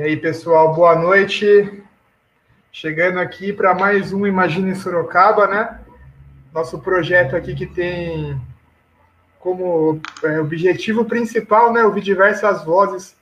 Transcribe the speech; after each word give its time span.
E 0.00 0.02
aí, 0.02 0.16
pessoal, 0.16 0.74
boa 0.74 0.96
noite. 0.96 1.84
Chegando 2.72 3.18
aqui 3.18 3.52
para 3.52 3.74
mais 3.74 4.14
um 4.14 4.26
Imagine 4.26 4.74
Sorocaba, 4.74 5.46
né? 5.46 5.78
Nosso 6.54 6.78
projeto 6.78 7.36
aqui 7.36 7.54
que 7.54 7.66
tem 7.66 8.40
como 9.38 10.00
é, 10.24 10.40
objetivo 10.40 11.04
principal, 11.04 11.70
né, 11.70 11.84
ouvir 11.84 12.00
diversas 12.00 12.64
vozes 12.64 13.14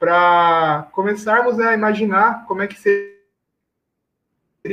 para 0.00 0.88
começarmos 0.92 1.58
né, 1.58 1.66
a 1.66 1.74
imaginar 1.74 2.46
como 2.46 2.62
é 2.62 2.68
que 2.68 2.80
seria 2.80 3.12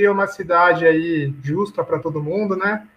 uma 0.09 0.27
cidade 0.27 0.85
aí 0.85 1.33
justa 1.43 1.83
para 1.83 1.99
todo 1.99 2.23
mundo, 2.23 2.55
né? 2.55 2.87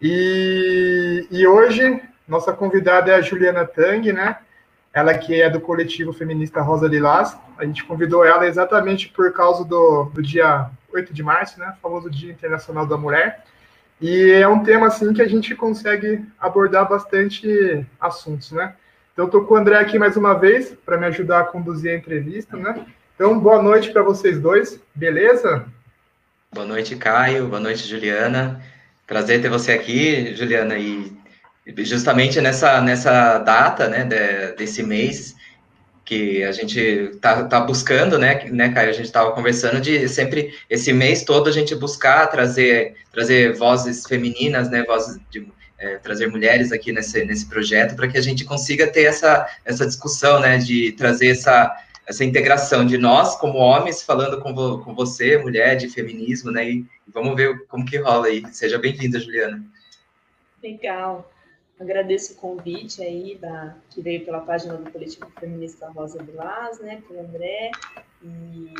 E, 0.00 1.28
e 1.30 1.46
hoje 1.46 2.02
nossa 2.26 2.54
convidada 2.54 3.12
é 3.12 3.16
a 3.16 3.20
Juliana 3.20 3.66
Tang, 3.66 4.10
né? 4.14 4.38
Ela 4.98 5.16
que 5.16 5.40
é 5.40 5.48
do 5.48 5.60
coletivo 5.60 6.12
feminista 6.12 6.60
Rosa 6.60 6.88
Lilás. 6.88 7.38
A 7.56 7.64
gente 7.64 7.84
convidou 7.84 8.24
ela 8.24 8.48
exatamente 8.48 9.08
por 9.08 9.32
causa 9.32 9.64
do, 9.64 10.06
do 10.06 10.20
dia 10.20 10.68
8 10.92 11.14
de 11.14 11.22
março, 11.22 11.60
né? 11.60 11.72
Famoso 11.80 12.10
Dia 12.10 12.32
Internacional 12.32 12.84
da 12.84 12.96
Mulher. 12.96 13.44
E 14.00 14.32
é 14.32 14.48
um 14.48 14.64
tema 14.64 14.88
assim 14.88 15.12
que 15.12 15.22
a 15.22 15.28
gente 15.28 15.54
consegue 15.54 16.24
abordar 16.40 16.88
bastante 16.88 17.86
assuntos, 18.00 18.50
né? 18.50 18.74
Então 19.12 19.26
estou 19.26 19.44
com 19.44 19.54
o 19.54 19.56
André 19.56 19.78
aqui 19.78 20.00
mais 20.00 20.16
uma 20.16 20.34
vez 20.34 20.74
para 20.84 20.98
me 20.98 21.06
ajudar 21.06 21.40
a 21.42 21.44
conduzir 21.44 21.92
a 21.92 21.96
entrevista, 21.96 22.56
né? 22.56 22.84
Então 23.14 23.38
boa 23.38 23.62
noite 23.62 23.92
para 23.92 24.02
vocês 24.02 24.40
dois, 24.40 24.80
beleza? 24.92 25.64
Boa 26.52 26.66
noite, 26.66 26.96
Caio. 26.96 27.46
Boa 27.46 27.60
noite, 27.60 27.86
Juliana. 27.86 28.60
Prazer 29.06 29.40
ter 29.40 29.48
você 29.48 29.70
aqui, 29.70 30.34
Juliana. 30.34 30.76
E 30.76 31.12
justamente 31.78 32.40
nessa 32.40 32.80
nessa 32.80 33.38
data, 33.38 33.88
né, 33.88 34.04
de, 34.04 34.56
desse 34.56 34.82
mês 34.82 35.36
que 36.04 36.42
a 36.42 36.52
gente 36.52 37.18
tá, 37.20 37.44
tá 37.44 37.60
buscando, 37.60 38.18
né, 38.18 38.42
né, 38.50 38.70
Caio? 38.70 38.88
A 38.88 38.92
gente 38.92 39.06
estava 39.06 39.32
conversando 39.32 39.78
de 39.78 40.08
sempre 40.08 40.54
esse 40.70 40.90
mês 40.92 41.22
todo 41.22 41.48
a 41.48 41.52
gente 41.52 41.74
buscar 41.74 42.26
trazer 42.28 42.96
trazer 43.12 43.54
vozes 43.54 44.06
femininas, 44.06 44.70
né, 44.70 44.82
vozes 44.84 45.20
de 45.30 45.46
é, 45.78 45.96
trazer 45.96 46.26
mulheres 46.28 46.72
aqui 46.72 46.92
nesse, 46.92 47.24
nesse 47.24 47.46
projeto 47.46 47.94
para 47.94 48.08
que 48.08 48.18
a 48.18 48.20
gente 48.20 48.44
consiga 48.44 48.86
ter 48.86 49.04
essa, 49.04 49.48
essa 49.64 49.86
discussão, 49.86 50.40
né, 50.40 50.58
de 50.58 50.92
trazer 50.92 51.28
essa, 51.28 51.74
essa 52.06 52.24
integração 52.24 52.84
de 52.84 52.98
nós 52.98 53.36
como 53.36 53.58
homens 53.58 54.02
falando 54.02 54.40
com, 54.40 54.54
vo, 54.54 54.80
com 54.80 54.94
você, 54.94 55.38
mulher, 55.38 55.76
de 55.76 55.88
feminismo, 55.88 56.50
né, 56.50 56.68
e 56.68 56.86
vamos 57.06 57.36
ver 57.36 57.66
como 57.68 57.84
que 57.84 57.96
rola 57.96 58.26
aí. 58.26 58.42
Seja 58.52 58.78
bem-vinda, 58.78 59.20
Juliana. 59.20 59.64
Legal. 60.62 61.30
Agradeço 61.80 62.32
o 62.32 62.36
convite 62.36 63.00
aí 63.02 63.36
da, 63.36 63.76
que 63.90 64.02
veio 64.02 64.24
pela 64.24 64.40
página 64.40 64.74
do 64.74 64.90
Coletivo 64.90 65.30
Feminista 65.38 65.88
Rosa 65.90 66.20
Vilas, 66.22 66.80
né, 66.80 67.00
pelo 67.06 67.20
André, 67.20 67.70
e 68.22 68.74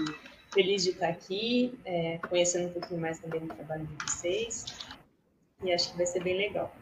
feliz 0.52 0.82
de 0.82 0.90
estar 0.90 1.08
aqui, 1.08 1.78
é, 1.84 2.18
conhecendo 2.28 2.68
um 2.68 2.72
pouquinho 2.72 3.00
mais 3.00 3.20
também 3.20 3.40
do 3.40 3.54
trabalho 3.54 3.86
de 3.86 4.04
vocês, 4.04 4.64
e 5.62 5.72
acho 5.72 5.92
que 5.92 5.96
vai 5.96 6.06
ser 6.06 6.22
bem 6.24 6.36
legal. 6.36 6.74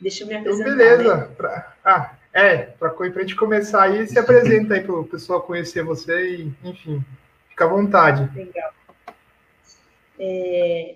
Deixa 0.00 0.24
eu 0.24 0.28
me 0.28 0.34
então, 0.34 0.52
apresentar. 0.52 0.70
Então, 0.70 0.78
beleza. 0.78 1.16
Né? 1.16 1.34
Pra, 1.36 1.76
ah, 1.84 2.14
é, 2.32 2.56
para 2.56 2.94
a 2.98 3.20
gente 3.20 3.36
começar 3.36 3.82
aí, 3.82 4.06
se 4.06 4.18
apresenta 4.18 4.74
aí 4.74 4.80
para 4.82 4.94
o 4.94 5.04
pessoal 5.04 5.42
conhecer 5.42 5.84
você 5.84 6.36
e, 6.36 6.54
enfim, 6.64 7.04
fica 7.50 7.66
à 7.66 7.68
vontade. 7.68 8.30
Legal. 8.34 8.72
É, 10.18 10.94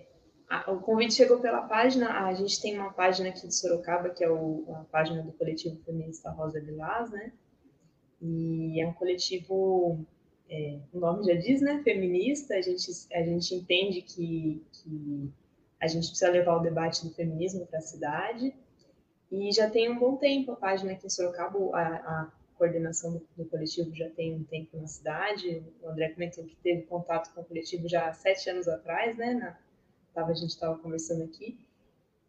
o 0.69 0.79
convite 0.81 1.15
chegou 1.15 1.41
pela 1.41 1.63
página, 1.63 2.27
a 2.27 2.35
gente 2.35 2.61
tem 2.61 2.79
uma 2.79 2.93
página 2.93 3.31
aqui 3.31 3.47
de 3.47 3.55
Sorocaba, 3.55 4.11
que 4.11 4.23
é 4.23 4.31
o, 4.31 4.65
a 4.69 4.85
página 4.85 5.23
do 5.23 5.33
coletivo 5.33 5.77
feminista 5.85 6.31
Rosa 6.31 6.61
Vilás, 6.61 7.11
né? 7.11 7.33
E 8.21 8.81
é 8.81 8.87
um 8.87 8.93
coletivo, 8.93 10.05
é, 10.49 10.79
o 10.93 10.99
nome 10.99 11.25
já 11.25 11.35
diz, 11.35 11.61
né? 11.61 11.81
Feminista, 11.83 12.55
a 12.55 12.61
gente, 12.61 12.91
a 13.13 13.23
gente 13.23 13.55
entende 13.55 14.03
que, 14.03 14.63
que 14.73 15.33
a 15.81 15.87
gente 15.87 16.09
precisa 16.09 16.31
levar 16.31 16.57
o 16.57 16.63
debate 16.63 17.07
do 17.07 17.15
feminismo 17.15 17.67
para 17.67 17.79
a 17.79 17.83
cidade, 17.83 18.55
e 19.31 19.51
já 19.53 19.69
tem 19.69 19.91
um 19.91 19.99
bom 19.99 20.17
tempo 20.17 20.53
a 20.53 20.57
página 20.57 20.93
aqui 20.93 21.07
em 21.07 21.11
Sorocaba, 21.11 21.59
a, 21.77 21.83
a 21.83 22.33
coordenação 22.57 23.15
do, 23.15 23.29
do, 23.37 23.45
coletivo 23.47 23.95
já 23.95 24.09
tem 24.11 24.35
um 24.35 24.45
tempo 24.45 24.77
na 24.77 24.87
cidade, 24.87 25.63
o 25.83 25.89
André 25.89 26.11
comentou 26.11 26.45
que 26.45 26.57
teve 26.57 26.83
contato 26.83 27.35
com 27.35 27.41
o 27.41 27.45
coletivo 27.45 27.89
já 27.89 28.09
há 28.09 28.13
sete 28.13 28.49
anos 28.49 28.69
atrás, 28.69 29.17
né? 29.17 29.35
Na, 29.35 29.59
tava, 30.15 30.31
a 30.31 30.35
gente 30.35 30.51
estava 30.51 30.79
conversando 30.79 31.25
aqui. 31.25 31.59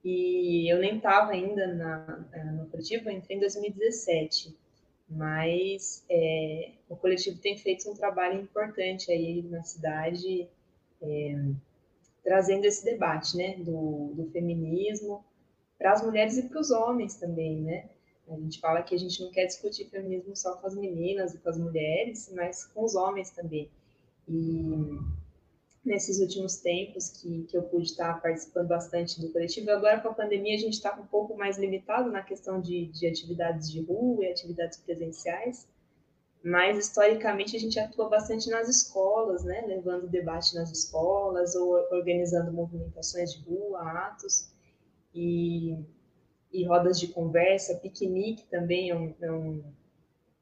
E 0.03 0.71
eu 0.71 0.79
nem 0.79 0.97
estava 0.97 1.31
ainda 1.31 1.73
na, 1.73 2.27
eh, 2.31 2.43
no 2.51 2.67
coletivo, 2.67 3.09
eu 3.09 3.13
entrei 3.13 3.37
em 3.37 3.39
2017. 3.39 4.55
Mas 5.09 6.03
é, 6.09 6.71
o 6.89 6.95
coletivo 6.95 7.39
tem 7.39 7.57
feito 7.57 7.89
um 7.89 7.93
trabalho 7.93 8.41
importante 8.41 9.11
aí 9.11 9.43
na 9.43 9.63
cidade, 9.63 10.47
é, 11.01 11.35
trazendo 12.23 12.65
esse 12.65 12.83
debate, 12.83 13.37
né, 13.37 13.55
do, 13.57 14.13
do 14.15 14.25
feminismo 14.31 15.23
para 15.77 15.93
as 15.93 16.03
mulheres 16.03 16.37
e 16.37 16.43
para 16.43 16.59
os 16.59 16.71
homens 16.71 17.15
também, 17.15 17.61
né? 17.61 17.89
A 18.27 18.35
gente 18.35 18.59
fala 18.59 18.81
que 18.81 18.95
a 18.95 18.97
gente 18.97 19.21
não 19.21 19.29
quer 19.29 19.45
discutir 19.45 19.85
feminismo 19.85 20.35
só 20.35 20.55
com 20.55 20.65
as 20.65 20.75
meninas 20.75 21.35
e 21.35 21.37
com 21.37 21.49
as 21.49 21.59
mulheres, 21.59 22.31
mas 22.35 22.65
com 22.65 22.83
os 22.83 22.95
homens 22.95 23.29
também. 23.29 23.69
E 24.27 24.97
nesses 25.85 26.19
últimos 26.19 26.57
tempos 26.57 27.09
que, 27.09 27.43
que 27.43 27.55
eu 27.55 27.63
pude 27.63 27.85
estar 27.85 28.19
participando 28.19 28.67
bastante 28.67 29.21
do 29.21 29.31
coletivo. 29.31 29.69
Agora, 29.69 29.99
com 30.01 30.09
a 30.09 30.13
pandemia, 30.13 30.55
a 30.55 30.59
gente 30.59 30.73
está 30.73 30.99
um 30.99 31.05
pouco 31.05 31.37
mais 31.37 31.59
limitado 31.59 32.11
na 32.11 32.23
questão 32.23 32.59
de, 32.59 32.87
de 32.87 33.05
atividades 33.05 33.71
de 33.71 33.81
rua 33.81 34.25
e 34.25 34.31
atividades 34.31 34.79
presenciais, 34.79 35.67
mas 36.43 36.77
historicamente 36.77 37.55
a 37.55 37.59
gente 37.59 37.79
atua 37.79 38.09
bastante 38.09 38.49
nas 38.49 38.67
escolas, 38.67 39.43
né, 39.43 39.63
levando 39.67 40.07
debate 40.07 40.55
nas 40.55 40.71
escolas 40.71 41.55
ou 41.55 41.73
organizando 41.91 42.51
movimentações 42.51 43.33
de 43.33 43.43
rua, 43.43 43.81
atos 44.07 44.49
e, 45.13 45.77
e 46.51 46.65
rodas 46.65 46.99
de 46.99 47.07
conversa, 47.07 47.75
piquenique 47.75 48.43
também 48.49 48.89
é 48.89 48.95
um, 48.95 49.13
é 49.21 49.31
um 49.31 49.63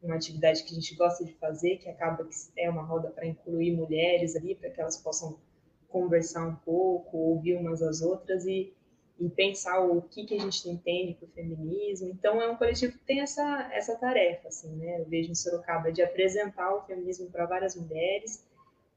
uma 0.04 0.16
atividade 0.16 0.64
que 0.64 0.72
a 0.72 0.76
gente 0.76 0.96
gosta 0.96 1.24
de 1.24 1.34
fazer, 1.34 1.78
que 1.78 1.90
acaba 1.90 2.24
que 2.26 2.36
é 2.58 2.70
uma 2.70 2.84
roda 2.84 3.10
para 3.10 3.26
incluir 3.26 3.76
mulheres 3.76 4.36
ali, 4.36 4.56
para 4.56 4.70
que 4.70 4.82
elas 4.82 4.98
possam 4.98 5.40
conversar 5.88 6.48
um 6.48 6.56
pouco, 6.56 7.18
ouvir 7.18 7.56
umas 7.56 7.82
às 7.82 8.02
outras 8.02 8.46
e, 8.46 8.74
e 9.20 9.30
pensar 9.30 9.80
o 9.80 10.02
que, 10.02 10.26
que 10.26 10.36
a 10.36 10.40
gente 10.40 10.68
entende 10.68 11.18
o 11.22 11.28
feminismo. 11.28 12.10
Então, 12.10 12.42
é 12.42 12.50
um 12.50 12.56
coletivo 12.56 12.94
que 12.94 13.06
tem 13.06 13.22
essa, 13.22 13.70
essa 13.72 13.96
tarefa, 13.96 14.48
assim, 14.48 14.76
né? 14.76 15.00
Eu 15.00 15.06
vejo 15.06 15.32
em 15.32 15.36
Sorocaba 15.36 15.92
de 15.92 16.02
apresentar 16.02 16.74
o 16.76 16.82
feminismo 16.82 17.30
para 17.30 17.46
várias 17.46 17.76
mulheres, 17.76 18.44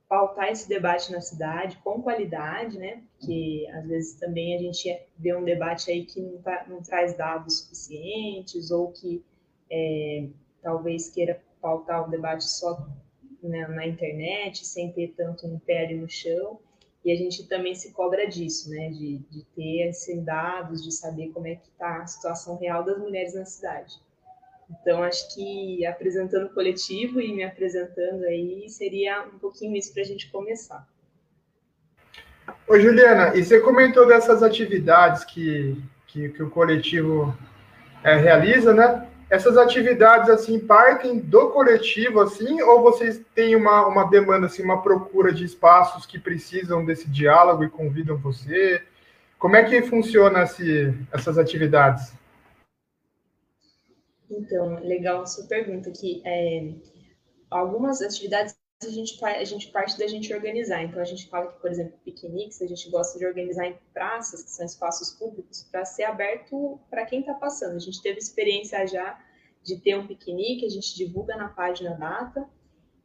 pautar 0.08 0.50
esse 0.50 0.68
debate 0.68 1.12
na 1.12 1.20
cidade 1.20 1.76
com 1.84 2.00
qualidade, 2.00 2.78
né? 2.78 3.02
Porque 3.18 3.68
às 3.74 3.86
vezes 3.86 4.14
também 4.14 4.56
a 4.56 4.58
gente 4.58 4.98
vê 5.18 5.36
um 5.36 5.44
debate 5.44 5.90
aí 5.90 6.04
que 6.04 6.20
não, 6.20 6.38
tá, 6.40 6.64
não 6.68 6.82
traz 6.82 7.14
dados 7.16 7.60
suficientes 7.60 8.70
ou 8.70 8.92
que 8.92 9.22
é, 9.70 10.28
talvez 10.66 11.09
queira 11.09 11.41
pautar 11.62 12.04
o 12.04 12.10
debate 12.10 12.44
só 12.44 12.84
né, 13.41 13.69
na 13.69 13.87
internet, 13.87 14.66
sem 14.66 14.91
ter 14.91 15.15
tanto 15.16 15.47
um 15.47 15.60
pé 15.60 15.84
ali 15.84 15.94
no 15.94 16.10
chão. 16.10 16.59
E 17.04 17.12
a 17.12 17.15
gente 17.15 17.47
também 17.47 17.72
se 17.72 17.93
cobra 17.93 18.27
disso, 18.27 18.69
né, 18.69 18.88
de, 18.88 19.19
de 19.31 19.44
ter 19.54 19.88
esses 19.88 20.21
dados, 20.25 20.82
de 20.82 20.91
saber 20.91 21.28
como 21.28 21.47
é 21.47 21.54
que 21.54 21.69
está 21.69 22.03
a 22.03 22.06
situação 22.06 22.59
real 22.59 22.82
das 22.82 22.99
mulheres 22.99 23.32
na 23.34 23.44
cidade. 23.44 23.94
Então, 24.69 25.04
acho 25.04 25.32
que 25.32 25.87
apresentando 25.87 26.47
o 26.47 26.53
coletivo 26.53 27.21
e 27.21 27.33
me 27.33 27.44
apresentando 27.44 28.25
aí 28.25 28.69
seria 28.69 29.25
um 29.25 29.38
pouquinho 29.38 29.77
isso 29.77 29.94
para 29.94 30.03
a 30.03 30.06
gente 30.06 30.28
começar. 30.33 30.84
Ô, 32.66 32.77
Juliana, 32.77 33.37
e 33.37 33.44
você 33.44 33.60
comentou 33.60 34.04
dessas 34.04 34.43
atividades 34.43 35.22
que, 35.22 35.81
que, 36.09 36.31
que 36.31 36.42
o 36.42 36.51
coletivo 36.51 37.33
é, 38.03 38.16
realiza, 38.16 38.74
né? 38.74 39.09
Essas 39.28 39.56
atividades 39.56 40.30
assim 40.30 40.58
partem 40.58 41.18
do 41.18 41.50
coletivo 41.50 42.20
assim 42.20 42.62
ou 42.62 42.82
vocês 42.82 43.20
têm 43.34 43.56
uma, 43.56 43.86
uma 43.86 44.04
demanda 44.04 44.46
assim 44.46 44.62
uma 44.62 44.82
procura 44.82 45.32
de 45.32 45.44
espaços 45.44 46.06
que 46.06 46.18
precisam 46.18 46.84
desse 46.84 47.08
diálogo 47.08 47.64
e 47.64 47.70
convidam 47.70 48.16
você? 48.16 48.82
Como 49.38 49.56
é 49.56 49.64
que 49.64 49.82
funciona 49.82 50.44
esse, 50.44 50.94
essas 51.12 51.38
atividades? 51.38 52.12
Então 54.30 54.80
legal 54.80 55.26
sua 55.26 55.46
pergunta 55.46 55.88
aqui. 55.88 56.22
É, 56.24 56.72
algumas 57.50 58.00
atividades 58.00 58.56
a 58.82 58.90
gente, 58.90 59.24
a 59.24 59.44
gente 59.44 59.68
parte 59.68 59.98
da 59.98 60.06
gente 60.06 60.32
organizar. 60.34 60.82
Então, 60.82 61.00
a 61.00 61.04
gente 61.04 61.28
fala 61.28 61.50
que, 61.50 61.60
por 61.60 61.70
exemplo, 61.70 61.98
piqueniques, 62.04 62.60
a 62.60 62.66
gente 62.66 62.90
gosta 62.90 63.18
de 63.18 63.24
organizar 63.24 63.66
em 63.66 63.78
praças, 63.92 64.42
que 64.42 64.50
são 64.50 64.66
espaços 64.66 65.10
públicos, 65.10 65.66
para 65.70 65.84
ser 65.84 66.04
aberto 66.04 66.78
para 66.90 67.06
quem 67.06 67.20
está 67.20 67.34
passando. 67.34 67.76
A 67.76 67.80
gente 67.80 68.02
teve 68.02 68.18
experiência 68.18 68.86
já 68.86 69.18
de 69.62 69.80
ter 69.80 69.96
um 69.96 70.06
piquenique, 70.06 70.66
a 70.66 70.70
gente 70.70 70.94
divulga 70.94 71.36
na 71.36 71.48
página 71.48 71.94
data, 71.94 72.48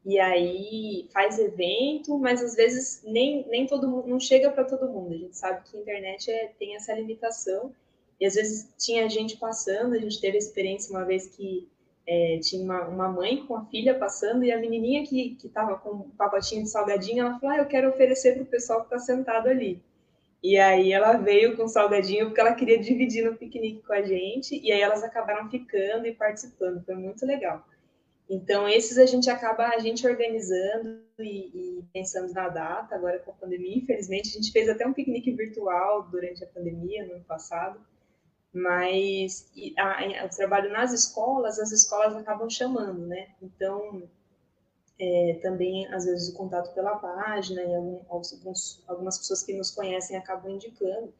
e 0.03 0.19
aí 0.19 1.07
faz 1.13 1.39
evento, 1.39 2.18
mas 2.18 2.44
às 2.44 2.56
vezes 2.56 3.01
nem, 3.06 3.47
nem 3.47 3.65
todo 3.65 3.88
mundo, 3.88 4.07
não 4.07 4.19
chega 4.19 4.51
para 4.51 4.65
todo 4.65 4.89
mundo. 4.89 5.13
A 5.13 5.18
gente 5.18 5.38
sabe 5.38 5.63
que 5.69 5.77
a 5.77 5.79
internet 5.79 6.29
é, 6.29 6.47
tem 6.59 6.75
essa 6.75 6.94
limitação, 6.94 7.73
e 8.19 8.25
às 8.25 8.35
vezes 8.35 8.71
tinha 8.77 9.09
gente 9.09 9.38
passando, 9.38 9.95
a 9.95 10.00
gente 10.00 10.19
teve 10.19 10.38
experiência 10.38 10.91
uma 10.91 11.06
vez 11.06 11.27
que 11.27 11.70
é, 12.07 12.39
tinha 12.42 12.63
uma, 12.63 12.88
uma, 12.88 13.09
mãe 13.09 13.45
com 13.45 13.56
a 13.56 13.65
filha 13.65 13.98
passando 13.98 14.44
e 14.44 14.51
a 14.51 14.59
menininha 14.59 15.06
que 15.06 15.38
estava 15.44 15.77
com 15.77 15.89
um 15.92 16.09
pacotinho 16.12 16.63
de 16.63 16.69
salgadinho, 16.69 17.25
ela 17.25 17.39
falou, 17.39 17.56
ah, 17.56 17.59
eu 17.59 17.68
quero 17.68 17.89
oferecer 17.89 18.33
para 18.33 18.44
o 18.44 18.48
pessoal 18.48 18.80
que 18.80 18.86
está 18.94 19.00
sentado 19.00 19.48
ali. 19.48 19.81
E 20.44 20.57
aí 20.57 20.92
ela 20.92 21.13
veio 21.13 21.56
com 21.56 21.68
salgadinho 21.68 22.27
porque 22.27 22.42
ela 22.42 22.56
queria 22.56 22.80
dividir 22.80 23.24
no 23.24 23.38
piquenique 23.38 23.83
com 23.83 23.94
a 23.94 24.01
gente, 24.01 24.59
e 24.59 24.71
aí 24.71 24.81
elas 24.81 25.03
acabaram 25.03 25.50
ficando 25.50 26.07
e 26.07 26.13
participando, 26.13 26.83
foi 26.83 26.95
muito 26.95 27.25
legal. 27.25 27.63
Então, 28.27 28.68
esses 28.68 28.97
a 28.97 29.06
gente 29.06 29.30
acaba 29.30 29.68
a 29.68 29.77
gente 29.80 30.07
organizando 30.07 31.01
e, 31.19 31.80
e, 31.80 31.83
pensando 31.94 32.33
na 32.33 32.47
data, 32.47 32.95
agora 32.95 33.19
com 33.19 33.31
a 33.31 33.33
pandemia, 33.33 33.77
infelizmente, 33.77 34.30
a 34.30 34.31
gente 34.31 34.51
fez 34.54 34.69
até 34.69 34.88
um 34.88 34.94
piquenique 34.94 35.31
virtual 35.33 36.04
durante 36.04 36.42
a 36.42 36.47
pandemia, 36.47 37.06
no 37.06 37.15
ano 37.15 37.25
passado, 37.25 37.80
mas 38.53 39.50
a, 39.77 40.25
o 40.25 40.30
trabalho 40.30 40.71
nas 40.71 40.92
escolas, 40.92 41.57
as 41.59 41.71
escolas 41.71 42.15
acabam 42.15 42.50
chamando, 42.50 43.07
né? 43.07 43.30
Então, 43.42 44.03
é, 45.00 45.39
também, 45.42 45.88
às 45.94 46.06
vezes, 46.06 46.30
o 46.30 46.33
contato 46.38 46.74
pela 46.74 46.98
página, 46.98 47.62
e 47.63 47.74
alguns, 47.74 48.83
algumas 48.88 49.18
pessoas 49.18 49.44
que 49.44 49.53
nos 49.53 49.71
conhecem 49.71 50.18
acabam 50.18 50.51
indicando 50.51 51.13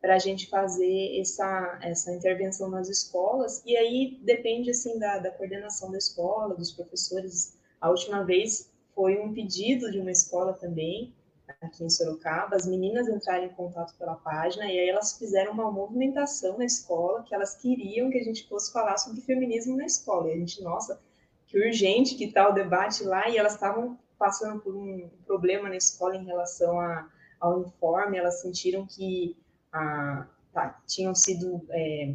para 0.00 0.14
a 0.14 0.18
gente 0.18 0.48
fazer 0.48 1.18
essa, 1.18 1.78
essa 1.82 2.12
intervenção 2.12 2.70
nas 2.70 2.88
escolas, 2.88 3.62
e 3.66 3.76
aí 3.76 4.18
depende, 4.22 4.70
assim, 4.70 4.98
da, 4.98 5.18
da 5.18 5.30
coordenação 5.30 5.90
da 5.90 5.98
escola, 5.98 6.54
dos 6.54 6.70
professores. 6.70 7.56
A 7.80 7.90
última 7.90 8.24
vez 8.24 8.70
foi 8.94 9.18
um 9.18 9.32
pedido 9.32 9.90
de 9.90 9.98
uma 9.98 10.12
escola 10.12 10.52
também, 10.52 11.12
aqui 11.60 11.84
em 11.84 11.90
Sorocaba, 11.90 12.56
as 12.56 12.66
meninas 12.66 13.08
entraram 13.08 13.44
em 13.44 13.50
contato 13.50 13.94
pela 13.98 14.14
página, 14.14 14.66
e 14.66 14.78
aí 14.78 14.88
elas 14.88 15.18
fizeram 15.18 15.52
uma 15.52 15.70
movimentação 15.70 16.56
na 16.56 16.64
escola, 16.64 17.22
que 17.22 17.34
elas 17.34 17.56
queriam 17.56 18.10
que 18.10 18.18
a 18.18 18.24
gente 18.24 18.48
fosse 18.48 18.72
falar 18.72 18.96
sobre 18.96 19.20
feminismo 19.20 19.76
na 19.76 19.86
escola, 19.86 20.28
e 20.28 20.32
a 20.32 20.36
gente, 20.36 20.62
nossa, 20.62 21.00
que 21.46 21.58
urgente 21.58 22.14
que 22.14 22.24
está 22.24 22.48
o 22.48 22.52
debate 22.52 23.02
lá, 23.04 23.28
e 23.28 23.36
elas 23.36 23.54
estavam 23.54 23.98
passando 24.18 24.60
por 24.60 24.74
um 24.74 25.08
problema 25.26 25.68
na 25.68 25.76
escola 25.76 26.16
em 26.16 26.24
relação 26.24 26.80
a, 26.80 27.08
ao 27.40 27.60
informe, 27.60 28.18
elas 28.18 28.40
sentiram 28.40 28.86
que 28.86 29.36
a, 29.72 30.26
tá, 30.52 30.80
tinham 30.86 31.14
sido, 31.14 31.62
é, 31.70 32.14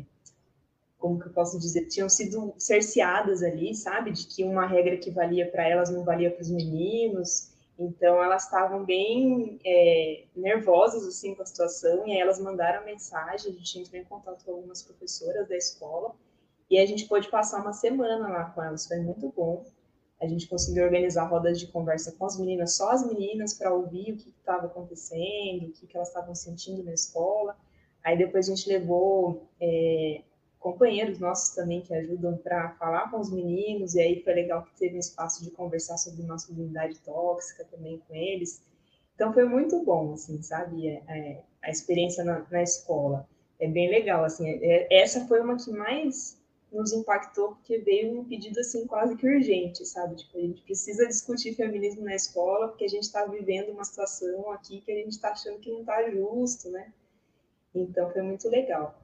como 0.97 1.19
que 1.19 1.27
eu 1.27 1.33
posso 1.33 1.59
dizer, 1.59 1.87
tinham 1.87 2.07
sido 2.07 2.53
cerceadas 2.57 3.43
ali, 3.43 3.75
sabe, 3.75 4.11
de 4.11 4.25
que 4.25 4.43
uma 4.43 4.65
regra 4.65 4.97
que 4.97 5.11
valia 5.11 5.49
para 5.49 5.67
elas 5.67 5.89
não 5.89 6.03
valia 6.03 6.31
para 6.31 6.41
os 6.41 6.49
meninos, 6.49 7.52
então 7.77 8.23
elas 8.23 8.43
estavam 8.43 8.83
bem 8.83 9.59
é, 9.65 10.25
nervosas 10.35 11.07
assim 11.07 11.33
com 11.35 11.41
a 11.41 11.45
situação, 11.45 12.07
e 12.07 12.11
aí 12.11 12.19
elas 12.19 12.39
mandaram 12.39 12.85
mensagem, 12.85 13.51
a 13.51 13.55
gente 13.55 13.79
entrou 13.79 14.01
em 14.01 14.05
contato 14.05 14.43
com 14.45 14.51
algumas 14.51 14.83
professoras 14.83 15.47
da 15.47 15.55
escola, 15.55 16.15
e 16.69 16.77
a 16.77 16.85
gente 16.85 17.07
pôde 17.07 17.29
passar 17.29 17.61
uma 17.61 17.73
semana 17.73 18.27
lá 18.27 18.45
com 18.45 18.63
elas, 18.63 18.87
foi 18.87 18.99
muito 18.99 19.31
bom. 19.35 19.65
A 20.21 20.27
gente 20.27 20.47
conseguiu 20.47 20.85
organizar 20.85 21.25
rodas 21.25 21.59
de 21.59 21.67
conversa 21.67 22.13
com 22.13 22.25
as 22.25 22.39
meninas, 22.39 22.77
só 22.77 22.91
as 22.91 23.05
meninas, 23.05 23.53
para 23.53 23.73
ouvir 23.73 24.13
o 24.13 24.17
que 24.17 24.29
estava 24.29 24.67
acontecendo, 24.67 25.67
o 25.67 25.71
que, 25.71 25.85
que 25.85 25.97
elas 25.97 26.07
estavam 26.07 26.33
sentindo 26.33 26.81
na 26.81 26.93
escola. 26.93 27.57
Aí 28.01 28.17
depois 28.17 28.47
a 28.47 28.55
gente 28.55 28.69
levou 28.69 29.49
é, 29.59 30.21
companheiros 30.63 31.19
nossos 31.19 31.53
também 31.53 31.81
que 31.81 31.93
ajudam 31.93 32.37
para 32.37 32.71
falar 32.75 33.11
com 33.11 33.19
os 33.19 33.29
meninos, 33.29 33.95
e 33.95 34.01
aí 34.01 34.23
foi 34.23 34.33
legal 34.33 34.63
que 34.63 34.73
teve 34.79 34.95
um 34.95 34.99
espaço 34.99 35.43
de 35.43 35.51
conversar 35.51 35.97
sobre 35.97 36.23
masculinidade 36.23 36.97
tóxica 36.99 37.65
também 37.65 38.01
com 38.07 38.15
eles. 38.15 38.63
Então 39.13 39.33
foi 39.33 39.43
muito 39.43 39.83
bom, 39.83 40.13
assim, 40.13 40.41
sabe, 40.41 40.87
é, 40.87 41.03
é, 41.09 41.43
a 41.61 41.69
experiência 41.69 42.23
na, 42.23 42.47
na, 42.49 42.63
escola. 42.63 43.27
É 43.59 43.67
bem 43.67 43.89
legal, 43.89 44.23
assim, 44.23 44.47
é, 44.47 44.87
essa 44.89 45.27
foi 45.27 45.41
uma 45.41 45.57
que 45.57 45.69
mais 45.69 46.41
nos 46.71 46.93
impactou 46.93 47.49
porque 47.49 47.77
veio 47.79 48.21
um 48.21 48.25
pedido 48.25 48.59
assim 48.59 48.87
quase 48.87 49.17
que 49.17 49.27
urgente, 49.27 49.85
sabe? 49.85 50.15
Tipo, 50.15 50.37
a 50.37 50.41
gente 50.41 50.61
precisa 50.61 51.05
discutir 51.05 51.55
feminismo 51.55 52.03
na 52.05 52.15
escola 52.15 52.69
porque 52.69 52.85
a 52.85 52.89
gente 52.89 53.03
está 53.03 53.25
vivendo 53.25 53.73
uma 53.73 53.83
situação 53.83 54.49
aqui 54.49 54.81
que 54.81 54.91
a 54.91 54.95
gente 54.95 55.11
está 55.11 55.31
achando 55.31 55.59
que 55.59 55.69
não 55.69 55.81
está 55.81 56.09
justo, 56.09 56.69
né? 56.71 56.91
Então 57.75 58.09
foi 58.11 58.21
muito 58.21 58.49
legal. 58.49 59.02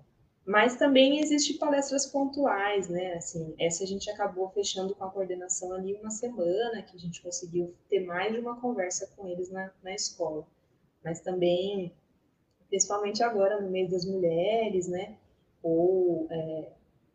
Mas 0.49 0.77
também 0.77 1.19
existe 1.19 1.59
palestras 1.59 2.07
pontuais, 2.07 2.89
né? 2.89 3.13
Assim, 3.13 3.53
essa 3.59 3.83
a 3.83 3.87
gente 3.87 4.09
acabou 4.09 4.49
fechando 4.49 4.95
com 4.95 5.03
a 5.03 5.11
coordenação 5.11 5.71
ali 5.73 5.93
uma 5.93 6.09
semana, 6.09 6.81
que 6.81 6.97
a 6.97 6.99
gente 6.99 7.21
conseguiu 7.21 7.75
ter 7.87 7.99
mais 7.99 8.33
de 8.33 8.39
uma 8.39 8.59
conversa 8.59 9.13
com 9.15 9.27
eles 9.27 9.51
na, 9.51 9.71
na 9.83 9.93
escola. 9.93 10.47
Mas 11.03 11.21
também, 11.21 11.93
principalmente 12.67 13.21
agora 13.21 13.61
no 13.61 13.69
mês 13.69 13.91
das 13.91 14.05
mulheres, 14.05 14.87
né? 14.87 15.19
Ou 15.61 16.25
é, 16.31 16.71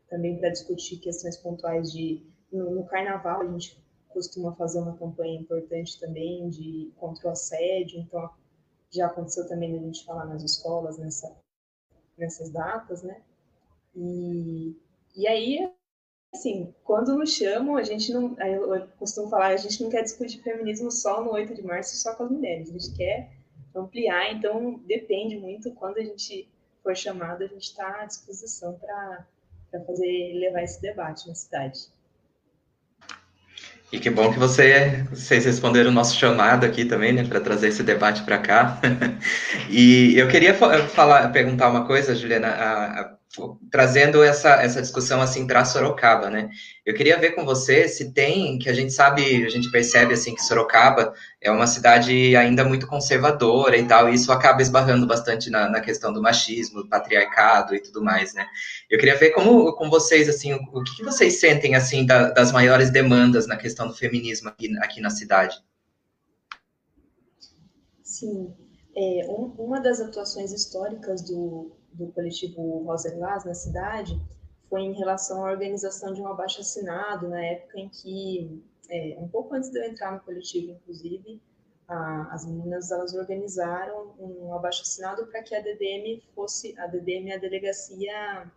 também 0.08 0.38
para 0.38 0.50
discutir 0.50 0.98
questões 0.98 1.36
pontuais 1.36 1.90
de 1.92 2.24
no, 2.52 2.70
no, 2.70 2.84
carnaval 2.84 3.40
a 3.40 3.46
gente 3.50 3.76
costuma 4.10 4.54
fazer 4.54 4.78
uma 4.78 4.96
campanha 4.96 5.40
importante 5.40 5.98
também 5.98 6.48
de 6.50 6.92
contra 7.00 7.26
o 7.26 7.32
assédio, 7.32 7.98
então 7.98 8.30
já 8.92 9.06
aconteceu 9.06 9.48
também 9.48 9.76
a 9.76 9.80
gente 9.80 10.04
falar 10.04 10.24
nas 10.24 10.44
escolas 10.44 10.98
nessa, 10.98 11.36
nessas 12.16 12.50
datas, 12.50 13.02
né? 13.02 13.20
E, 13.94 14.76
e 15.16 15.26
aí, 15.26 15.70
assim, 16.32 16.74
quando 16.84 17.16
nos 17.16 17.32
chamam, 17.32 17.76
a 17.76 17.82
gente 17.82 18.12
não, 18.12 18.36
eu 18.40 18.88
costumo 18.98 19.28
falar, 19.28 19.48
a 19.48 19.56
gente 19.56 19.82
não 19.82 19.90
quer 19.90 20.02
discutir 20.02 20.42
feminismo 20.42 20.90
só 20.90 21.22
no 21.22 21.32
8 21.32 21.54
de 21.54 21.62
março, 21.62 21.96
só 21.96 22.14
com 22.14 22.24
as 22.24 22.30
mulheres, 22.30 22.70
a 22.70 22.72
gente 22.72 22.96
quer 22.96 23.30
ampliar, 23.74 24.32
então 24.32 24.80
depende 24.86 25.36
muito, 25.36 25.72
quando 25.72 25.98
a 25.98 26.04
gente 26.04 26.48
for 26.82 26.96
chamado, 26.96 27.42
a 27.42 27.46
gente 27.46 27.62
está 27.62 28.02
à 28.02 28.04
disposição 28.04 28.78
para 28.78 29.26
para 29.74 29.84
fazer 29.84 30.34
levar 30.34 30.62
esse 30.62 30.80
debate 30.80 31.26
na 31.26 31.34
cidade. 31.34 31.88
E 33.94 34.00
que 34.00 34.10
bom 34.10 34.32
que 34.32 34.40
você, 34.40 35.06
vocês 35.08 35.44
responderam 35.44 35.88
o 35.88 35.92
nosso 35.92 36.16
chamado 36.16 36.66
aqui 36.66 36.84
também, 36.84 37.12
né, 37.12 37.22
para 37.22 37.38
trazer 37.40 37.68
esse 37.68 37.80
debate 37.84 38.24
para 38.24 38.38
cá. 38.38 38.80
e 39.70 40.18
eu 40.18 40.26
queria 40.26 40.52
falar, 40.52 41.28
perguntar 41.28 41.68
uma 41.70 41.86
coisa, 41.86 42.12
Juliana, 42.12 42.48
a, 42.48 43.00
a, 43.02 43.16
trazendo 43.70 44.22
essa, 44.22 44.62
essa 44.62 44.80
discussão 44.80 45.20
assim 45.20 45.46
para 45.46 45.64
Sorocaba, 45.64 46.30
né? 46.30 46.48
Eu 46.84 46.94
queria 46.94 47.18
ver 47.18 47.32
com 47.32 47.44
você 47.44 47.88
se 47.88 48.12
tem, 48.12 48.58
que 48.58 48.68
a 48.68 48.72
gente 48.72 48.92
sabe, 48.92 49.44
a 49.44 49.48
gente 49.48 49.70
percebe 49.70 50.14
assim 50.14 50.34
que 50.34 50.42
Sorocaba 50.42 51.12
é 51.40 51.50
uma 51.50 51.66
cidade 51.66 52.36
ainda 52.36 52.64
muito 52.64 52.86
conservadora 52.86 53.76
e 53.76 53.86
tal, 53.86 54.08
e 54.08 54.14
isso 54.14 54.30
acaba 54.30 54.62
esbarrando 54.62 55.06
bastante 55.06 55.50
na, 55.50 55.68
na 55.68 55.80
questão 55.80 56.12
do 56.12 56.22
machismo, 56.22 56.82
do 56.82 56.88
patriarcado 56.88 57.74
e 57.74 57.80
tudo 57.80 58.02
mais, 58.02 58.34
né? 58.34 58.46
Eu 58.90 58.98
queria 58.98 59.16
ver 59.16 59.30
como 59.30 59.74
com 59.74 59.90
vocês 59.90 60.28
assim, 60.28 60.52
o, 60.52 60.58
o 60.72 60.82
que, 60.84 61.02
vocês 61.02 61.40
sentem 61.40 61.74
assim 61.74 62.06
da, 62.06 62.30
das 62.30 62.52
maiores 62.52 62.90
demandas 62.90 63.46
na 63.46 63.56
questão 63.56 63.88
do 63.88 63.94
feminismo 63.94 64.48
aqui, 64.48 64.76
aqui 64.78 65.00
na 65.00 65.10
cidade? 65.10 65.56
Sim, 68.02 68.54
é, 68.96 69.26
um, 69.28 69.54
uma 69.58 69.80
das 69.80 70.00
atuações 70.00 70.52
históricas 70.52 71.22
do 71.22 71.72
do 71.94 72.08
coletivo 72.12 72.84
Rosa 72.84 73.08
Lilás 73.10 73.44
na 73.44 73.54
cidade 73.54 74.20
foi 74.68 74.82
em 74.82 74.92
relação 74.92 75.44
à 75.44 75.50
organização 75.50 76.12
de 76.12 76.20
um 76.20 76.26
abaixo-assinado, 76.26 77.28
na 77.28 77.44
época 77.44 77.78
em 77.78 77.88
que, 77.88 78.62
é, 78.88 79.16
um 79.18 79.28
pouco 79.28 79.54
antes 79.54 79.70
de 79.70 79.78
eu 79.78 79.84
entrar 79.84 80.12
no 80.12 80.20
coletivo, 80.20 80.72
inclusive, 80.72 81.40
a, 81.86 82.34
as 82.34 82.46
meninas 82.46 82.90
elas 82.90 83.14
organizaram 83.14 84.14
um 84.18 84.54
abaixo-assinado 84.54 85.26
para 85.26 85.42
que 85.42 85.54
a 85.54 85.60
DDM 85.60 86.22
fosse, 86.34 86.78
a 86.78 86.86
DDM 86.86 87.30
é 87.30 87.34
a 87.34 87.38
Delegacia 87.38 88.50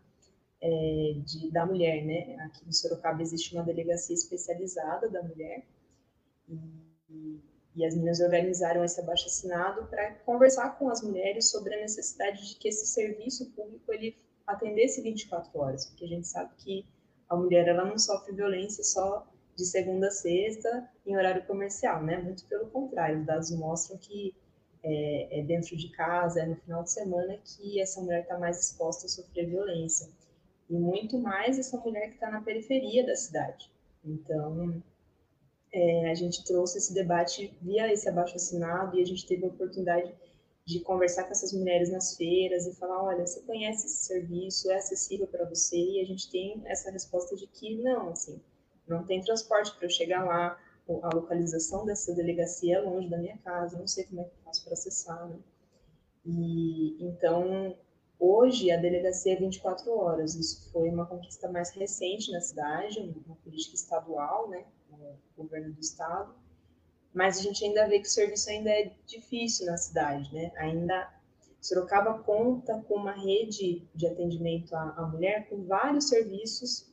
é, 0.61 1.13
de, 1.23 1.51
da 1.51 1.65
Mulher, 1.65 2.03
né? 2.03 2.35
Aqui 2.45 2.67
em 2.67 2.71
Sorocaba 2.71 3.21
existe 3.21 3.53
uma 3.53 3.63
delegacia 3.63 4.15
especializada 4.15 5.09
da 5.09 5.21
mulher, 5.21 5.65
e, 6.49 7.39
e 7.77 7.85
as 7.85 7.93
meninas 7.93 8.19
organizaram 8.19 8.83
esse 8.83 8.99
abaixo-assinado 8.99 9.85
para 9.85 10.15
conversar 10.25 10.79
com 10.79 10.89
as 10.89 11.03
mulheres 11.03 11.51
sobre 11.51 11.75
a 11.75 11.81
necessidade 11.81 12.49
de 12.49 12.55
que 12.55 12.67
esse 12.67 12.87
serviço 12.87 13.51
público 13.51 13.93
ele 13.93 14.17
atendesse 14.47 14.99
24 15.03 15.59
horas, 15.59 15.85
porque 15.85 16.05
a 16.05 16.07
gente 16.07 16.27
sabe 16.27 16.49
que 16.57 16.85
a 17.29 17.35
mulher 17.35 17.67
ela 17.67 17.85
não 17.85 17.99
sofre 17.99 18.33
violência 18.33 18.83
só 18.83 19.27
de 19.55 19.63
segunda 19.63 20.07
a 20.07 20.11
sexta 20.11 20.89
em 21.05 21.15
horário 21.15 21.45
comercial, 21.45 22.01
né? 22.03 22.17
Muito 22.17 22.45
pelo 22.45 22.67
contrário, 22.71 23.19
os 23.19 23.25
dados 23.25 23.51
mostram 23.51 23.97
que 23.99 24.35
é, 24.83 25.39
é 25.39 25.43
dentro 25.43 25.77
de 25.77 25.89
casa, 25.89 26.41
é 26.41 26.45
no 26.47 26.55
final 26.55 26.83
de 26.83 26.91
semana 26.91 27.37
que 27.43 27.79
essa 27.79 28.01
mulher 28.01 28.21
está 28.21 28.39
mais 28.39 28.59
exposta 28.59 29.05
a 29.05 29.09
sofrer 29.09 29.47
violência. 29.47 30.09
E 30.67 30.73
muito 30.73 31.19
mais 31.19 31.59
essa 31.59 31.77
mulher 31.77 32.07
que 32.07 32.15
está 32.15 32.31
na 32.31 32.41
periferia 32.41 33.05
da 33.05 33.15
cidade. 33.15 33.71
Então, 34.03 34.81
é, 35.77 36.09
a 36.09 36.15
gente 36.15 36.43
trouxe 36.43 36.79
esse 36.79 36.91
debate 36.91 37.55
via 37.61 37.93
esse 37.93 38.09
abaixo-assinado 38.09 38.97
e 38.97 39.01
a 39.01 39.05
gente 39.05 39.27
teve 39.27 39.45
a 39.45 39.49
oportunidade 39.49 40.11
de 40.65 40.79
conversar 40.79 41.25
com 41.25 41.31
essas 41.31 41.53
mulheres 41.53 41.91
nas 41.91 42.17
feiras 42.17 42.65
e 42.65 42.75
falar, 42.75 43.03
olha, 43.03 43.25
você 43.25 43.41
conhece 43.41 43.85
esse 43.85 44.05
serviço, 44.05 44.71
é 44.71 44.77
acessível 44.77 45.27
para 45.27 45.45
você? 45.45 45.77
E 45.77 46.01
a 46.01 46.05
gente 46.05 46.29
tem 46.31 46.61
essa 46.65 46.89
resposta 46.89 47.35
de 47.35 47.45
que 47.45 47.75
não, 47.75 48.09
assim, 48.09 48.41
não 48.87 49.05
tem 49.05 49.21
transporte 49.21 49.71
para 49.75 49.85
eu 49.85 49.89
chegar 49.89 50.25
lá, 50.25 50.59
a 51.03 51.15
localização 51.15 51.85
dessa 51.85 52.13
delegacia 52.15 52.77
é 52.77 52.81
longe 52.81 53.07
da 53.07 53.17
minha 53.17 53.37
casa, 53.37 53.77
não 53.77 53.87
sei 53.87 54.05
como 54.05 54.21
é 54.21 54.23
que 54.23 54.31
eu 54.31 54.43
faço 54.45 54.63
para 54.63 54.73
acessar, 54.73 55.27
né? 55.29 55.37
E 56.25 56.97
então 57.05 57.77
Hoje, 58.19 58.71
a 58.71 58.77
delegacia 58.77 59.33
é 59.33 59.35
24 59.35 59.95
horas. 59.95 60.33
Isso 60.33 60.71
foi 60.71 60.89
uma 60.89 61.05
conquista 61.05 61.47
mais 61.51 61.69
recente 61.69 62.31
na 62.31 62.41
cidade, 62.41 62.99
uma 63.27 63.35
política 63.35 63.75
estadual, 63.75 64.49
né, 64.49 64.65
no 64.91 65.17
governo 65.35 65.73
do 65.73 65.79
estado. 65.79 66.35
Mas 67.13 67.39
a 67.39 67.41
gente 67.41 67.63
ainda 67.63 67.87
vê 67.87 67.99
que 67.99 68.07
o 68.07 68.11
serviço 68.11 68.49
ainda 68.49 68.69
é 68.69 68.93
difícil 69.05 69.65
na 69.65 69.77
cidade, 69.77 70.33
né? 70.33 70.51
Ainda 70.57 71.11
Sorocaba 71.59 72.19
conta 72.19 72.81
com 72.87 72.95
uma 72.95 73.11
rede 73.11 73.85
de 73.93 74.07
atendimento 74.07 74.73
à, 74.75 74.91
à 74.91 75.07
mulher 75.07 75.49
com 75.49 75.63
vários 75.65 76.07
serviços, 76.07 76.87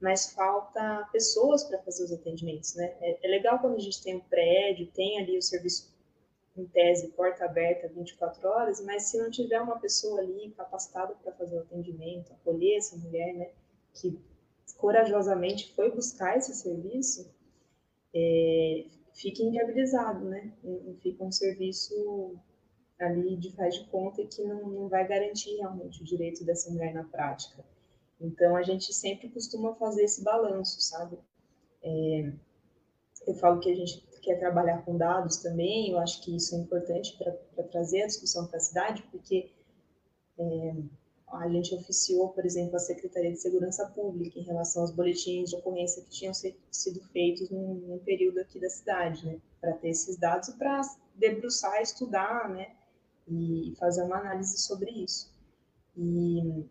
mas 0.00 0.32
falta 0.32 1.08
pessoas 1.10 1.64
para 1.64 1.82
fazer 1.82 2.04
os 2.04 2.12
atendimentos, 2.12 2.74
né? 2.74 2.94
É, 3.00 3.26
é 3.26 3.28
legal 3.28 3.58
quando 3.58 3.76
a 3.76 3.80
gente 3.80 4.02
tem 4.02 4.16
um 4.16 4.20
prédio, 4.20 4.86
tem 4.92 5.18
ali 5.20 5.38
o 5.38 5.42
serviço 5.42 5.92
em 6.56 6.66
tese, 6.66 7.08
porta 7.08 7.44
aberta 7.46 7.88
24 7.88 8.46
horas, 8.46 8.80
mas 8.84 9.04
se 9.04 9.16
não 9.16 9.30
tiver 9.30 9.60
uma 9.60 9.78
pessoa 9.78 10.20
ali 10.20 10.50
capacitada 10.50 11.14
para 11.14 11.32
fazer 11.32 11.56
o 11.56 11.60
atendimento, 11.60 12.32
acolher 12.32 12.76
essa 12.76 12.96
mulher, 12.96 13.32
né, 13.34 13.50
que 13.94 14.20
corajosamente 14.82 15.72
foi 15.74 15.92
buscar 15.92 16.36
esse 16.36 16.52
serviço, 16.56 17.32
é, 18.12 18.84
fica 19.14 19.40
inviabilizado, 19.40 20.24
né? 20.24 20.52
Fica 21.00 21.22
um 21.22 21.30
serviço 21.30 22.34
ali 22.98 23.36
de 23.36 23.52
faz 23.52 23.76
de 23.76 23.86
conta 23.86 24.26
que 24.26 24.42
não, 24.42 24.68
não 24.68 24.88
vai 24.88 25.06
garantir 25.06 25.56
realmente 25.56 26.02
o 26.02 26.04
direito 26.04 26.44
dessa 26.44 26.68
mulher 26.68 26.92
na 26.92 27.04
prática. 27.04 27.64
Então, 28.20 28.56
a 28.56 28.62
gente 28.62 28.92
sempre 28.92 29.28
costuma 29.28 29.74
fazer 29.76 30.02
esse 30.02 30.22
balanço, 30.22 30.80
sabe? 30.80 31.16
É, 31.80 32.32
eu 33.28 33.34
falo 33.34 33.60
que 33.60 33.70
a 33.70 33.76
gente 33.76 34.04
quer 34.20 34.38
trabalhar 34.40 34.84
com 34.84 34.96
dados 34.96 35.36
também, 35.36 35.90
eu 35.90 35.98
acho 35.98 36.22
que 36.24 36.34
isso 36.34 36.56
é 36.56 36.58
importante 36.58 37.16
para 37.16 37.64
trazer 37.64 38.02
a 38.02 38.06
discussão 38.06 38.48
para 38.48 38.56
a 38.56 38.60
cidade, 38.60 39.02
porque 39.12 39.50
é, 40.38 40.74
a 41.32 41.48
gente 41.48 41.74
oficiou, 41.74 42.28
por 42.28 42.44
exemplo, 42.44 42.76
a 42.76 42.78
Secretaria 42.78 43.30
de 43.30 43.38
Segurança 43.38 43.86
Pública 43.88 44.38
em 44.38 44.42
relação 44.42 44.82
aos 44.82 44.90
boletins 44.90 45.50
de 45.50 45.56
ocorrência 45.56 46.02
que 46.02 46.10
tinham 46.10 46.32
sido 46.34 47.00
feitos 47.12 47.50
num, 47.50 47.74
num 47.74 47.98
período 47.98 48.38
aqui 48.38 48.60
da 48.60 48.68
cidade, 48.68 49.24
né, 49.26 49.40
para 49.60 49.72
ter 49.72 49.88
esses 49.88 50.16
dados 50.16 50.48
e 50.48 50.58
para 50.58 50.82
debruçar, 51.14 51.80
estudar, 51.80 52.48
né, 52.48 52.72
e 53.26 53.74
fazer 53.78 54.02
uma 54.02 54.18
análise 54.18 54.58
sobre 54.58 54.90
isso. 54.90 55.32
E, 55.96 56.66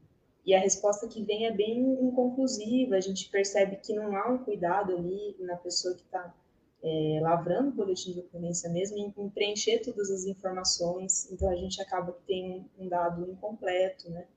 e 0.45 0.53
a 0.53 0.59
resposta 0.59 1.07
que 1.07 1.23
vem 1.23 1.45
é 1.45 1.51
bem 1.51 1.79
inconclusiva, 1.79 2.95
a 2.95 3.01
gente 3.01 3.29
percebe 3.29 3.77
que 3.77 3.93
não 3.93 4.15
há 4.15 4.29
um 4.29 4.39
cuidado 4.39 4.93
ali 4.93 5.35
na 5.39 5.55
pessoa 5.55 5.95
que 5.95 6.03
está 6.03 6.33
é, 6.83 7.19
lavrando 7.21 7.69
o 7.69 7.73
boletim 7.73 8.11
de 8.13 8.19
ocorrência 8.19 8.69
mesmo, 8.69 8.97
em, 8.97 9.13
em, 9.15 9.29
preencher 9.29 9.79
todas 9.79 10.09
as 10.09 10.25
informações, 10.25 11.31
então 11.31 11.49
a 11.49 11.55
gente 11.55 11.81
acaba 11.81 12.11
que 12.11 12.23
tem 12.23 12.65
um, 12.77 12.87
dado 12.87 13.29
incompleto, 13.29 14.09
né? 14.09 14.27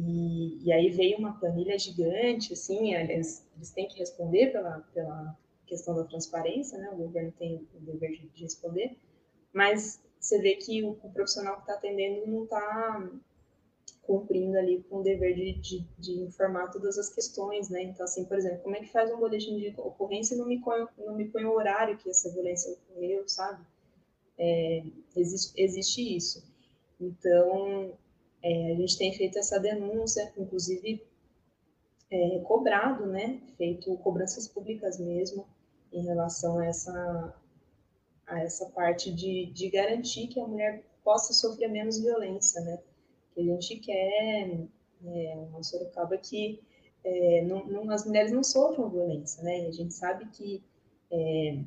E, 0.00 0.64
e, 0.64 0.72
aí 0.72 0.90
veio 0.90 1.18
uma 1.18 1.38
planilha 1.40 1.76
gigante, 1.76 2.52
assim, 2.52 2.94
eles, 2.94 3.44
eles 3.56 3.70
têm 3.72 3.88
que 3.88 3.98
responder 3.98 4.52
pela, 4.52 4.78
pela 4.94 5.36
questão 5.66 5.94
da 5.96 6.04
transparência, 6.04 6.78
né? 6.78 6.88
O 6.92 6.96
governo 6.96 7.32
tem 7.36 7.66
o 7.74 7.80
dever 7.80 8.12
de, 8.12 8.28
de 8.28 8.42
responder, 8.44 8.96
mas 9.52 10.00
você 10.20 10.40
vê 10.40 10.54
que 10.54 10.84
o, 10.84 10.90
o 11.02 11.10
profissional 11.10 11.56
que 11.56 11.62
está 11.62 11.74
atendendo 11.74 12.30
não 12.30 12.44
está 12.44 13.10
cumprindo 14.02 14.56
ali 14.56 14.82
com 14.84 14.98
o 14.98 15.02
dever 15.02 15.34
de, 15.34 15.52
de, 15.54 15.86
de, 15.98 16.12
informar 16.20 16.70
todas 16.70 16.96
as 16.96 17.10
questões, 17.10 17.68
né? 17.68 17.82
Então, 17.82 18.04
assim, 18.04 18.24
por 18.24 18.38
exemplo, 18.38 18.60
como 18.60 18.76
é 18.76 18.80
que 18.80 18.92
faz 18.92 19.12
um 19.12 19.18
boletim 19.18 19.58
de 19.58 19.74
ocorrência 19.78 20.34
e 20.34 20.38
não 20.38 20.46
me 20.46 20.60
põe, 20.60 20.86
não 20.98 21.16
me 21.16 21.26
põe 21.28 21.44
o 21.44 21.52
horário 21.52 21.98
que 21.98 22.08
essa 22.08 22.30
violência 22.30 22.72
ocorreu, 22.72 23.28
sabe? 23.28 23.66
É, 24.38 24.84
existe, 25.16 25.52
existe 25.60 26.16
isso. 26.16 26.42
Então, 27.00 27.92
é, 28.42 28.72
a 28.72 28.74
gente 28.76 28.96
tem 28.96 29.12
feito 29.12 29.38
essa 29.38 29.58
denúncia, 29.58 30.32
inclusive 30.36 31.02
é, 32.10 32.38
cobrado, 32.40 33.06
né? 33.06 33.40
Feito 33.56 33.96
cobranças 33.98 34.48
públicas 34.48 34.98
mesmo 34.98 35.46
em 35.92 36.04
relação 36.04 36.58
a 36.58 36.66
essa, 36.66 37.34
a 38.26 38.40
essa 38.40 38.66
parte 38.66 39.10
de, 39.12 39.46
de 39.46 39.68
garantir 39.68 40.28
que 40.28 40.40
a 40.40 40.46
mulher 40.46 40.82
possa 41.04 41.32
sofrer 41.32 41.68
menos 41.68 41.98
violência, 41.98 42.60
né? 42.60 42.78
A 43.36 43.40
gente 43.40 43.76
quer 43.76 44.68
é, 45.04 45.34
uma 45.36 45.62
Sorocaba 45.62 46.16
que 46.18 46.60
é, 47.04 47.42
não, 47.44 47.64
não, 47.66 47.90
as 47.90 48.04
mulheres 48.04 48.32
não 48.32 48.42
sofram 48.42 48.90
violência, 48.90 49.42
né? 49.42 49.64
E 49.64 49.66
a 49.66 49.72
gente 49.72 49.94
sabe 49.94 50.26
que 50.26 50.62
é, 51.10 51.58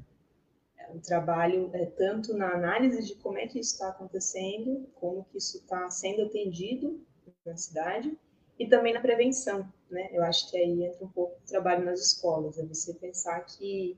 o 0.95 1.00
trabalho 1.00 1.69
é 1.74 1.86
tanto 1.86 2.36
na 2.36 2.53
análise 2.53 3.03
de 3.03 3.15
como 3.15 3.38
é 3.38 3.48
que 3.48 3.60
isso 3.60 3.74
está 3.74 3.89
acontecendo, 3.89 4.88
como 4.95 5.25
que 5.25 5.38
isso 5.38 5.57
está 5.57 5.89
sendo 5.89 6.24
atendido 6.24 7.00
na 7.45 7.57
cidade, 7.57 8.17
e 8.60 8.67
também 8.67 8.93
na 8.93 9.01
prevenção, 9.01 9.67
né? 9.89 10.10
Eu 10.12 10.24
acho 10.24 10.50
que 10.50 10.57
aí 10.57 10.83
entra 10.83 11.03
um 11.03 11.10
pouco 11.10 11.36
o 11.41 11.48
trabalho 11.48 11.83
nas 11.83 12.00
escolas, 12.00 12.57
é 12.57 12.65
você 12.65 12.93
pensar 12.93 13.39
que, 13.41 13.98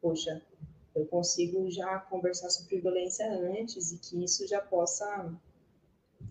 poxa, 0.00 0.42
eu 0.94 1.06
consigo 1.06 1.70
já 1.70 1.98
conversar 1.98 2.50
sobre 2.50 2.80
violência 2.80 3.30
antes 3.30 3.92
e 3.92 3.98
que 3.98 4.24
isso 4.24 4.46
já 4.46 4.60
possa 4.60 5.30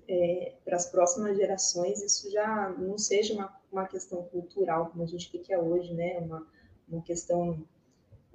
é, 0.07 0.53
para 0.65 0.75
as 0.75 0.85
próximas 0.89 1.37
gerações 1.37 2.01
isso 2.01 2.29
já 2.31 2.69
não 2.77 2.97
seja 2.97 3.33
uma, 3.33 3.61
uma 3.71 3.87
questão 3.87 4.23
cultural, 4.23 4.89
como 4.89 5.03
a 5.03 5.07
gente 5.07 5.31
vê 5.31 5.39
que 5.39 5.53
é 5.53 5.59
hoje, 5.59 5.93
né? 5.93 6.17
Uma, 6.17 6.47
uma 6.87 7.01
questão, 7.01 7.63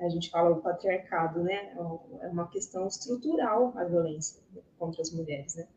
a 0.03 0.09
gente 0.09 0.31
fala 0.31 0.51
o 0.51 0.61
patriarcado, 0.61 1.43
né? 1.43 1.75
É 2.21 2.29
uma 2.29 2.49
questão 2.49 2.87
estrutural 2.87 3.73
a 3.77 3.85
violência 3.85 4.43
contra 4.79 5.01
as 5.01 5.13
mulheres, 5.13 5.55
né? 5.55 5.69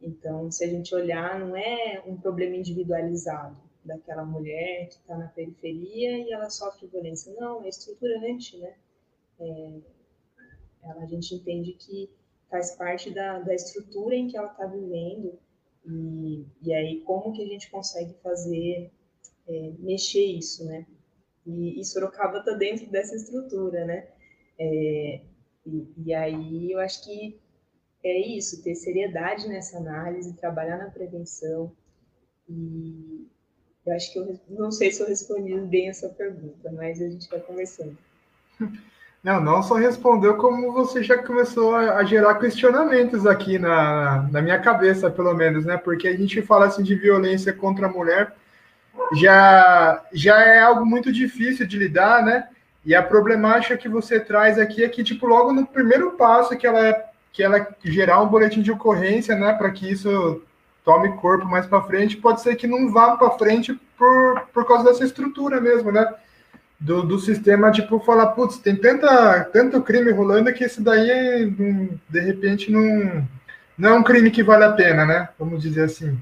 Então, 0.00 0.50
se 0.50 0.64
a 0.64 0.68
gente 0.68 0.92
olhar, 0.94 1.38
não 1.38 1.56
é 1.56 2.02
um 2.06 2.16
problema 2.16 2.56
individualizado 2.56 3.56
daquela 3.84 4.24
mulher 4.24 4.88
que 4.88 4.94
está 4.94 5.16
na 5.16 5.28
periferia 5.28 6.18
e 6.18 6.32
ela 6.32 6.50
sofre 6.50 6.88
violência. 6.88 7.32
Não, 7.38 7.62
é 7.64 7.68
estruturante, 7.68 8.56
né? 8.58 8.74
É, 9.38 9.80
a 10.84 11.06
gente 11.06 11.34
entende 11.34 11.72
que 11.74 12.10
faz 12.50 12.74
parte 12.74 13.10
da, 13.10 13.38
da 13.38 13.54
estrutura 13.54 14.14
em 14.14 14.28
que 14.28 14.36
ela 14.36 14.50
está 14.50 14.66
vivendo 14.66 15.38
e, 15.86 16.44
e 16.62 16.74
aí 16.74 17.00
como 17.00 17.32
que 17.32 17.42
a 17.42 17.46
gente 17.46 17.70
consegue 17.70 18.14
fazer 18.22 18.90
é, 19.48 19.72
mexer 19.78 20.24
isso, 20.24 20.64
né? 20.64 20.86
E, 21.46 21.80
e 21.80 21.84
Sorocaba 21.84 22.38
está 22.38 22.52
dentro 22.52 22.86
dessa 22.90 23.16
estrutura, 23.16 23.84
né? 23.84 24.06
É, 24.58 25.20
e, 25.66 25.92
e, 26.06 26.14
aí 26.14 26.72
eu 26.72 26.78
acho 26.80 27.04
que 27.04 27.40
é 28.04 28.36
isso, 28.36 28.62
ter 28.62 28.74
seriedade 28.74 29.48
nessa 29.48 29.78
análise, 29.78 30.36
trabalhar 30.36 30.78
na 30.78 30.90
prevenção 30.90 31.72
e 32.48 33.26
eu 33.84 33.94
acho 33.94 34.12
que 34.12 34.18
eu 34.18 34.38
não 34.48 34.70
sei 34.70 34.90
se 34.92 35.02
eu 35.02 35.08
respondi 35.08 35.58
bem 35.60 35.88
essa 35.88 36.08
pergunta, 36.08 36.70
mas 36.72 37.00
a 37.00 37.08
gente 37.08 37.28
vai 37.28 37.40
conversando. 37.40 37.96
Não, 39.22 39.40
não 39.40 39.62
só 39.62 39.74
respondeu, 39.76 40.36
como 40.36 40.72
você 40.72 41.00
já 41.00 41.16
começou 41.16 41.76
a, 41.76 41.98
a, 41.98 42.04
gerar 42.04 42.40
questionamentos 42.40 43.24
aqui 43.24 43.56
na, 43.56 44.28
na 44.32 44.42
minha 44.42 44.58
cabeça, 44.58 45.08
pelo 45.08 45.32
menos, 45.32 45.64
né? 45.64 45.76
Porque 45.76 46.08
a 46.08 46.16
gente 46.16 46.42
fala 46.42 46.66
assim 46.66 46.82
de 46.82 46.96
violência 46.96 47.52
contra 47.52 47.86
a 47.86 47.88
mulher, 47.88 48.34
já, 49.16 50.02
já 50.12 50.40
é 50.40 50.60
algo 50.60 50.84
muito 50.84 51.12
difícil 51.12 51.66
de 51.66 51.78
lidar, 51.78 52.24
né? 52.24 52.48
E 52.84 52.94
a 52.94 53.02
problemática 53.02 53.76
que 53.76 53.88
você 53.88 54.18
traz 54.18 54.58
aqui 54.58 54.84
é 54.84 54.88
que, 54.88 55.04
tipo, 55.04 55.26
logo 55.26 55.52
no 55.52 55.66
primeiro 55.66 56.12
passo 56.12 56.56
que 56.56 56.66
ela, 56.66 56.94
que 57.32 57.42
ela 57.42 57.66
gerar 57.84 58.20
um 58.20 58.28
boletim 58.28 58.60
de 58.60 58.72
ocorrência, 58.72 59.36
né, 59.36 59.52
para 59.52 59.70
que 59.70 59.90
isso 59.90 60.42
tome 60.84 61.16
corpo 61.16 61.46
mais 61.46 61.64
para 61.64 61.82
frente, 61.82 62.16
pode 62.16 62.40
ser 62.40 62.56
que 62.56 62.66
não 62.66 62.92
vá 62.92 63.16
para 63.16 63.30
frente 63.38 63.72
por, 63.96 64.48
por 64.52 64.66
causa 64.66 64.84
dessa 64.84 65.04
estrutura 65.04 65.60
mesmo, 65.60 65.92
né? 65.92 66.12
do, 66.82 67.02
do 67.02 67.18
sistema, 67.18 67.70
tipo, 67.70 68.00
falar, 68.00 68.28
putz, 68.28 68.58
tem 68.58 68.74
tanta, 68.74 69.44
tanto 69.44 69.80
crime 69.82 70.10
rolando 70.10 70.52
que 70.52 70.64
esse 70.64 70.82
daí, 70.82 71.48
de 72.08 72.20
repente, 72.20 72.72
não, 72.72 73.26
não 73.78 73.88
é 73.90 73.92
um 73.94 74.02
crime 74.02 74.32
que 74.32 74.42
vale 74.42 74.64
a 74.64 74.72
pena, 74.72 75.06
né? 75.06 75.28
Vamos 75.38 75.62
dizer 75.62 75.84
assim. 75.84 76.18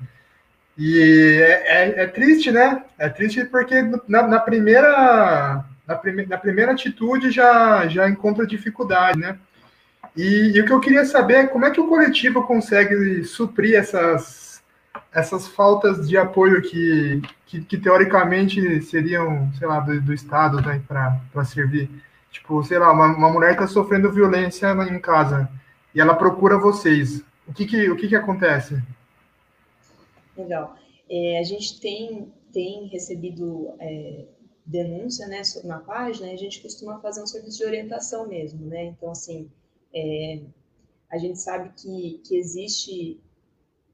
E 0.78 1.38
é, 1.42 1.82
é, 1.82 2.02
é 2.02 2.06
triste, 2.06 2.50
né? 2.50 2.84
É 2.98 3.08
triste 3.08 3.44
porque 3.44 3.82
na, 4.08 4.26
na 4.26 4.40
primeira 4.40 5.64
na, 5.86 5.96
prime, 5.96 6.26
na 6.26 6.38
primeira 6.38 6.72
atitude 6.72 7.30
já, 7.30 7.86
já 7.88 8.08
encontra 8.08 8.46
dificuldade, 8.46 9.18
né? 9.18 9.36
E, 10.16 10.52
e, 10.56 10.60
o 10.60 10.64
que 10.64 10.72
eu 10.72 10.80
queria 10.80 11.04
saber 11.04 11.34
é 11.34 11.46
como 11.46 11.64
é 11.64 11.70
que 11.70 11.80
o 11.80 11.86
coletivo 11.86 12.42
consegue 12.44 13.24
suprir 13.24 13.76
essas 13.76 14.50
essas 15.12 15.48
faltas 15.48 16.08
de 16.08 16.16
apoio 16.16 16.62
que, 16.62 17.20
que, 17.46 17.60
que 17.62 17.78
teoricamente 17.78 18.80
seriam, 18.82 19.50
sei 19.58 19.66
lá, 19.66 19.80
do, 19.80 20.00
do 20.00 20.14
Estado 20.14 20.60
né, 20.60 20.80
para 20.86 21.44
servir. 21.44 21.90
Tipo, 22.30 22.62
sei 22.62 22.78
lá, 22.78 22.92
uma, 22.92 23.06
uma 23.06 23.28
mulher 23.28 23.52
está 23.52 23.66
sofrendo 23.66 24.12
violência 24.12 24.72
em 24.88 25.00
casa 25.00 25.48
e 25.94 26.00
ela 26.00 26.14
procura 26.14 26.58
vocês. 26.58 27.24
O 27.46 27.52
que, 27.52 27.66
que, 27.66 27.90
o 27.90 27.96
que, 27.96 28.08
que 28.08 28.16
acontece? 28.16 28.80
Legal. 30.36 30.76
É, 31.08 31.38
a 31.38 31.42
gente 31.42 31.80
tem, 31.80 32.32
tem 32.52 32.86
recebido 32.86 33.74
é, 33.80 34.26
denúncia 34.64 35.26
né, 35.26 35.42
na 35.64 35.80
página 35.80 36.28
e 36.28 36.34
a 36.34 36.38
gente 36.38 36.62
costuma 36.62 37.00
fazer 37.00 37.22
um 37.22 37.26
serviço 37.26 37.58
de 37.58 37.64
orientação 37.64 38.28
mesmo, 38.28 38.66
né? 38.66 38.84
Então, 38.84 39.10
assim, 39.10 39.50
é, 39.92 40.40
a 41.10 41.18
gente 41.18 41.40
sabe 41.40 41.72
que, 41.76 42.20
que 42.24 42.36
existe 42.36 43.20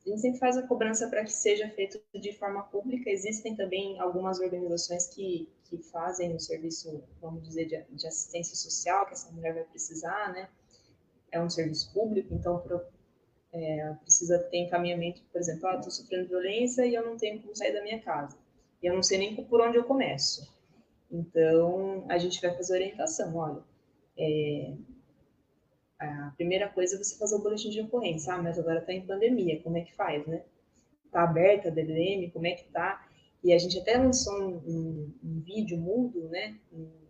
a 0.07 0.09
gente 0.11 0.21
sempre 0.21 0.39
faz 0.39 0.57
a 0.57 0.63
cobrança 0.65 1.09
para 1.09 1.25
que 1.25 1.33
seja 1.33 1.69
feito 1.71 2.01
de 2.15 2.33
forma 2.33 2.63
pública. 2.63 3.11
Existem 3.11 3.57
também 3.57 3.99
algumas 3.99 4.39
organizações 4.39 5.09
que, 5.09 5.49
que 5.65 5.79
fazem 5.79 6.33
o 6.33 6.39
serviço, 6.39 7.03
vamos 7.21 7.43
dizer, 7.43 7.65
de, 7.65 7.83
de 7.97 8.07
assistência 8.07 8.55
social 8.55 9.05
que 9.07 9.15
essa 9.15 9.33
mulher 9.33 9.53
vai 9.55 9.65
precisar, 9.65 10.33
né? 10.33 10.49
É 11.33 11.43
um 11.43 11.51
serviço 11.51 11.93
público, 11.93 12.33
então 12.33 12.63
é, 13.53 13.95
precisa 14.03 14.39
ter 14.39 14.59
encaminhamento, 14.59 15.23
por 15.33 15.41
exemplo, 15.41 15.67
ah, 15.69 15.77
estou 15.77 15.91
sofrendo 15.91 16.29
violência 16.29 16.87
e 16.87 16.95
eu 16.95 17.05
não 17.05 17.17
tenho 17.17 17.41
como 17.41 17.55
sair 17.57 17.73
da 17.73 17.83
minha 17.83 18.01
casa. 18.01 18.37
E 18.83 18.87
eu 18.87 18.95
não 18.95 19.03
sei 19.03 19.19
nem 19.19 19.35
por 19.35 19.61
onde 19.61 19.77
eu 19.77 19.85
começo. 19.85 20.55
Então, 21.11 22.05
a 22.09 22.19
gente 22.19 22.41
vai 22.41 22.55
fazer 22.55 22.75
orientação, 22.75 23.35
olha, 23.37 23.63
é, 24.19 24.75
a 25.99 26.33
primeira 26.37 26.69
coisa 26.69 26.97
é 26.97 26.99
você 26.99 27.17
fazer 27.17 27.37
o 27.37 27.43
boletim 27.43 27.71
de 27.71 27.81
ocorrência. 27.81 28.35
Ah, 28.35 28.43
mas 28.43 28.59
agora 28.59 28.81
está 28.81 28.93
em 28.93 29.07
pandemia, 29.07 29.63
como 29.63 29.79
é 29.79 29.81
que 29.83 29.95
faz, 29.95 30.27
né? 30.27 30.43
Está 31.07 31.23
aberta 31.23 31.69
a 31.69 31.71
DDM, 31.71 32.31
como 32.33 32.47
é 32.47 32.53
que 32.53 32.67
está? 32.67 33.07
E 33.43 33.53
a 33.53 33.59
gente 33.59 33.79
até 33.79 33.97
lançou 33.97 34.35
um, 34.35 34.57
um, 34.57 35.15
um 35.25 35.41
vídeo 35.41 35.79
mudo, 35.79 36.29
né, 36.29 36.59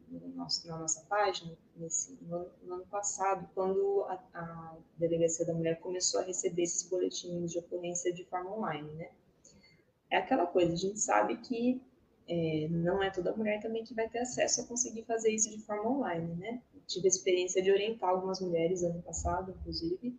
no 0.08 0.28
nosso, 0.34 0.66
na 0.66 0.78
nossa 0.78 1.04
página, 1.08 1.56
nesse, 1.76 2.16
no, 2.22 2.46
no 2.62 2.74
ano 2.74 2.86
passado, 2.86 3.48
quando 3.54 4.04
a, 4.08 4.14
a, 4.34 4.76
Delegacia 4.96 5.44
da 5.44 5.52
Mulher 5.52 5.80
começou 5.80 6.20
a 6.20 6.24
receber 6.24 6.62
esses 6.62 6.88
boletins 6.88 7.52
de 7.52 7.58
ocorrência 7.58 8.12
de 8.12 8.24
forma 8.24 8.56
online, 8.56 8.90
né? 8.92 9.10
É 10.10 10.18
aquela 10.18 10.46
coisa, 10.46 10.72
a 10.72 10.76
gente 10.76 11.00
sabe 11.00 11.36
que 11.38 11.82
é, 12.28 12.68
não 12.70 13.02
é 13.02 13.10
toda 13.10 13.36
mulher 13.36 13.60
também 13.60 13.84
que 13.84 13.94
vai 13.94 14.08
ter 14.08 14.20
acesso 14.20 14.60
a 14.60 14.66
conseguir 14.66 15.02
fazer 15.02 15.30
isso 15.30 15.50
de 15.50 15.58
forma 15.62 15.90
online, 15.90 16.34
né? 16.34 16.62
tive 16.86 17.06
a 17.06 17.08
experiência 17.08 17.62
de 17.62 17.70
orientar 17.70 18.10
algumas 18.10 18.40
mulheres 18.40 18.82
ano 18.82 19.02
passado, 19.02 19.54
inclusive, 19.58 20.16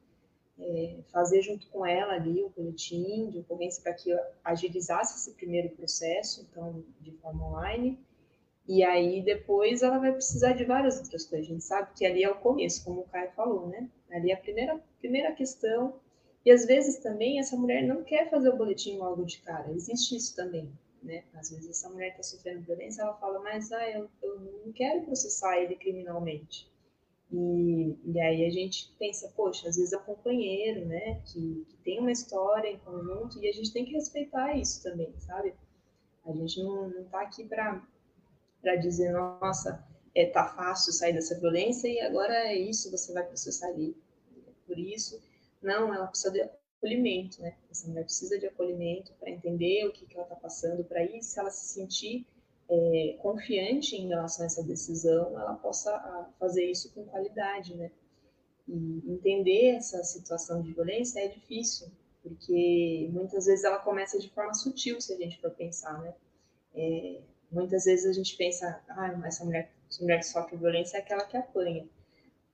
é, 0.59 0.99
fazer 1.11 1.41
junto 1.41 1.67
com 1.67 1.85
ela 1.85 2.13
ali 2.13 2.43
o 2.43 2.49
boletim 2.49 3.29
de 3.29 3.39
ocorrência 3.39 3.81
para 3.81 3.93
que 3.93 4.11
agilizasse 4.43 5.17
esse 5.17 5.37
primeiro 5.37 5.69
processo, 5.75 6.47
então, 6.49 6.83
de 6.99 7.11
forma 7.13 7.47
online. 7.47 7.99
E 8.67 8.83
aí, 8.83 9.21
depois, 9.23 9.81
ela 9.81 9.97
vai 9.97 10.11
precisar 10.11 10.53
de 10.53 10.65
várias 10.65 10.99
outras 10.99 11.25
coisas. 11.25 11.47
A 11.47 11.53
gente 11.53 11.63
sabe 11.63 11.91
que 11.95 12.05
ali 12.05 12.23
é 12.23 12.29
o 12.29 12.35
começo, 12.35 12.83
como 12.83 13.01
o 13.01 13.07
Caio 13.07 13.31
falou, 13.31 13.67
né? 13.67 13.89
Ali 14.11 14.31
é 14.31 14.33
a 14.33 14.37
primeira, 14.37 14.79
primeira 14.99 15.31
questão. 15.31 15.99
E, 16.45 16.51
às 16.51 16.65
vezes, 16.65 16.97
também, 16.99 17.39
essa 17.39 17.55
mulher 17.55 17.83
não 17.83 18.03
quer 18.03 18.29
fazer 18.29 18.49
o 18.49 18.57
boletim 18.57 18.97
logo 18.97 19.23
de 19.23 19.39
cara. 19.41 19.71
Existe 19.71 20.15
isso 20.15 20.35
também 20.35 20.69
né? 21.07 21.23
Às 21.33 21.49
vezes 21.49 21.69
essa 21.69 21.89
mulher 21.89 22.09
está 22.09 22.23
sofrendo 22.23 22.61
violência, 22.61 23.01
ela 23.01 23.13
fala, 23.15 23.39
mas 23.39 23.71
ah, 23.71 23.89
eu, 23.89 24.09
eu 24.21 24.39
não 24.65 24.71
quero 24.73 25.05
processar 25.05 25.57
ele 25.57 25.75
criminalmente. 25.75 26.69
E, 27.31 27.97
e 28.05 28.19
aí 28.19 28.45
a 28.45 28.49
gente 28.49 28.93
pensa, 28.97 29.31
poxa, 29.35 29.67
às 29.67 29.75
vezes 29.75 29.93
é 29.93 29.97
um 29.97 30.03
companheiro, 30.03 30.85
né, 30.85 31.21
que, 31.25 31.65
que 31.67 31.77
tem 31.83 31.99
uma 31.99 32.11
história 32.11 32.69
em 32.69 32.79
conjunto 32.79 33.41
e 33.41 33.49
a 33.49 33.51
gente 33.51 33.73
tem 33.73 33.85
que 33.85 33.93
respeitar 33.93 34.55
isso 34.57 34.81
também, 34.83 35.13
sabe? 35.19 35.53
A 36.25 36.31
gente 36.33 36.61
não, 36.61 36.89
não 36.89 37.03
tá 37.05 37.21
aqui 37.21 37.45
para 37.45 37.85
dizer, 38.81 39.11
nossa, 39.11 39.85
é, 40.15 40.25
tá 40.25 40.45
fácil 40.47 40.91
sair 40.91 41.13
dessa 41.13 41.39
violência 41.39 41.87
e 41.87 41.99
agora 42.01 42.33
é 42.33 42.55
isso, 42.55 42.91
você 42.91 43.13
vai 43.13 43.23
processar 43.23 43.67
ali. 43.67 43.95
Por 44.65 44.77
isso, 44.77 45.21
não, 45.61 45.93
ela 45.93 46.07
precisa 46.07 46.31
de 46.31 46.41
acolhimento, 46.41 47.41
né? 47.41 47.55
Essa 47.69 47.87
mulher 47.87 48.03
precisa 48.03 48.37
de 48.39 48.47
acolhimento 48.47 49.13
para 49.19 49.29
entender 49.29 49.85
o 49.85 49.91
que, 49.91 50.05
que 50.05 50.15
ela 50.15 50.23
está 50.23 50.35
passando, 50.35 50.83
para 50.83 50.99
aí, 50.99 51.21
se 51.21 51.39
ela 51.39 51.49
se 51.49 51.73
sentir 51.73 52.25
é, 52.69 53.15
confiante 53.19 53.95
em 53.95 54.07
relação 54.07 54.43
a 54.43 54.47
essa 54.47 54.63
decisão, 54.63 55.39
ela 55.39 55.55
possa 55.55 56.27
fazer 56.39 56.65
isso 56.65 56.91
com 56.93 57.05
qualidade, 57.05 57.75
né? 57.75 57.91
E 58.67 59.03
entender 59.07 59.75
essa 59.75 60.03
situação 60.03 60.61
de 60.61 60.73
violência 60.73 61.19
é 61.19 61.27
difícil, 61.27 61.87
porque 62.21 63.07
muitas 63.13 63.45
vezes 63.45 63.63
ela 63.63 63.79
começa 63.79 64.19
de 64.19 64.29
forma 64.29 64.53
sutil, 64.53 64.99
se 64.99 65.13
a 65.13 65.17
gente 65.17 65.39
for 65.39 65.51
pensar, 65.51 66.01
né? 66.01 66.13
É, 66.75 67.21
muitas 67.51 67.85
vezes 67.85 68.05
a 68.05 68.13
gente 68.13 68.35
pensa, 68.35 68.81
ah, 68.89 69.21
essa 69.25 69.43
mulher, 69.45 69.71
essa 69.89 70.01
mulher 70.01 70.19
que 70.19 70.25
sofre 70.25 70.57
violência 70.57 70.97
é 70.97 71.01
aquela 71.01 71.25
que 71.25 71.37
apanha. 71.37 71.87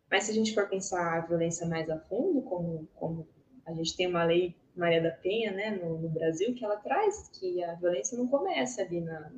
Mas 0.10 0.26
se 0.26 0.32
a 0.32 0.34
gente 0.34 0.54
for 0.54 0.70
pensar 0.70 1.18
a 1.18 1.26
violência 1.26 1.66
mais 1.68 1.90
a 1.90 2.00
fundo, 2.00 2.42
como, 2.44 2.88
como 2.96 3.28
a 3.66 3.74
gente 3.74 3.96
tem 3.96 4.08
uma 4.08 4.24
lei 4.24 4.56
Maria 4.76 5.02
da 5.02 5.12
Penha, 5.12 5.52
né, 5.52 5.72
no, 5.72 5.98
no 5.98 6.10
Brasil, 6.10 6.54
que 6.54 6.64
ela 6.64 6.78
traz 6.78 7.30
que 7.30 7.64
a 7.64 7.74
violência 7.76 8.18
não 8.18 8.28
começa 8.28 8.82
ali 8.82 9.02
na, 9.02 9.32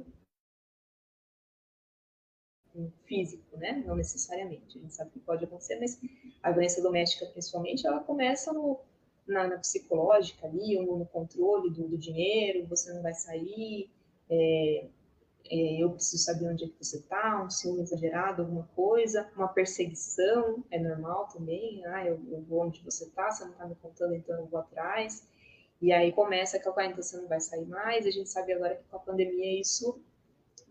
no 2.74 2.92
físico, 3.06 3.58
né, 3.58 3.84
não 3.86 3.96
necessariamente. 3.96 4.78
A 4.78 4.82
gente 4.82 4.94
sabe 4.94 5.12
que 5.12 5.20
pode 5.20 5.46
acontecer, 5.46 5.80
mas 5.80 6.00
a 6.42 6.52
violência 6.52 6.82
doméstica, 6.82 7.26
principalmente, 7.28 7.86
ela 7.86 8.00
começa 8.02 8.52
no, 8.54 8.80
na, 9.28 9.48
na 9.48 9.58
psicológica 9.58 10.48
ali, 10.48 10.78
ou 10.78 11.00
no 11.00 11.06
controle 11.06 11.70
do, 11.70 11.88
do 11.88 11.98
dinheiro, 11.98 12.68
você 12.68 12.94
não 12.94 13.02
vai 13.02 13.14
sair, 13.14 13.90
é, 14.30 14.88
é, 15.50 15.84
eu 15.84 15.92
preciso 15.92 16.24
saber 16.24 16.48
onde 16.48 16.64
é 16.64 16.68
que 16.68 16.84
você 16.84 16.98
está, 16.98 17.44
um 17.44 17.50
ciúme 17.50 17.82
exagerado, 17.82 18.42
alguma 18.42 18.68
coisa, 18.76 19.30
uma 19.36 19.48
perseguição, 19.48 20.64
é 20.72 20.80
normal 20.80 21.28
também, 21.28 21.86
ah, 21.86 22.06
eu, 22.06 22.20
eu 22.30 22.42
vou 22.42 22.62
onde 22.62 22.84
você 22.84 23.06
está, 23.06 23.32
você 23.32 23.44
não 23.44 23.52
está 23.52 23.66
me 23.68 23.76
contando, 23.76 24.16
então 24.16 24.36
eu 24.38 24.46
vou 24.48 24.60
atrás. 24.60 25.28
E 25.82 25.92
aí 25.92 26.12
começa 26.12 26.58
a 26.58 26.94
você 26.96 27.18
não 27.18 27.28
vai 27.28 27.40
sair 27.40 27.66
mais, 27.66 28.06
a 28.06 28.12
gente 28.12 28.30
sabe 28.30 28.54
agora 28.54 28.76
que 28.76 28.84
com 28.90 28.96
a 28.96 29.00
pandemia 29.00 29.60
isso, 29.60 30.00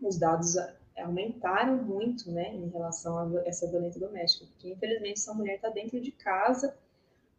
os 0.01 0.17
dados 0.17 0.55
aumentaram 0.97 1.77
muito, 1.77 2.31
né, 2.31 2.53
em 2.53 2.69
relação 2.69 3.17
a 3.17 3.41
essa 3.45 3.69
violência 3.69 3.99
doméstica, 3.99 4.45
porque 4.47 4.71
infelizmente 4.71 5.19
essa 5.19 5.33
mulher 5.33 5.55
está 5.55 5.69
dentro 5.69 6.01
de 6.01 6.11
casa 6.11 6.75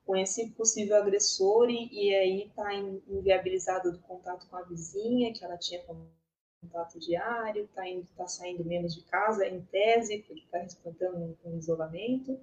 com 0.06 0.16
esse 0.16 0.50
possível 0.50 0.96
agressor 0.96 1.68
e, 1.68 1.88
e 1.92 2.14
aí 2.14 2.42
está 2.44 2.72
inviabilizado 2.72 3.90
do 3.92 3.98
contato 3.98 4.46
com 4.48 4.56
a 4.56 4.62
vizinha, 4.62 5.32
que 5.32 5.44
ela 5.44 5.58
tinha 5.58 5.82
contato 6.60 6.98
diário, 6.98 7.64
está 7.64 7.82
tá 8.16 8.26
saindo 8.26 8.64
menos 8.64 8.94
de 8.94 9.02
casa, 9.02 9.46
em 9.46 9.60
tese, 9.62 10.18
porque 10.18 10.42
está 10.42 10.58
respeitando 10.58 11.36
um, 11.44 11.58
isolamento. 11.58 12.38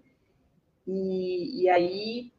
E, 0.87 1.63
e, 1.63 1.69
aí, 1.69 2.31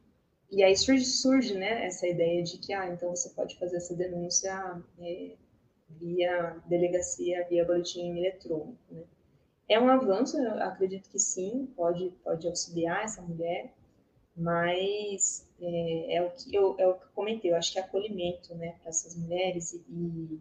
e 0.51 0.63
aí 0.63 0.75
surge, 0.75 1.05
surge 1.05 1.53
né, 1.55 1.85
essa 1.85 2.07
ideia 2.07 2.43
de 2.43 2.57
que, 2.57 2.73
ah, 2.73 2.87
então 2.87 3.09
você 3.15 3.29
pode 3.29 3.57
fazer 3.57 3.77
essa 3.77 3.95
denúncia 3.95 4.81
é, 4.99 5.35
via 5.89 6.57
delegacia, 6.67 7.47
via 7.49 7.65
boletim 7.65 8.17
eletrônico, 8.17 8.77
né? 8.91 9.03
É 9.67 9.79
um 9.79 9.89
avanço, 9.89 10.37
eu 10.37 10.61
acredito 10.61 11.09
que 11.09 11.17
sim, 11.17 11.67
pode, 11.75 12.11
pode 12.23 12.47
auxiliar 12.47 13.03
essa 13.03 13.19
mulher, 13.23 13.73
mas 14.37 15.47
é, 15.59 16.17
é, 16.17 16.21
o 16.21 16.29
que 16.31 16.53
eu, 16.53 16.75
é 16.77 16.87
o 16.87 16.93
que 16.93 17.03
eu 17.03 17.09
comentei, 17.15 17.51
eu 17.51 17.55
acho 17.55 17.71
que 17.71 17.79
é 17.79 17.81
acolhimento 17.81 18.53
né, 18.53 18.75
para 18.81 18.89
essas 18.89 19.15
mulheres 19.15 19.73
e, 19.73 20.39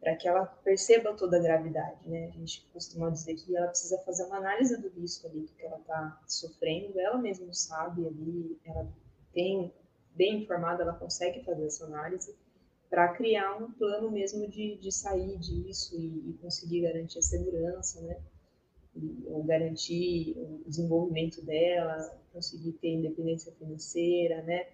para 0.00 0.16
que 0.16 0.26
ela 0.26 0.44
perceba 0.44 1.14
toda 1.14 1.36
a 1.36 1.40
gravidade, 1.40 2.08
né? 2.08 2.26
A 2.26 2.30
gente 2.30 2.66
costuma 2.72 3.10
dizer 3.10 3.34
que 3.36 3.56
ela 3.56 3.68
precisa 3.68 3.98
fazer 3.98 4.24
uma 4.24 4.38
análise 4.38 4.76
do 4.80 4.88
risco 4.88 5.28
ali 5.28 5.48
que 5.56 5.64
ela 5.64 5.78
está 5.78 6.20
sofrendo, 6.26 6.98
ela 6.98 7.18
mesma 7.18 7.52
sabe 7.54 8.06
ali, 8.06 8.58
ela 8.64 8.88
tem 9.32 9.72
bem 10.14 10.42
informada, 10.42 10.82
ela 10.82 10.94
consegue 10.94 11.44
fazer 11.44 11.66
essa 11.66 11.84
análise 11.84 12.34
para 12.90 13.08
criar 13.14 13.56
um 13.56 13.70
plano 13.72 14.10
mesmo 14.10 14.48
de, 14.48 14.76
de 14.76 14.92
sair 14.92 15.38
disso 15.38 15.96
e, 15.96 16.30
e 16.30 16.38
conseguir 16.42 16.82
garantir 16.82 17.20
a 17.20 17.22
segurança, 17.22 18.00
né? 18.02 18.20
E, 18.94 19.24
ou 19.26 19.42
garantir 19.44 20.36
o 20.36 20.62
desenvolvimento 20.66 21.42
dela, 21.42 22.20
conseguir 22.32 22.72
ter 22.72 22.88
independência 22.88 23.52
financeira, 23.52 24.42
né? 24.42 24.66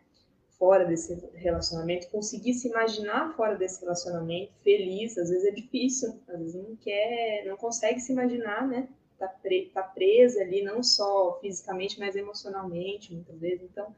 Fora 0.58 0.84
desse 0.84 1.14
relacionamento, 1.34 2.10
conseguir 2.10 2.52
se 2.54 2.68
imaginar 2.68 3.34
fora 3.36 3.54
desse 3.54 3.80
relacionamento 3.80 4.52
feliz, 4.62 5.16
às 5.16 5.30
vezes 5.30 5.46
é 5.46 5.52
difícil, 5.52 6.20
às 6.28 6.38
vezes 6.38 6.54
não 6.56 6.74
quer, 6.76 7.44
não 7.46 7.56
consegue 7.56 8.00
se 8.00 8.12
imaginar, 8.12 8.66
né? 8.66 8.88
Tá, 9.16 9.28
pre, 9.28 9.66
tá 9.72 9.82
presa 9.82 10.40
ali, 10.40 10.62
não 10.62 10.82
só 10.82 11.38
fisicamente, 11.40 11.98
mas 11.98 12.14
emocionalmente, 12.16 13.12
muitas 13.12 13.38
vezes. 13.38 13.62
Então, 13.62 13.94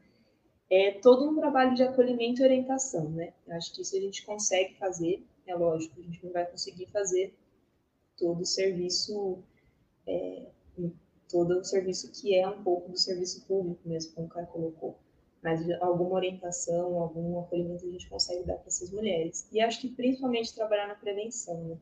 é 0.69 0.91
todo 0.91 1.29
um 1.29 1.35
trabalho 1.35 1.75
de 1.75 1.83
acolhimento 1.83 2.41
e 2.41 2.45
orientação, 2.45 3.09
né? 3.09 3.33
Eu 3.47 3.55
acho 3.55 3.73
que 3.73 3.81
isso 3.81 3.95
a 3.95 3.99
gente 3.99 4.25
consegue 4.25 4.75
fazer, 4.75 5.23
é 5.45 5.55
lógico, 5.55 5.99
a 5.99 6.03
gente 6.03 6.23
não 6.23 6.31
vai 6.31 6.45
conseguir 6.45 6.87
fazer 6.87 7.33
todo 8.17 8.41
o 8.41 8.45
serviço, 8.45 9.39
é, 10.07 10.45
todo 11.29 11.59
o 11.59 11.63
serviço 11.63 12.11
que 12.11 12.35
é 12.35 12.47
um 12.47 12.63
pouco 12.63 12.91
do 12.91 12.97
serviço 12.97 13.45
público 13.47 13.81
mesmo, 13.87 14.13
como 14.13 14.27
o 14.27 14.29
Caio 14.29 14.47
colocou 14.47 14.97
mas 15.41 15.69
alguma 15.81 16.15
orientação, 16.15 16.99
algum 16.99 17.39
acolhimento 17.39 17.85
a 17.85 17.91
gente 17.91 18.09
consegue 18.09 18.43
dar 18.43 18.55
para 18.55 18.67
essas 18.67 18.91
mulheres. 18.91 19.47
E 19.51 19.59
acho 19.59 19.81
que 19.81 19.89
principalmente 19.89 20.53
trabalhar 20.53 20.87
na 20.87 20.95
prevenção, 20.95 21.63
né? 21.63 21.77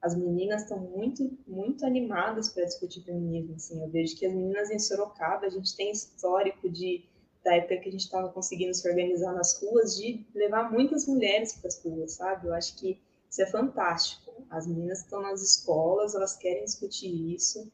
As 0.00 0.14
meninas 0.14 0.62
estão 0.62 0.78
muito, 0.78 1.30
muito 1.46 1.84
animadas 1.86 2.50
para 2.50 2.64
discutir 2.64 3.02
feminismo, 3.02 3.54
assim. 3.54 3.82
Eu 3.82 3.88
vejo 3.88 4.16
que 4.16 4.26
as 4.26 4.34
meninas 4.34 4.70
em 4.70 4.78
Sorocaba, 4.78 5.46
a 5.46 5.50
gente 5.50 5.74
tem 5.74 5.90
histórico 5.90 6.68
de 6.68 7.04
da 7.44 7.54
época 7.54 7.76
que 7.76 7.88
a 7.90 7.92
gente 7.92 8.04
estava 8.04 8.30
conseguindo 8.30 8.72
se 8.72 8.88
organizar 8.88 9.34
nas 9.34 9.60
ruas, 9.60 9.96
de 9.96 10.26
levar 10.34 10.72
muitas 10.72 11.06
mulheres 11.06 11.52
para 11.52 11.68
as 11.68 11.78
ruas, 11.84 12.12
sabe? 12.12 12.48
Eu 12.48 12.54
acho 12.54 12.74
que 12.76 12.98
isso 13.30 13.42
é 13.42 13.46
fantástico. 13.46 14.32
As 14.48 14.66
meninas 14.66 15.00
estão 15.00 15.20
nas 15.20 15.42
escolas, 15.42 16.14
elas 16.14 16.36
querem 16.36 16.64
discutir 16.64 17.34
isso, 17.34 17.70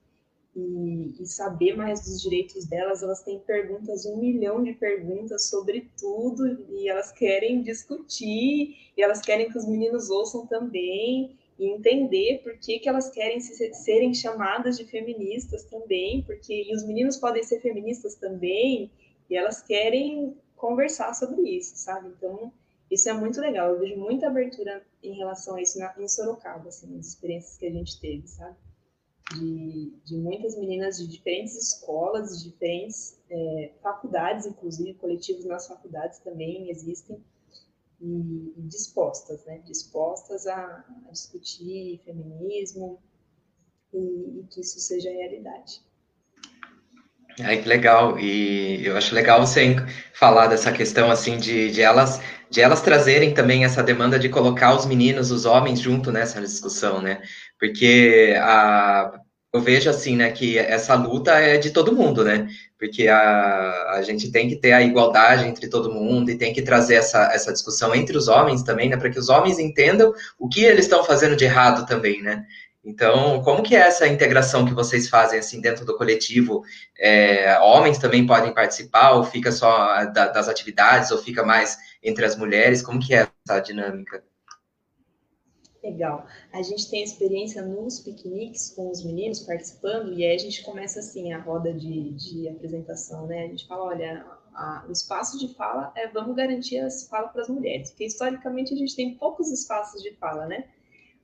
e, 0.54 1.22
e, 1.22 1.26
saber 1.26 1.76
mais 1.76 2.00
dos 2.00 2.20
direitos 2.20 2.66
delas, 2.66 3.02
elas 3.02 3.22
têm 3.22 3.38
perguntas, 3.38 4.04
um 4.04 4.16
milhão 4.16 4.62
de 4.62 4.72
perguntas 4.72 5.48
sobre 5.48 5.88
tudo, 5.98 6.66
e 6.70 6.88
elas 6.88 7.12
querem 7.12 7.62
discutir, 7.62 8.76
e 8.96 9.02
elas 9.02 9.20
querem 9.20 9.50
que 9.50 9.56
os 9.56 9.66
meninos 9.66 10.10
ouçam 10.10 10.46
também, 10.46 11.38
e 11.58 11.66
entender 11.66 12.40
por 12.42 12.56
que, 12.58 12.78
que 12.78 12.88
elas 12.88 13.10
querem 13.10 13.40
se, 13.40 13.72
serem 13.74 14.12
chamadas 14.14 14.76
de 14.76 14.84
feministas 14.84 15.64
também, 15.64 16.22
porque 16.22 16.64
e 16.68 16.74
os 16.74 16.84
meninos 16.84 17.16
podem 17.16 17.42
ser 17.42 17.60
feministas 17.60 18.14
também, 18.16 18.90
e 19.28 19.36
elas 19.36 19.62
querem 19.62 20.36
conversar 20.56 21.14
sobre 21.14 21.42
isso, 21.42 21.76
sabe? 21.76 22.08
Então, 22.08 22.52
isso 22.90 23.08
é 23.08 23.12
muito 23.12 23.40
legal. 23.40 23.70
Eu 23.70 23.78
vejo 23.78 23.96
muita 23.96 24.26
abertura 24.26 24.82
em 25.02 25.14
relação 25.14 25.54
a 25.56 25.62
isso 25.62 25.78
na, 25.78 25.94
em 25.96 26.08
Sorocaba, 26.08 26.68
assim, 26.68 26.94
nas 26.96 27.06
experiências 27.06 27.56
que 27.56 27.66
a 27.66 27.70
gente 27.70 28.00
teve, 28.00 28.26
sabe? 28.26 28.56
De, 29.34 29.92
de 30.04 30.16
muitas 30.16 30.56
meninas 30.56 30.98
de 30.98 31.06
diferentes 31.06 31.56
escolas, 31.56 32.38
de 32.38 32.50
diferentes 32.50 33.18
é, 33.30 33.72
faculdades, 33.82 34.46
inclusive 34.46 34.94
coletivos 34.94 35.44
nas 35.44 35.66
faculdades 35.66 36.18
também 36.18 36.70
existem, 36.70 37.22
e, 38.00 38.54
e 38.56 38.62
dispostas, 38.62 39.44
né? 39.44 39.58
Dispostas 39.58 40.46
a, 40.46 40.84
a 41.06 41.10
discutir 41.12 42.00
feminismo 42.04 42.98
e, 43.92 44.40
e 44.40 44.46
que 44.50 44.60
isso 44.60 44.80
seja 44.80 45.10
realidade. 45.10 45.82
Ai, 47.38 47.58
que 47.58 47.68
legal. 47.68 48.18
E 48.18 48.84
eu 48.84 48.96
acho 48.96 49.14
legal 49.14 49.40
você 49.40 49.76
falar 50.12 50.46
dessa 50.48 50.72
questão 50.72 51.10
assim 51.10 51.38
de, 51.38 51.70
de 51.70 51.80
elas 51.80 52.20
de 52.50 52.60
elas 52.60 52.80
trazerem 52.82 53.32
também 53.32 53.64
essa 53.64 53.80
demanda 53.82 54.18
de 54.18 54.28
colocar 54.28 54.74
os 54.74 54.84
meninos, 54.84 55.30
os 55.30 55.44
homens 55.44 55.78
junto 55.78 56.10
nessa 56.10 56.40
discussão, 56.40 57.00
né? 57.00 57.22
Porque 57.60 58.34
a, 58.40 59.12
eu 59.52 59.60
vejo 59.60 59.88
assim, 59.88 60.16
né, 60.16 60.32
que 60.32 60.58
essa 60.58 60.94
luta 60.94 61.32
é 61.32 61.58
de 61.58 61.70
todo 61.70 61.94
mundo, 61.94 62.24
né? 62.24 62.48
Porque 62.78 63.06
a, 63.06 63.92
a 63.92 64.02
gente 64.02 64.32
tem 64.32 64.48
que 64.48 64.56
ter 64.56 64.72
a 64.72 64.82
igualdade 64.82 65.46
entre 65.46 65.68
todo 65.68 65.92
mundo 65.92 66.30
e 66.30 66.38
tem 66.38 66.52
que 66.52 66.62
trazer 66.62 66.96
essa, 66.96 67.30
essa 67.32 67.52
discussão 67.52 67.94
entre 67.94 68.16
os 68.16 68.26
homens 68.26 68.64
também, 68.64 68.88
né? 68.88 68.96
Para 68.96 69.10
que 69.10 69.18
os 69.18 69.28
homens 69.28 69.60
entendam 69.60 70.12
o 70.38 70.48
que 70.48 70.64
eles 70.64 70.86
estão 70.86 71.04
fazendo 71.04 71.36
de 71.36 71.44
errado 71.44 71.86
também, 71.86 72.20
né? 72.20 72.44
Então, 72.82 73.42
como 73.42 73.62
que 73.62 73.76
é 73.76 73.80
essa 73.80 74.08
integração 74.08 74.64
que 74.64 74.72
vocês 74.72 75.08
fazem 75.08 75.38
assim 75.38 75.60
dentro 75.60 75.84
do 75.84 75.96
coletivo? 75.96 76.62
É, 76.98 77.58
homens 77.60 77.98
também 77.98 78.26
podem 78.26 78.54
participar 78.54 79.12
ou 79.12 79.24
fica 79.24 79.52
só 79.52 80.04
da, 80.06 80.28
das 80.28 80.48
atividades 80.48 81.10
ou 81.10 81.18
fica 81.18 81.44
mais 81.44 81.76
entre 82.02 82.24
as 82.24 82.36
mulheres? 82.36 82.80
Como 82.80 82.98
que 82.98 83.14
é 83.14 83.28
essa 83.46 83.60
dinâmica? 83.60 84.24
Legal. 85.82 86.26
A 86.52 86.62
gente 86.62 86.90
tem 86.90 87.02
experiência 87.02 87.62
nos 87.62 88.00
piqueniques 88.00 88.70
com 88.74 88.90
os 88.90 89.04
meninos 89.04 89.40
participando 89.40 90.12
e 90.12 90.24
aí 90.24 90.34
a 90.34 90.38
gente 90.38 90.62
começa 90.62 91.00
assim 91.00 91.32
a 91.32 91.40
roda 91.40 91.72
de, 91.72 92.12
de 92.12 92.48
apresentação, 92.48 93.26
né? 93.26 93.44
A 93.44 93.48
gente 93.48 93.66
fala, 93.66 93.84
olha, 93.84 94.26
a, 94.54 94.84
o 94.88 94.92
espaço 94.92 95.38
de 95.38 95.54
fala 95.54 95.92
é 95.96 96.08
vamos 96.08 96.36
garantir 96.36 96.78
as 96.78 97.08
falas 97.08 97.32
para 97.32 97.42
as 97.42 97.48
mulheres, 97.48 97.90
porque 97.90 98.04
historicamente 98.06 98.74
a 98.74 98.76
gente 98.76 98.94
tem 98.94 99.14
poucos 99.16 99.50
espaços 99.50 100.02
de 100.02 100.14
fala, 100.16 100.46
né? 100.46 100.64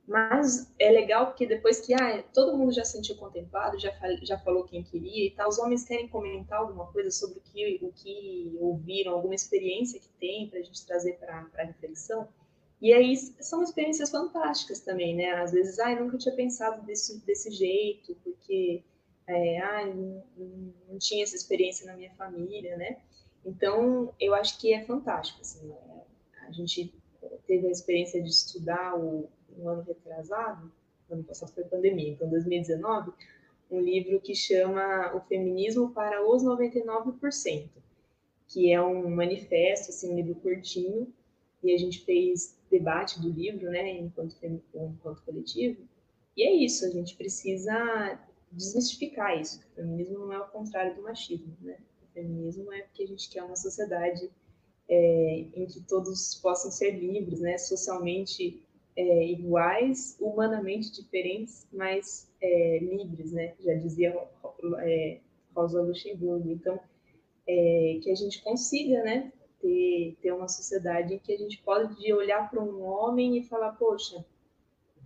Mas 0.07 0.73
é 0.79 0.89
legal 0.89 1.27
porque 1.27 1.45
depois 1.45 1.81
que 1.81 1.93
ah, 1.93 2.23
todo 2.33 2.57
mundo 2.57 2.71
já 2.71 2.85
se 2.85 2.93
sentiu 2.93 3.17
contemplado, 3.17 3.77
já, 3.77 3.91
já 4.21 4.37
falou 4.39 4.63
quem 4.63 4.81
queria 4.81 5.27
e 5.27 5.31
tal, 5.31 5.49
os 5.49 5.59
homens 5.59 5.83
querem 5.83 6.07
comentar 6.07 6.59
alguma 6.59 6.87
coisa 6.87 7.11
sobre 7.11 7.39
o 7.39 7.41
que, 7.41 7.79
o 7.81 7.91
que 7.91 8.55
ouviram, 8.57 9.13
alguma 9.13 9.35
experiência 9.35 9.99
que 9.99 10.07
tem 10.17 10.47
para 10.49 10.59
a 10.59 10.61
gente 10.61 10.85
trazer 10.85 11.17
para 11.19 11.45
a 11.57 11.63
reflexão. 11.63 12.29
E 12.81 12.93
aí 12.93 13.17
são 13.17 13.61
experiências 13.61 14.09
fantásticas 14.09 14.79
também, 14.79 15.13
né? 15.13 15.31
Às 15.31 15.51
vezes, 15.51 15.77
ai, 15.77 15.99
nunca 15.99 16.17
tinha 16.17 16.33
pensado 16.33 16.85
desse, 16.85 17.19
desse 17.25 17.51
jeito, 17.51 18.15
porque 18.23 18.83
é, 19.27 19.59
ai, 19.59 19.93
não, 19.93 20.23
não, 20.87 20.97
tinha 20.97 21.23
essa 21.23 21.35
experiência 21.35 21.85
na 21.85 21.97
minha 21.97 22.13
família, 22.13 22.77
né? 22.77 22.97
Então, 23.43 24.13
eu 24.19 24.33
acho 24.33 24.57
que 24.57 24.73
é 24.73 24.85
fantástico, 24.85 25.41
assim, 25.41 25.67
né? 25.67 25.75
a 26.47 26.51
gente 26.51 26.93
teve 27.45 27.67
a 27.67 27.71
experiência 27.71 28.21
de 28.21 28.29
estudar 28.29 28.97
o, 28.97 29.29
um 29.57 29.69
ano 29.69 29.81
retrasado, 29.81 30.71
ano 31.09 31.23
passado 31.23 31.53
foi 31.53 31.63
pandemia, 31.63 32.11
então 32.11 32.29
2019, 32.29 33.11
um 33.69 33.79
livro 33.81 34.19
que 34.19 34.33
chama 34.33 35.15
O 35.15 35.21
Feminismo 35.21 35.91
para 35.91 36.25
os 36.25 36.43
99%, 36.43 37.69
que 38.47 38.71
é 38.71 38.81
um 38.81 39.09
manifesto, 39.09 39.91
assim, 39.91 40.11
um 40.11 40.15
livro 40.15 40.35
curtinho, 40.35 41.13
e 41.63 41.73
a 41.73 41.77
gente 41.77 42.05
fez 42.05 42.57
debate 42.69 43.19
do 43.19 43.29
livro, 43.29 43.69
né, 43.69 43.99
enquanto, 43.99 44.35
enquanto 44.43 45.23
coletivo. 45.23 45.81
E 46.35 46.43
é 46.43 46.53
isso, 46.53 46.85
a 46.85 46.89
gente 46.89 47.15
precisa 47.15 48.19
desmistificar 48.51 49.39
isso. 49.39 49.59
O 49.59 49.75
feminismo 49.75 50.19
não 50.19 50.33
é 50.33 50.39
o 50.39 50.47
contrário 50.47 50.95
do 50.95 51.01
machismo, 51.01 51.57
né? 51.61 51.77
O 52.03 52.13
feminismo 52.13 52.71
é 52.71 52.81
porque 52.83 53.03
a 53.03 53.07
gente 53.07 53.29
quer 53.29 53.43
uma 53.43 53.55
sociedade 53.55 54.29
é, 54.87 55.45
em 55.53 55.65
que 55.65 55.81
todos 55.81 56.35
possam 56.35 56.71
ser 56.71 56.91
livres, 56.91 57.41
né, 57.41 57.57
socialmente 57.57 58.63
é, 58.97 59.25
iguais, 59.27 60.17
humanamente 60.19 60.91
diferentes, 60.91 61.67
mas 61.71 62.27
é, 62.41 62.79
livres, 62.79 63.31
né? 63.31 63.53
Já 63.59 63.75
dizia 63.75 64.27
é, 64.79 65.19
Rosa 65.55 65.81
Luxemburgo. 65.83 66.51
Então, 66.51 66.79
é, 67.47 67.99
que 68.01 68.09
a 68.11 68.15
gente 68.15 68.41
consiga, 68.41 69.03
né, 69.03 69.31
ter, 69.61 70.17
ter 70.19 70.31
uma 70.31 70.47
sociedade 70.47 71.13
em 71.13 71.19
que 71.19 71.31
a 71.31 71.37
gente 71.37 71.61
pode 71.61 72.11
olhar 72.11 72.49
para 72.49 72.61
um 72.61 72.81
homem 72.83 73.37
e 73.37 73.43
falar, 73.43 73.73
poxa, 73.73 74.25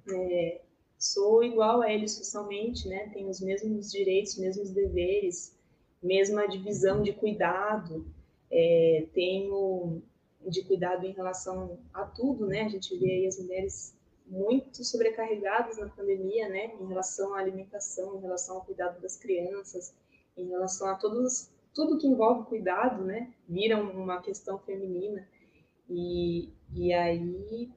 é, 0.09 0.61
sou 0.97 1.43
igual 1.43 1.81
a 1.81 1.91
ele 1.91 2.07
socialmente, 2.07 2.87
né? 2.87 3.09
Tenho 3.13 3.29
os 3.29 3.41
mesmos 3.41 3.91
direitos, 3.91 4.37
mesmos 4.37 4.71
deveres, 4.71 5.53
mesma 6.01 6.47
divisão 6.47 7.03
de 7.03 7.11
cuidado, 7.11 8.05
é, 8.49 9.05
tenho 9.13 10.01
de 10.47 10.63
cuidado 10.63 11.05
em 11.05 11.11
relação 11.11 11.79
a 11.93 12.03
tudo, 12.05 12.47
né? 12.47 12.63
A 12.63 12.69
gente 12.69 12.97
vê 12.97 13.11
aí 13.11 13.27
as 13.27 13.39
mulheres 13.39 13.97
muito 14.25 14.83
sobrecarregadas 14.83 15.77
na 15.77 15.89
pandemia, 15.89 16.49
né? 16.49 16.73
Em 16.79 16.87
relação 16.87 17.33
à 17.33 17.39
alimentação, 17.39 18.17
em 18.17 18.21
relação 18.21 18.55
ao 18.55 18.65
cuidado 18.65 19.01
das 19.01 19.17
crianças, 19.17 19.93
em 20.37 20.47
relação 20.47 20.87
a 20.87 20.95
todos 20.95 21.51
tudo 21.73 21.97
que 21.97 22.07
envolve 22.07 22.47
cuidado, 22.47 23.03
né, 23.03 23.33
vira 23.47 23.81
uma 23.81 24.21
questão 24.21 24.59
feminina. 24.59 25.27
E, 25.89 26.49
e 26.73 26.93
aí, 26.93 27.71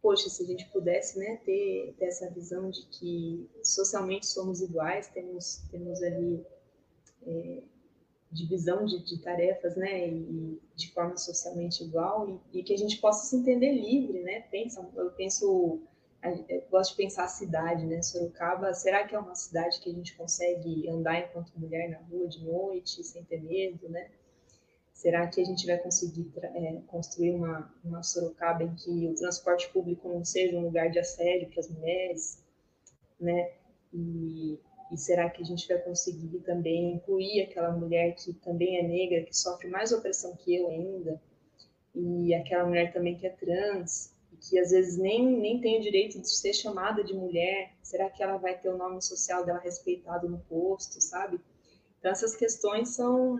poxa, 0.00 0.28
se 0.28 0.42
a 0.42 0.46
gente 0.46 0.70
pudesse, 0.70 1.18
né, 1.18 1.40
ter, 1.44 1.94
ter 1.98 2.06
essa 2.06 2.30
visão 2.30 2.70
de 2.70 2.86
que 2.86 3.50
socialmente 3.62 4.26
somos 4.26 4.60
iguais, 4.60 5.08
temos, 5.08 5.62
temos 5.70 6.02
ali 6.02 6.44
é, 7.26 7.62
divisão 8.32 8.84
de, 8.84 9.04
de, 9.04 9.20
tarefas, 9.20 9.76
né, 9.76 10.08
e 10.08 10.60
de 10.74 10.90
forma 10.92 11.16
socialmente 11.16 11.84
igual, 11.84 12.40
e, 12.52 12.60
e, 12.60 12.62
que 12.62 12.72
a 12.72 12.78
gente 12.78 12.98
possa 12.98 13.26
se 13.26 13.36
entender 13.36 13.72
livre, 13.72 14.22
né, 14.22 14.40
pensa, 14.50 14.88
eu 14.96 15.10
penso 15.10 15.82
eu 16.48 16.62
gosto 16.70 16.92
de 16.92 16.98
pensar 16.98 17.24
a 17.24 17.28
cidade, 17.28 17.84
né? 17.84 18.00
Sorocaba, 18.00 18.72
será 18.72 19.04
que 19.06 19.14
é 19.14 19.18
uma 19.18 19.34
cidade 19.34 19.80
que 19.80 19.90
a 19.90 19.92
gente 19.92 20.14
consegue 20.14 20.88
andar 20.88 21.18
enquanto 21.18 21.52
mulher 21.58 21.90
na 21.90 21.98
rua 21.98 22.28
de 22.28 22.44
noite, 22.44 23.02
sem 23.02 23.24
ter 23.24 23.42
medo, 23.42 23.88
né? 23.88 24.08
Será 24.92 25.26
que 25.26 25.40
a 25.40 25.44
gente 25.44 25.66
vai 25.66 25.78
conseguir 25.78 26.30
é, 26.36 26.80
construir 26.86 27.32
uma, 27.32 27.74
uma 27.84 28.04
Sorocaba 28.04 28.62
em 28.62 28.72
que 28.76 29.08
o 29.08 29.14
transporte 29.16 29.68
público 29.72 30.08
não 30.08 30.24
seja 30.24 30.56
um 30.56 30.62
lugar 30.62 30.90
de 30.90 31.00
assédio 31.00 31.50
para 31.50 31.58
as 31.58 31.68
mulheres, 31.68 32.44
né? 33.18 33.50
E, 33.92 34.60
e 34.92 34.96
será 34.98 35.30
que 35.30 35.42
a 35.42 35.44
gente 35.44 35.66
vai 35.66 35.78
conseguir 35.78 36.40
também 36.40 36.92
incluir 36.92 37.40
aquela 37.42 37.70
mulher 37.72 38.14
que 38.14 38.34
também 38.34 38.78
é 38.78 38.82
negra, 38.82 39.24
que 39.24 39.34
sofre 39.36 39.68
mais 39.68 39.90
opressão 39.90 40.36
que 40.36 40.54
eu 40.54 40.68
ainda, 40.68 41.20
e 41.94 42.34
aquela 42.34 42.66
mulher 42.66 42.92
também 42.92 43.16
que 43.16 43.26
é 43.26 43.30
trans, 43.30 44.12
que 44.40 44.58
às 44.58 44.70
vezes 44.70 44.98
nem, 44.98 45.24
nem 45.24 45.60
tem 45.60 45.78
o 45.78 45.82
direito 45.82 46.20
de 46.20 46.28
ser 46.28 46.52
chamada 46.52 47.02
de 47.02 47.14
mulher, 47.14 47.72
será 47.82 48.10
que 48.10 48.22
ela 48.22 48.36
vai 48.36 48.58
ter 48.58 48.68
o 48.68 48.76
nome 48.76 49.00
social 49.00 49.44
dela 49.46 49.58
respeitado 49.60 50.28
no 50.28 50.38
posto, 50.40 51.00
sabe? 51.00 51.40
Então, 51.98 52.10
essas 52.10 52.36
questões 52.36 52.90
são, 52.90 53.38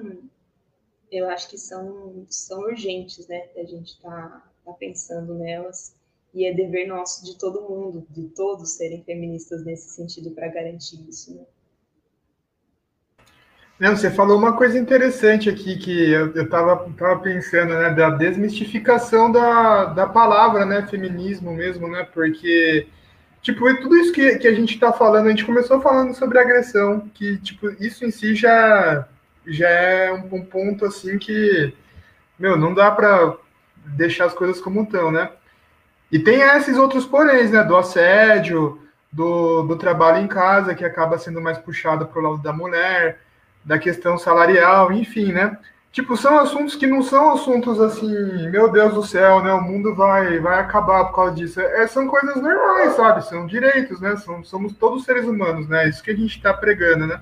eu 1.10 1.28
acho 1.28 1.50
que 1.50 1.58
são, 1.58 2.24
são 2.30 2.60
urgentes, 2.60 3.26
né, 3.26 3.50
a 3.56 3.64
gente 3.64 3.92
está 3.94 4.50
tá 4.64 4.72
pensando 4.72 5.34
nelas, 5.34 5.94
e 6.34 6.46
é 6.46 6.52
dever 6.52 6.86
nosso 6.86 7.24
de 7.24 7.38
todo 7.38 7.60
mundo, 7.62 8.06
de 8.10 8.24
todos 8.28 8.76
serem 8.76 9.02
feministas 9.02 9.64
nesse 9.64 9.90
sentido 9.90 10.30
para 10.30 10.48
garantir 10.48 10.98
isso, 11.08 11.34
né? 11.34 11.42
Não, 13.78 13.96
você 13.96 14.10
falou 14.10 14.38
uma 14.38 14.56
coisa 14.56 14.78
interessante 14.78 15.50
aqui 15.50 15.76
que 15.76 16.10
eu 16.10 16.44
estava 16.44 16.88
tava 16.92 17.18
pensando, 17.18 17.74
né, 17.74 17.90
da 17.90 18.10
desmistificação 18.10 19.32
da, 19.32 19.86
da 19.86 20.06
palavra, 20.06 20.64
né, 20.64 20.86
feminismo 20.86 21.52
mesmo, 21.52 21.88
né, 21.88 22.06
porque, 22.14 22.86
tipo, 23.40 23.64
tudo 23.78 23.96
isso 23.96 24.12
que, 24.12 24.38
que 24.38 24.46
a 24.46 24.54
gente 24.54 24.74
está 24.74 24.92
falando, 24.92 25.26
a 25.26 25.30
gente 25.30 25.44
começou 25.44 25.80
falando 25.80 26.14
sobre 26.14 26.38
agressão, 26.38 27.10
que, 27.12 27.38
tipo, 27.38 27.70
isso 27.82 28.04
em 28.04 28.12
si 28.12 28.36
já, 28.36 29.08
já 29.44 29.68
é 29.68 30.12
um, 30.12 30.32
um 30.32 30.44
ponto, 30.44 30.84
assim, 30.84 31.18
que, 31.18 31.74
meu, 32.38 32.56
não 32.56 32.72
dá 32.72 32.88
para 32.88 33.36
deixar 33.96 34.26
as 34.26 34.34
coisas 34.34 34.60
como 34.60 34.84
estão, 34.84 35.10
né, 35.10 35.28
e 36.12 36.18
tem 36.18 36.42
esses 36.42 36.76
outros 36.76 37.06
poréns, 37.06 37.50
né, 37.50 37.64
do 37.64 37.74
assédio, 37.74 38.78
do, 39.10 39.62
do 39.62 39.76
trabalho 39.76 40.18
em 40.18 40.28
casa, 40.28 40.74
que 40.74 40.84
acaba 40.84 41.18
sendo 41.18 41.40
mais 41.40 41.56
puxado 41.56 42.06
para 42.06 42.20
o 42.20 42.22
lado 42.22 42.42
da 42.42 42.52
mulher, 42.52 43.18
da 43.64 43.78
questão 43.78 44.18
salarial, 44.18 44.92
enfim, 44.92 45.32
né? 45.32 45.56
Tipo, 45.90 46.16
são 46.16 46.38
assuntos 46.38 46.74
que 46.74 46.86
não 46.86 47.02
são 47.02 47.32
assuntos 47.32 47.80
assim, 47.80 48.10
meu 48.50 48.70
Deus 48.70 48.94
do 48.94 49.02
céu, 49.02 49.42
né? 49.42 49.52
O 49.52 49.60
mundo 49.60 49.94
vai, 49.94 50.38
vai 50.38 50.58
acabar 50.60 51.04
por 51.06 51.14
causa 51.14 51.34
disso. 51.34 51.60
É, 51.60 51.86
são 51.86 52.06
coisas 52.08 52.36
normais, 52.36 52.94
sabe? 52.94 53.24
São 53.24 53.46
direitos, 53.46 54.00
né? 54.00 54.16
São, 54.16 54.42
somos 54.44 54.74
todos 54.74 55.04
seres 55.04 55.26
humanos, 55.26 55.68
né? 55.68 55.88
Isso 55.88 56.02
que 56.02 56.10
a 56.10 56.16
gente 56.16 56.36
está 56.36 56.52
pregando, 56.52 57.06
né? 57.06 57.20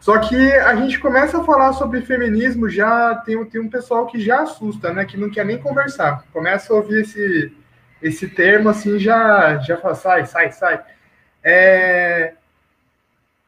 Só 0.00 0.18
que 0.18 0.52
a 0.52 0.74
gente 0.74 0.98
começa 0.98 1.38
a 1.38 1.44
falar 1.44 1.74
sobre 1.74 2.00
feminismo, 2.00 2.68
já 2.68 3.14
tem, 3.14 3.42
tem 3.44 3.60
um 3.60 3.70
pessoal 3.70 4.06
que 4.06 4.18
já 4.20 4.42
assusta, 4.42 4.92
né? 4.92 5.04
Que 5.04 5.18
não 5.18 5.30
quer 5.30 5.44
nem 5.44 5.58
conversar. 5.58 6.24
Começa 6.32 6.72
a 6.72 6.76
ouvir 6.76 7.02
esse, 7.02 7.54
esse 8.02 8.28
termo 8.28 8.68
assim, 8.68 8.98
já, 8.98 9.58
já 9.58 9.76
fala, 9.76 9.94
sai, 9.94 10.26
sai, 10.26 10.52
sai. 10.52 10.84
É, 11.42 12.34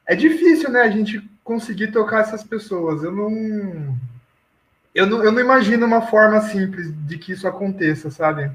é 0.07 0.15
difícil, 0.15 0.71
né? 0.71 0.81
A 0.81 0.91
gente 0.91 1.21
conseguir 1.43 1.93
tocar 1.93 2.21
essas 2.21 2.43
pessoas. 2.43 3.03
Eu 3.03 3.13
não 3.13 3.99
eu 4.95 5.07
não, 5.07 5.25
eu 5.25 5.33
não 5.33 5.41
imagino 5.41 5.85
uma 5.85 6.03
forma 6.03 6.41
simples 6.41 6.95
de 7.05 7.19
que 7.19 7.33
isso 7.33 7.49
aconteça, 7.49 8.11
sabe? 8.11 8.51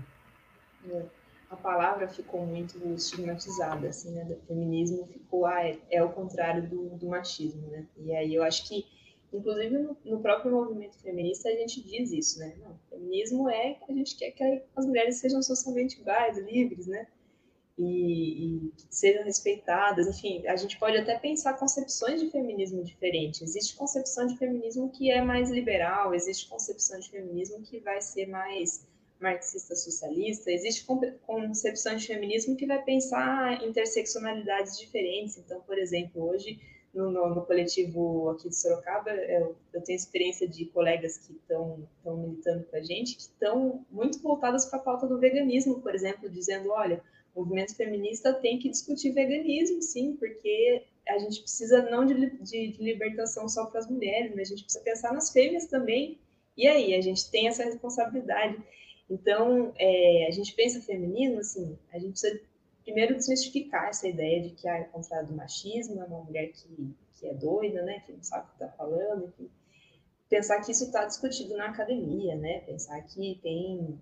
A 1.52 1.56
palavra 1.58 2.08
ficou 2.08 2.46
muito 2.46 2.78
estigmatizada, 2.96 3.90
assim, 3.90 4.12
né? 4.12 4.26
O 4.30 4.48
feminismo 4.48 5.06
ficou, 5.12 5.46
ah, 5.46 5.62
é, 5.62 5.78
é 5.92 6.02
o 6.02 6.10
contrário 6.10 6.64
do, 6.64 6.92
do 6.92 7.10
machismo, 7.10 7.68
né? 7.70 7.84
E 7.98 8.16
aí 8.16 8.34
eu 8.34 8.44
acho 8.44 8.66
que, 8.70 8.86
inclusive 9.32 9.78
no, 9.78 9.98
no, 10.04 10.20
próprio 10.22 10.52
movimento 10.52 10.98
feminista, 11.00 11.50
a 11.50 11.54
gente 11.54 11.82
diz 11.82 12.12
isso, 12.12 12.40
né? 12.40 12.56
Não, 12.60 12.80
feminismo 12.90 13.50
é 13.50 13.76
que 13.76 13.92
a 13.92 13.96
gente 13.96 14.16
quer 14.16 14.32
que 14.32 14.64
as 14.76 14.86
mulheres 14.86 15.18
sejam 15.18 15.42
socialmente 15.42 16.00
iguais, 16.00 16.38
livres, 16.38 16.88
né? 16.88 17.08
e, 17.80 18.68
e 18.68 18.74
sejam 18.90 19.24
respeitadas. 19.24 20.06
Enfim, 20.08 20.46
a 20.46 20.56
gente 20.58 20.78
pode 20.78 20.98
até 20.98 21.18
pensar 21.18 21.54
concepções 21.54 22.22
de 22.22 22.30
feminismo 22.30 22.84
diferentes. 22.84 23.42
Existe 23.42 23.76
concepção 23.76 24.28
de 24.28 24.38
feminismo 24.38 24.92
que 24.92 25.10
é 25.10 25.22
mais 25.22 25.50
liberal, 25.50 26.14
existe 26.14 26.50
concepção 26.50 27.00
de 27.00 27.10
feminismo 27.10 27.62
que 27.62 27.80
vai 27.80 28.02
ser 28.02 28.28
mais 28.28 28.86
marxista-socialista, 29.20 30.50
existe 30.50 30.86
concepção 31.26 31.96
de 31.96 32.08
feminismo 32.08 32.56
que 32.56 32.66
vai 32.66 32.82
pensar 32.84 33.64
interseccionalidades 33.64 34.78
diferentes. 34.78 35.38
Então, 35.38 35.62
por 35.62 35.78
exemplo, 35.78 36.30
hoje 36.30 36.60
no, 36.94 37.12
no, 37.12 37.36
no, 37.36 37.46
coletivo 37.46 38.30
aqui 38.30 38.50
de 38.50 38.56
Sorocaba, 38.56 39.12
eu, 39.12 39.56
eu 39.74 39.82
tenho 39.82 39.96
experiência 39.96 40.48
de 40.48 40.66
colegas 40.66 41.18
que 41.18 41.34
estão 41.34 41.88
militando 42.06 42.64
para 42.64 42.80
a 42.80 42.84
gente, 42.84 43.16
que 43.16 43.22
estão 43.22 43.86
muito 43.92 44.20
voltadas 44.20 44.66
para 44.66 44.80
a 44.80 44.82
pauta 44.82 45.08
do 45.08 45.20
veganismo, 45.20 45.82
por 45.82 45.94
exemplo, 45.94 46.30
dizendo, 46.30 46.72
olha, 46.72 47.02
o 47.36 47.42
movimento 47.42 47.76
feminista 47.76 48.34
tem 48.34 48.58
que 48.58 48.70
discutir 48.70 49.12
veganismo, 49.12 49.82
sim, 49.82 50.16
porque 50.16 50.84
a 51.08 51.18
gente 51.20 51.42
precisa 51.42 51.90
não 51.90 52.06
de, 52.06 52.30
de, 52.38 52.68
de 52.68 52.84
libertação 52.84 53.48
só 53.48 53.66
para 53.66 53.80
as 53.80 53.90
mulheres, 53.90 54.32
mas 54.36 54.48
a 54.48 54.52
gente 54.52 54.64
precisa 54.64 54.84
pensar 54.84 55.14
nas 55.14 55.32
fêmeas 55.32 55.66
também. 55.66 56.20
E 56.58 56.68
aí, 56.68 56.94
a 56.94 57.02
gente 57.02 57.30
tem 57.32 57.48
essa 57.48 57.64
responsabilidade. 57.64 58.58
Então, 59.10 59.74
é, 59.78 60.28
a 60.28 60.32
gente 60.32 60.54
pensa 60.54 60.82
feminismo, 60.82 61.40
assim, 61.40 61.78
a 61.92 61.98
gente 61.98 62.12
precisa 62.12 62.42
primeiro 62.84 63.16
desmistificar 63.16 63.90
essa 63.90 64.08
ideia 64.08 64.42
de 64.42 64.52
que 64.52 64.68
ah, 64.68 64.78
é 64.78 64.84
contrário 64.86 65.28
do 65.28 65.36
machismo, 65.36 66.02
é 66.02 66.06
uma 66.06 66.24
mulher 66.24 66.52
que, 66.52 66.96
que 67.20 67.28
é 67.28 67.34
doida, 67.34 67.82
né, 67.84 68.02
que 68.06 68.14
não 68.14 68.24
sabe 68.24 68.46
o 68.46 68.48
que 68.48 68.64
está 68.64 68.68
falando. 68.78 69.34
Pensar 70.30 70.62
que 70.62 70.72
isso 70.72 70.86
está 70.86 71.06
discutido 71.06 71.56
na 71.58 71.70
academia, 71.70 72.36
né, 72.36 72.60
pensar 72.62 73.02
que 73.02 73.40
tem 73.42 74.00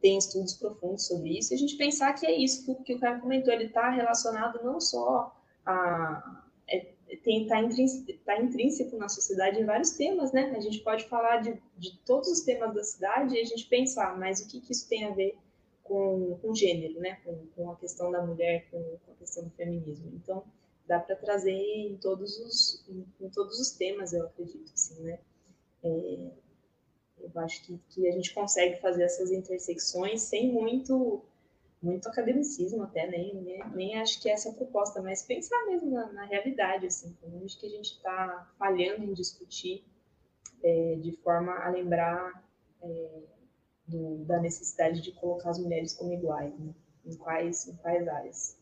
tem 0.00 0.18
estudos 0.18 0.52
profundos 0.52 1.06
sobre 1.06 1.38
isso, 1.38 1.54
e 1.54 1.56
a 1.56 1.58
gente 1.58 1.78
pensar 1.78 2.12
que 2.12 2.26
é 2.26 2.32
isso 2.32 2.76
que 2.84 2.92
o 2.92 3.00
cara 3.00 3.18
comentou, 3.20 3.50
ele 3.50 3.64
está 3.64 3.88
relacionado 3.88 4.62
não 4.62 4.78
só 4.78 5.34
a. 5.64 6.42
É, 6.68 6.92
está 7.08 7.58
intrínseco, 7.58 8.12
tá 8.24 8.38
intrínseco 8.38 8.98
na 8.98 9.08
sociedade 9.08 9.58
em 9.58 9.64
vários 9.64 9.92
temas, 9.92 10.30
né? 10.30 10.52
A 10.54 10.60
gente 10.60 10.80
pode 10.80 11.04
falar 11.04 11.38
de, 11.38 11.58
de 11.78 11.96
todos 12.04 12.28
os 12.28 12.40
temas 12.40 12.74
da 12.74 12.84
cidade 12.84 13.34
e 13.34 13.40
a 13.40 13.44
gente 13.44 13.66
pensar, 13.66 14.18
mas 14.18 14.40
o 14.40 14.48
que, 14.48 14.60
que 14.60 14.72
isso 14.72 14.86
tem 14.88 15.06
a 15.06 15.10
ver 15.10 15.38
com, 15.84 16.38
com 16.40 16.54
gênero, 16.54 16.98
né? 16.98 17.20
Com, 17.24 17.46
com 17.54 17.70
a 17.70 17.76
questão 17.76 18.10
da 18.10 18.24
mulher, 18.24 18.68
com, 18.70 18.82
com 19.04 19.12
a 19.12 19.14
questão 19.16 19.44
do 19.44 19.50
feminismo. 19.50 20.10
Então, 20.14 20.42
dá 20.86 20.98
para 20.98 21.14
trazer 21.14 21.52
em 21.52 21.96
todos 21.98 22.38
os 22.38 22.84
em, 22.88 23.06
em, 23.20 23.30
todos 23.30 23.60
os 23.60 23.70
temas, 23.70 24.12
eu 24.12 24.24
acredito, 24.26 24.72
assim, 24.74 25.02
né? 25.02 25.18
É, 25.82 26.30
eu 27.20 27.30
acho 27.36 27.62
que, 27.64 27.78
que 27.90 28.08
a 28.08 28.12
gente 28.12 28.34
consegue 28.34 28.80
fazer 28.80 29.04
essas 29.04 29.30
intersecções 29.30 30.22
sem 30.22 30.50
muito 30.52 31.22
muito 31.80 32.08
academicismo 32.08 32.82
até, 32.82 33.06
nem, 33.06 33.34
nem, 33.34 33.62
nem 33.74 33.98
acho 33.98 34.20
que 34.22 34.30
é 34.30 34.32
essa 34.32 34.48
a 34.48 34.54
proposta, 34.54 35.02
mas 35.02 35.22
pensar 35.22 35.66
mesmo 35.66 35.90
na, 35.90 36.10
na 36.14 36.24
realidade, 36.24 36.86
assim, 36.86 37.14
onde 37.22 37.58
que 37.58 37.66
a 37.66 37.68
gente 37.68 37.92
está 37.92 38.50
falhando 38.58 39.04
em 39.04 39.12
discutir 39.12 39.84
é, 40.62 40.96
de 40.96 41.12
forma 41.18 41.52
a 41.52 41.68
lembrar 41.68 42.42
é, 42.82 43.22
do, 43.86 44.24
da 44.24 44.40
necessidade 44.40 45.00
de 45.00 45.12
colocar 45.12 45.50
as 45.50 45.58
mulheres 45.58 45.94
como 45.94 46.12
iguais, 46.12 46.52
né? 46.58 46.72
em, 47.06 47.16
quais, 47.16 47.68
em 47.68 47.76
quais 47.76 48.08
áreas. 48.08 48.56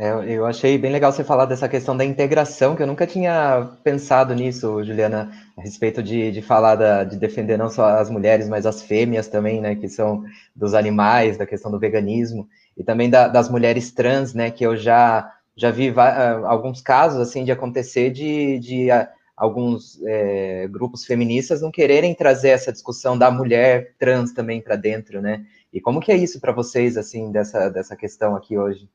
É, 0.00 0.12
eu 0.32 0.46
achei 0.46 0.78
bem 0.78 0.92
legal 0.92 1.10
você 1.10 1.24
falar 1.24 1.44
dessa 1.46 1.68
questão 1.68 1.96
da 1.96 2.04
integração, 2.04 2.76
que 2.76 2.82
eu 2.82 2.86
nunca 2.86 3.04
tinha 3.04 3.68
pensado 3.82 4.32
nisso, 4.32 4.84
Juliana, 4.84 5.28
a 5.56 5.60
respeito 5.60 6.00
de, 6.00 6.30
de 6.30 6.40
falar 6.40 6.76
da, 6.76 7.02
de 7.02 7.16
defender 7.16 7.58
não 7.58 7.68
só 7.68 7.84
as 7.98 8.08
mulheres, 8.08 8.48
mas 8.48 8.64
as 8.64 8.80
fêmeas 8.80 9.26
também, 9.26 9.60
né, 9.60 9.74
que 9.74 9.88
são 9.88 10.22
dos 10.54 10.72
animais, 10.72 11.36
da 11.36 11.44
questão 11.44 11.68
do 11.68 11.80
veganismo, 11.80 12.48
e 12.76 12.84
também 12.84 13.10
da, 13.10 13.26
das 13.26 13.50
mulheres 13.50 13.90
trans, 13.90 14.34
né, 14.34 14.52
que 14.52 14.64
eu 14.64 14.76
já, 14.76 15.34
já 15.56 15.72
vi 15.72 15.90
uh, 15.90 16.46
alguns 16.46 16.80
casos, 16.80 17.20
assim, 17.20 17.44
de 17.44 17.50
acontecer 17.50 18.10
de, 18.10 18.60
de 18.60 18.92
uh, 18.92 19.17
alguns 19.38 20.02
é, 20.04 20.66
grupos 20.68 21.04
feministas 21.04 21.62
não 21.62 21.70
quererem 21.70 22.14
trazer 22.14 22.48
essa 22.48 22.72
discussão 22.72 23.16
da 23.16 23.30
mulher 23.30 23.94
trans 23.98 24.32
também 24.32 24.60
para 24.60 24.76
dentro, 24.76 25.22
né, 25.22 25.46
e 25.72 25.80
como 25.80 26.00
que 26.00 26.10
é 26.10 26.16
isso 26.16 26.40
para 26.40 26.52
vocês, 26.52 26.96
assim, 26.96 27.30
dessa, 27.30 27.68
dessa 27.68 27.94
questão 27.94 28.34
aqui 28.34 28.56
hoje? 28.56 28.88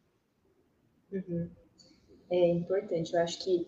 Uhum. 1.12 1.49
É 2.29 2.49
importante. 2.49 3.13
Eu 3.13 3.21
acho 3.21 3.43
que 3.43 3.67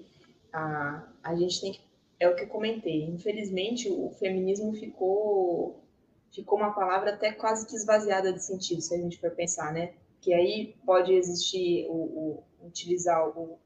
a, 0.52 1.08
a 1.24 1.36
gente 1.36 1.62
tem 1.62 1.74
que. 1.74 1.82
É 2.20 2.30
o 2.30 2.36
que 2.36 2.44
eu 2.44 2.48
comentei. 2.48 3.04
Infelizmente, 3.04 3.90
o 3.90 4.10
feminismo 4.12 4.74
ficou 4.74 5.84
ficou 6.32 6.58
uma 6.58 6.74
palavra 6.74 7.14
até 7.14 7.32
quase 7.32 7.66
que 7.66 7.76
esvaziada 7.76 8.34
de 8.34 8.44
sentido, 8.44 8.82
se 8.82 8.94
a 8.94 8.98
gente 8.98 9.20
for 9.20 9.32
pensar, 9.32 9.72
né? 9.72 9.94
Que 10.20 10.34
aí 10.34 10.76
pode 10.86 11.14
existir 11.14 11.86
o, 11.88 11.94
o 11.94 12.44
utilizar 12.68 13.30
o, 13.30 13.58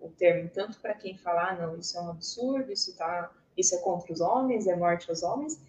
o 0.00 0.08
termo 0.08 0.50
tanto 0.52 0.78
para 0.80 0.94
quem 0.94 1.16
falar, 1.16 1.52
ah, 1.52 1.66
não, 1.66 1.78
isso 1.78 1.96
é 1.98 2.00
um 2.00 2.10
absurdo, 2.10 2.72
isso 2.72 2.96
tá, 2.96 3.32
isso 3.56 3.74
é 3.74 3.78
contra 3.78 4.12
os 4.12 4.20
homens, 4.20 4.66
é 4.66 4.76
morte 4.76 5.08
aos 5.10 5.22
homens, 5.22 5.60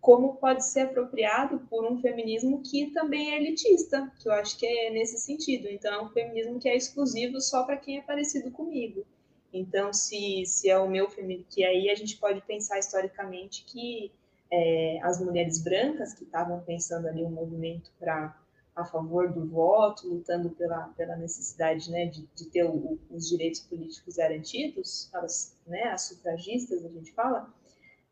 como 0.00 0.36
pode 0.36 0.66
ser 0.66 0.80
apropriado 0.80 1.60
por 1.70 1.84
um 1.90 1.98
feminismo 1.98 2.62
que 2.62 2.90
também 2.90 3.32
é 3.32 3.36
elitista, 3.36 4.12
que 4.18 4.28
eu 4.28 4.32
acho 4.32 4.58
que 4.58 4.66
é 4.66 4.90
nesse 4.90 5.18
sentido. 5.18 5.66
Então, 5.68 5.92
é 5.92 6.02
um 6.02 6.10
feminismo 6.10 6.58
que 6.58 6.68
é 6.68 6.76
exclusivo 6.76 7.40
só 7.40 7.64
para 7.64 7.78
quem 7.78 7.98
é 7.98 8.02
parecido 8.02 8.50
comigo. 8.50 9.06
Então, 9.50 9.92
se, 9.92 10.44
se 10.46 10.68
é 10.68 10.78
o 10.78 10.88
meu 10.88 11.08
feminismo, 11.08 11.46
que 11.48 11.64
aí 11.64 11.88
a 11.88 11.94
gente 11.94 12.18
pode 12.18 12.42
pensar 12.42 12.78
historicamente 12.78 13.64
que 13.64 14.12
é, 14.50 14.98
as 15.02 15.20
mulheres 15.20 15.62
brancas 15.62 16.12
que 16.12 16.24
estavam 16.24 16.60
pensando 16.60 17.08
ali 17.08 17.24
um 17.24 17.30
movimento 17.30 17.90
para 17.98 18.36
a 18.74 18.84
favor 18.84 19.32
do 19.32 19.46
voto, 19.46 20.08
lutando 20.08 20.50
pela, 20.50 20.88
pela 20.96 21.16
necessidade 21.16 21.90
né, 21.90 22.06
de, 22.06 22.26
de 22.34 22.50
ter 22.50 22.64
o, 22.64 22.98
os 23.10 23.28
direitos 23.28 23.60
políticos 23.60 24.16
garantidos, 24.16 25.08
elas, 25.14 25.56
né, 25.66 25.84
as 25.84 26.08
sufragistas, 26.08 26.84
a 26.84 26.88
gente 26.88 27.12
fala, 27.12 27.52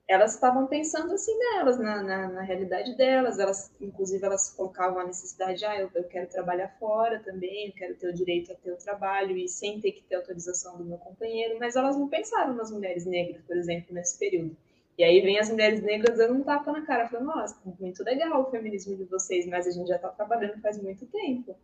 elas 0.07 0.35
estavam 0.35 0.67
pensando 0.67 1.13
assim 1.15 1.37
nelas, 1.37 1.79
na, 1.79 2.03
na, 2.03 2.29
na, 2.29 2.43
realidade 2.43 2.97
delas, 2.97 3.39
elas, 3.39 3.73
inclusive 3.81 4.25
elas 4.25 4.51
colocavam 4.51 5.01
a 5.01 5.07
necessidade, 5.07 5.65
ah, 5.65 5.81
eu, 5.81 5.91
eu, 5.95 6.05
quero 6.05 6.29
trabalhar 6.29 6.69
fora 6.79 7.19
também, 7.21 7.69
eu 7.69 7.73
quero 7.73 7.95
ter 7.97 8.09
o 8.09 8.15
direito 8.15 8.53
a 8.53 8.55
ter 8.55 8.73
o 8.73 8.77
trabalho 8.77 9.37
e 9.37 9.49
sem 9.49 9.81
ter 9.81 9.93
que 9.93 10.03
ter 10.03 10.17
autorização 10.17 10.77
do 10.77 10.85
meu 10.85 10.99
companheiro, 10.99 11.59
mas 11.59 11.77
elas 11.77 11.97
não 11.97 12.09
pensaram 12.09 12.55
nas 12.55 12.71
mulheres 12.71 13.05
negras, 13.05 13.43
por 13.45 13.57
exemplo, 13.57 13.95
nesse 13.95 14.19
período. 14.19 14.57
E 14.99 15.05
aí 15.05 15.21
vem 15.21 15.39
as 15.39 15.49
mulheres 15.49 15.83
negras 15.83 16.19
dando 16.19 16.35
um 16.35 16.43
tapa 16.43 16.71
na 16.71 16.83
cara, 16.83 17.09
falando, 17.09 17.27
nossa, 17.27 17.57
muito 17.81 18.05
legal 18.05 18.43
o 18.43 18.51
feminismo 18.51 18.95
de 18.97 19.05
vocês, 19.05 19.47
mas 19.47 19.67
a 19.67 19.71
gente 19.71 19.89
já 19.89 19.97
está 19.97 20.09
trabalhando 20.09 20.61
faz 20.61 20.81
muito 20.81 21.07
tempo. 21.07 21.57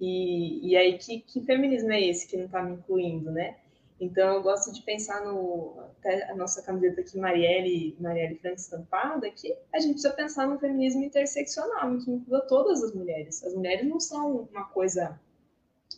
E, 0.00 0.70
e 0.70 0.76
aí, 0.76 0.98
que, 0.98 1.20
que 1.20 1.42
feminismo 1.42 1.92
é 1.92 2.00
esse 2.00 2.26
que 2.26 2.36
não 2.36 2.46
está 2.46 2.62
me 2.62 2.72
incluindo, 2.72 3.30
né? 3.30 3.56
Então, 4.00 4.34
eu 4.34 4.42
gosto 4.42 4.72
de 4.72 4.82
pensar 4.82 5.24
no. 5.24 5.76
Até 6.00 6.28
a 6.28 6.34
nossa 6.34 6.60
camiseta 6.60 7.02
aqui, 7.02 7.16
Marielle, 7.16 7.96
Marielle 8.00 8.36
Franco 8.36 8.56
estampada, 8.56 9.30
que 9.30 9.56
a 9.72 9.78
gente 9.78 9.92
precisa 9.92 10.12
pensar 10.12 10.48
no 10.48 10.58
feminismo 10.58 11.04
interseccional, 11.04 11.96
que 11.98 12.10
inclua 12.10 12.40
todas 12.40 12.82
as 12.82 12.92
mulheres. 12.92 13.44
As 13.44 13.54
mulheres 13.54 13.88
não 13.88 14.00
são 14.00 14.48
uma 14.50 14.64
coisa 14.64 15.20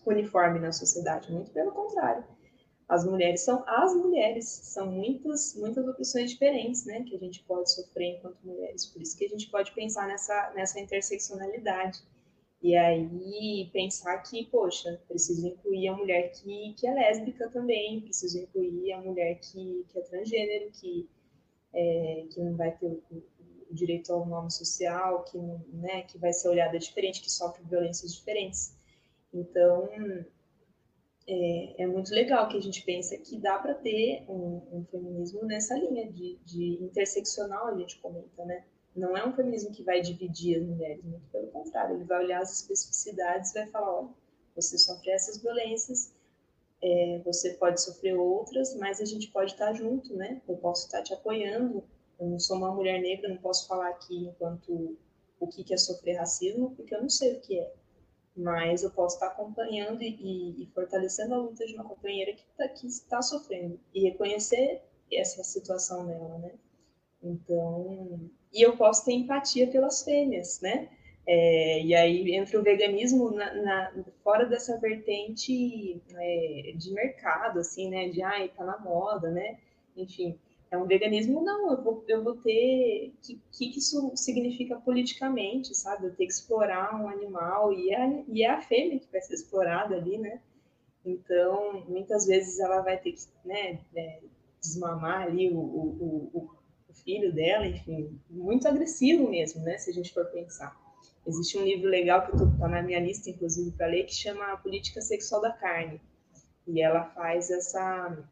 uniforme 0.04 0.58
na 0.58 0.70
sociedade, 0.70 1.32
muito 1.32 1.50
pelo 1.50 1.72
contrário. 1.72 2.24
As 2.88 3.04
mulheres 3.04 3.40
são 3.40 3.64
as 3.66 3.94
mulheres, 3.94 4.46
são 4.46 4.90
muitas, 4.90 5.54
muitas 5.56 5.86
opções 5.88 6.30
diferentes, 6.30 6.84
né, 6.84 7.02
que 7.02 7.16
a 7.16 7.18
gente 7.18 7.42
pode 7.44 7.72
sofrer 7.72 8.16
enquanto 8.16 8.36
mulheres. 8.44 8.86
Por 8.86 9.00
isso 9.00 9.16
que 9.16 9.24
a 9.24 9.28
gente 9.28 9.50
pode 9.50 9.72
pensar 9.72 10.06
nessa, 10.06 10.52
nessa 10.54 10.78
interseccionalidade. 10.78 12.02
E 12.62 12.76
aí 12.76 13.68
pensar 13.72 14.18
que, 14.18 14.46
poxa, 14.46 15.00
preciso 15.06 15.46
incluir 15.46 15.88
a 15.88 15.96
mulher 15.96 16.30
que, 16.30 16.74
que 16.78 16.86
é 16.86 16.94
lésbica 16.94 17.48
também, 17.50 18.00
preciso 18.00 18.38
incluir 18.38 18.92
a 18.92 19.00
mulher 19.00 19.38
que, 19.38 19.84
que 19.88 19.98
é 19.98 20.02
transgênero, 20.02 20.70
que, 20.72 21.08
é, 21.74 22.26
que 22.30 22.40
não 22.40 22.56
vai 22.56 22.70
ter 22.76 22.86
o, 22.86 23.02
o 23.70 23.74
direito 23.74 24.12
ao 24.12 24.24
nome 24.26 24.50
social, 24.50 25.24
que, 25.24 25.38
né, 25.38 26.02
que 26.02 26.16
vai 26.16 26.32
ser 26.32 26.48
olhada 26.48 26.78
diferente, 26.78 27.20
que 27.20 27.30
sofre 27.30 27.62
violências 27.64 28.14
diferentes. 28.14 28.74
Então, 29.32 29.88
é, 31.26 31.82
é, 31.82 31.87
muito 31.87 32.12
legal 32.12 32.48
que 32.48 32.56
a 32.56 32.60
gente 32.60 32.82
pensa 32.82 33.16
que 33.16 33.38
dá 33.38 33.58
para 33.58 33.74
ter 33.74 34.24
um, 34.28 34.60
um, 34.72 34.84
feminismo 34.90 35.44
nessa 35.44 35.74
linha 35.74 36.10
de, 36.10 36.38
de, 36.44 36.78
interseccional, 36.82 37.68
a 37.68 37.78
gente 37.78 37.98
comenta, 37.98 38.44
né? 38.44 38.64
Não 38.94 39.16
é 39.16 39.26
um 39.26 39.32
feminismo 39.32 39.72
que 39.72 39.82
vai 39.82 40.00
dividir 40.00 40.60
as 40.60 40.66
mulheres, 40.66 41.02
muito 41.02 41.26
pelo 41.32 41.48
contrário, 41.48 41.96
ele 41.96 42.04
vai 42.04 42.24
olhar 42.24 42.40
as 42.40 42.60
especificidades 42.60 43.50
e 43.50 43.54
vai 43.54 43.66
falar, 43.68 44.00
olha, 44.00 44.08
você 44.54 44.78
sofre 44.78 45.10
essas 45.10 45.38
violências, 45.38 46.12
é, 46.82 47.20
você 47.24 47.54
pode 47.54 47.82
sofrer 47.82 48.14
outras, 48.14 48.74
mas 48.76 49.00
a 49.00 49.04
gente 49.04 49.28
pode 49.30 49.52
estar 49.52 49.72
junto, 49.72 50.14
né? 50.14 50.42
Eu 50.46 50.56
posso 50.58 50.87
estar 50.87 51.02
te 51.02 51.14
apoiando, 51.14 51.82
eu 52.20 52.26
não 52.26 52.38
sou 52.38 52.58
uma 52.58 52.72
mulher 52.72 53.00
negra, 53.00 53.28
não 53.30 53.38
posso 53.38 53.66
falar 53.66 53.88
aqui 53.88 54.26
enquanto 54.26 54.96
o 55.40 55.46
que 55.48 55.72
é 55.72 55.76
sofrer 55.76 56.16
racismo, 56.18 56.74
porque 56.76 56.94
eu 56.94 57.02
não 57.02 57.08
sei 57.08 57.34
o 57.34 57.40
que 57.40 57.58
é 57.58 57.72
mas 58.36 58.82
eu 58.82 58.90
posso 58.90 59.16
estar 59.16 59.28
acompanhando 59.28 60.02
e, 60.02 60.62
e 60.62 60.66
fortalecendo 60.74 61.34
a 61.34 61.38
luta 61.38 61.64
de 61.66 61.74
uma 61.74 61.84
companheira 61.84 62.32
que, 62.32 62.44
tá, 62.56 62.68
que 62.68 62.86
está 62.86 63.22
sofrendo 63.22 63.78
e 63.94 64.00
reconhecer 64.00 64.82
essa 65.12 65.44
situação 65.44 66.06
dela, 66.06 66.38
né? 66.38 66.52
Então, 67.22 68.30
e 68.52 68.62
eu 68.62 68.76
posso 68.76 69.04
ter 69.04 69.12
empatia 69.12 69.66
pelas 69.68 70.02
fêmeas, 70.02 70.60
né? 70.60 70.88
É, 71.26 71.80
e 71.82 71.94
aí 71.94 72.34
entra 72.34 72.60
o 72.60 72.62
veganismo 72.62 73.30
na, 73.30 73.54
na, 73.54 74.04
fora 74.22 74.44
dessa 74.44 74.78
vertente 74.78 76.02
é, 76.16 76.72
de 76.76 76.92
mercado, 76.92 77.60
assim, 77.60 77.88
né? 77.88 78.08
De, 78.08 78.22
ai, 78.22 78.48
tá 78.50 78.64
na 78.64 78.78
moda, 78.78 79.30
né? 79.30 79.58
Enfim, 79.96 80.38
é 80.74 80.78
um 80.78 80.87
veganismo, 80.87 81.42
não, 81.42 81.70
eu 81.70 81.82
vou, 81.82 82.04
eu 82.08 82.22
vou 82.22 82.37
ter. 82.37 83.12
O 83.16 83.26
que, 83.26 83.70
que 83.70 83.78
isso 83.78 84.12
significa 84.16 84.76
politicamente, 84.76 85.74
sabe? 85.74 86.06
Eu 86.06 86.14
ter 86.14 86.26
que 86.26 86.32
explorar 86.32 87.00
um 87.00 87.08
animal 87.08 87.72
e 87.72 87.94
é, 87.94 88.24
e 88.28 88.42
é 88.42 88.50
a 88.50 88.60
fêmea 88.60 88.98
que 88.98 89.10
vai 89.10 89.20
ser 89.20 89.34
explorada 89.34 89.94
ali, 89.96 90.18
né? 90.18 90.40
Então, 91.04 91.84
muitas 91.88 92.26
vezes 92.26 92.58
ela 92.58 92.80
vai 92.80 92.98
ter 92.98 93.12
que 93.12 93.22
né, 93.44 93.78
é, 93.94 94.20
desmamar 94.60 95.22
ali 95.22 95.50
o, 95.50 95.58
o, 95.58 96.30
o, 96.32 96.50
o, 96.88 96.94
filho 96.94 97.32
dela, 97.32 97.66
enfim, 97.66 98.18
muito 98.30 98.66
agressivo 98.66 99.28
mesmo, 99.28 99.62
né? 99.62 99.76
Se 99.78 99.90
a 99.90 99.92
gente 99.92 100.12
for 100.12 100.24
pensar. 100.26 100.74
Existe 101.26 101.56
um 101.58 101.64
livro 101.64 101.88
legal 101.88 102.26
que 102.26 102.34
está 102.34 102.68
na 102.68 102.82
minha 102.82 103.00
lista, 103.00 103.30
inclusive, 103.30 103.70
para 103.72 103.87
ler, 103.87 104.04
que 104.04 104.14
chama 104.14 104.52
A 104.52 104.56
Política 104.56 105.00
Sexual 105.00 105.40
da 105.40 105.52
Carne. 105.52 106.00
E 106.66 106.80
ela 106.80 107.04
faz 107.04 107.50
essa 107.50 108.24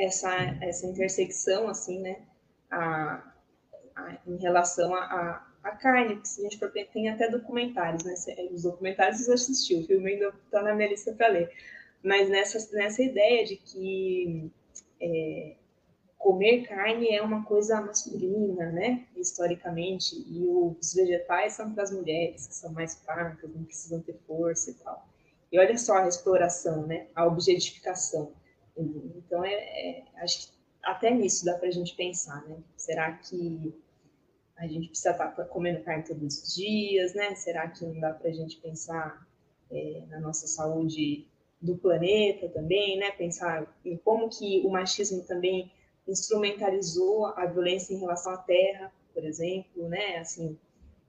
essa, 0.00 0.34
essa 0.62 0.86
intersecção, 0.86 1.68
assim, 1.68 2.00
né, 2.00 2.22
a, 2.70 3.32
a, 3.94 4.18
em 4.26 4.36
relação 4.36 4.94
à 4.94 5.46
a, 5.62 5.70
carne, 5.72 6.16
que 6.16 6.28
se 6.28 6.40
a 6.40 6.48
gente 6.48 6.88
tem 6.92 7.10
até 7.10 7.28
documentários, 7.28 8.02
né, 8.04 8.14
os 8.50 8.62
documentários 8.62 9.20
você 9.20 9.32
assistiu, 9.34 9.80
o 9.80 9.86
filme 9.86 10.12
ainda 10.12 10.32
está 10.44 10.62
na 10.62 10.74
minha 10.74 10.88
lista 10.88 11.12
para 11.12 11.28
ler, 11.28 11.52
mas 12.02 12.30
nessa, 12.30 12.58
nessa 12.74 13.02
ideia 13.02 13.44
de 13.44 13.56
que 13.56 14.50
é, 15.00 15.56
comer 16.16 16.66
carne 16.66 17.08
é 17.08 17.22
uma 17.22 17.44
coisa 17.44 17.80
masculina, 17.80 18.70
né, 18.70 19.06
historicamente, 19.14 20.16
e 20.16 20.46
os 20.46 20.94
vegetais 20.94 21.54
são 21.54 21.74
para 21.74 21.82
as 21.82 21.90
mulheres, 21.90 22.46
que 22.46 22.54
são 22.54 22.72
mais 22.72 22.94
fracas, 22.94 23.50
não 23.54 23.64
precisam 23.64 24.00
ter 24.00 24.16
força 24.26 24.70
e 24.70 24.74
tal. 24.74 25.06
E 25.52 25.58
olha 25.58 25.76
só 25.76 25.96
a 25.96 26.08
exploração, 26.08 26.86
né, 26.86 27.08
a 27.14 27.26
objetificação. 27.26 28.32
Então, 28.80 29.44
é, 29.44 29.52
é, 29.52 30.04
acho 30.16 30.48
que 30.48 30.60
até 30.82 31.10
nisso 31.10 31.44
dá 31.44 31.54
para 31.54 31.68
a 31.68 31.72
gente 31.72 31.94
pensar, 31.94 32.42
né? 32.46 32.56
Será 32.76 33.12
que 33.12 33.74
a 34.56 34.66
gente 34.66 34.88
precisa 34.88 35.10
estar 35.10 35.28
tá 35.28 35.44
comendo 35.44 35.82
carne 35.82 36.04
todos 36.04 36.42
os 36.42 36.54
dias, 36.54 37.14
né? 37.14 37.34
Será 37.34 37.68
que 37.68 37.84
não 37.84 37.98
dá 37.98 38.12
para 38.12 38.28
a 38.28 38.32
gente 38.32 38.56
pensar 38.56 39.26
é, 39.70 40.02
na 40.08 40.20
nossa 40.20 40.46
saúde 40.46 41.26
do 41.60 41.76
planeta 41.76 42.48
também, 42.48 42.98
né? 42.98 43.10
Pensar 43.12 43.66
em 43.84 43.96
como 43.96 44.28
que 44.28 44.62
o 44.64 44.70
machismo 44.70 45.22
também 45.24 45.70
instrumentalizou 46.08 47.26
a 47.26 47.46
violência 47.46 47.94
em 47.94 47.98
relação 47.98 48.32
à 48.32 48.38
terra, 48.38 48.92
por 49.12 49.24
exemplo, 49.24 49.88
né? 49.88 50.18
Assim, 50.18 50.58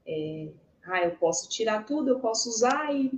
é, 0.05 0.49
ah, 0.86 1.03
eu 1.03 1.12
posso 1.17 1.49
tirar 1.49 1.86
tudo, 1.86 2.10
eu 2.10 2.19
posso 2.19 2.49
usar 2.49 2.93
e 2.93 3.12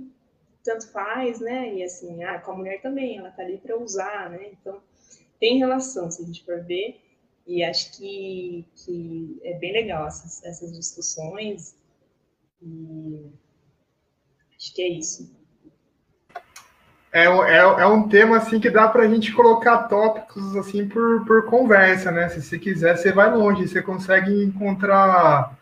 tanto 0.64 0.90
faz, 0.90 1.38
né? 1.40 1.74
E 1.74 1.84
assim, 1.84 2.24
ah, 2.24 2.40
com 2.40 2.52
a 2.52 2.56
mulher 2.56 2.80
também, 2.80 3.18
ela 3.18 3.30
tá 3.30 3.42
ali 3.42 3.58
para 3.58 3.78
usar, 3.78 4.30
né? 4.30 4.48
Então, 4.52 4.80
tem 5.38 5.58
relação, 5.58 6.10
se 6.10 6.22
a 6.22 6.26
gente 6.26 6.44
for 6.44 6.64
ver, 6.64 7.00
e 7.46 7.62
acho 7.62 7.96
que, 7.96 8.66
que 8.74 9.38
é 9.44 9.58
bem 9.58 9.72
legal 9.72 10.06
essas, 10.06 10.42
essas 10.42 10.72
discussões, 10.72 11.76
e 12.62 13.30
acho 14.56 14.74
que 14.74 14.82
é 14.82 14.88
isso. 14.88 15.44
É, 17.12 17.26
é, 17.26 17.58
é 17.58 17.86
um 17.86 18.08
tema 18.08 18.38
assim 18.38 18.58
que 18.58 18.70
dá 18.70 18.88
para 18.88 19.04
a 19.04 19.08
gente 19.08 19.32
colocar 19.32 19.84
tópicos 19.84 20.56
assim 20.56 20.88
por, 20.88 21.24
por 21.26 21.44
conversa, 21.44 22.10
né? 22.10 22.28
Se 22.30 22.42
você 22.42 22.58
quiser, 22.58 22.96
você 22.96 23.12
vai 23.12 23.30
longe, 23.30 23.68
você 23.68 23.82
consegue 23.82 24.42
encontrar 24.42 25.56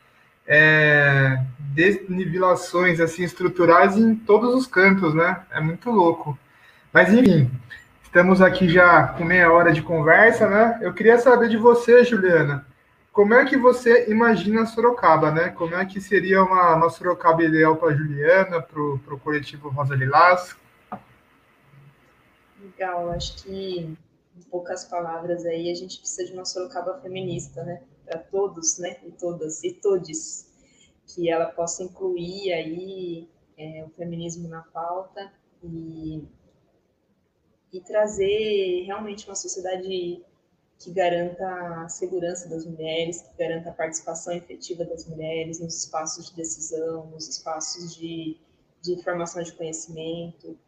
é, 0.47 1.45
desnivelações 1.75 3.01
assim 3.01 3.25
estruturais 3.25 3.97
em 3.97 4.15
todos 4.15 4.55
os 4.55 4.67
cantos, 4.67 5.15
né? 5.15 5.45
É 5.51 5.61
muito 5.61 5.91
louco. 5.91 6.39
Mas 6.93 7.13
enfim, 7.13 7.51
estamos 8.03 8.41
aqui 8.41 8.69
já 8.69 9.09
com 9.09 9.25
meia 9.25 9.51
hora 9.53 9.73
de 9.73 9.83
conversa, 9.83 10.49
né? 10.49 10.79
Eu 10.83 10.93
queria 10.93 11.19
saber 11.19 11.49
de 11.49 11.57
você, 11.57 12.05
Juliana, 12.05 12.67
como 13.13 13.35
é 13.35 13.45
que 13.45 13.57
você 13.57 14.11
imagina 14.11 14.67
Sorocaba, 14.67 15.31
né? 15.31 15.49
Como 15.51 15.75
é 15.75 15.85
que 15.85 16.01
seria 16.01 16.43
uma, 16.43 16.75
uma 16.77 16.91
Sorocaba 16.91 17.43
ideal 17.43 17.77
para 17.77 17.95
Juliana, 17.95 18.61
para 18.61 18.81
o 18.81 19.21
coletivo 19.23 19.69
Rosa 19.69 19.95
Lilás? 19.95 20.57
Legal, 22.61 23.11
acho 23.11 23.43
que 23.43 23.97
em 24.37 24.43
poucas 24.51 24.85
palavras 24.85 25.45
aí 25.45 25.71
a 25.71 25.75
gente 25.75 25.99
precisa 25.99 26.27
de 26.27 26.33
uma 26.33 26.45
Sorocaba 26.45 27.01
feminista, 27.03 27.63
né? 27.65 27.81
para 28.05 28.19
todos, 28.19 28.79
né, 28.79 28.97
e 29.07 29.11
todas 29.13 29.63
e 29.65 29.73
todes, 29.73 30.47
que 31.15 31.29
ela 31.29 31.47
possa 31.47 31.83
incluir 31.83 32.53
aí 32.53 33.29
é, 33.57 33.85
o 33.85 33.91
feminismo 33.91 34.49
na 34.49 34.63
pauta 34.63 35.33
e, 35.63 36.23
e 37.73 37.81
trazer 37.81 38.85
realmente 38.85 39.27
uma 39.27 39.35
sociedade 39.35 40.23
que 40.79 40.91
garanta 40.91 41.85
a 41.85 41.89
segurança 41.89 42.49
das 42.49 42.67
mulheres, 42.67 43.23
que 43.23 43.37
garanta 43.37 43.71
a 43.71 43.73
participação 43.73 44.35
efetiva 44.35 44.85
das 44.85 45.07
mulheres 45.07 45.61
nos 45.61 45.85
espaços 45.85 46.31
de 46.31 46.37
decisão, 46.37 47.07
nos 47.07 47.29
espaços 47.29 47.95
de, 47.95 48.37
de 48.81 49.01
formação 49.03 49.43
de 49.43 49.53
conhecimento, 49.53 50.59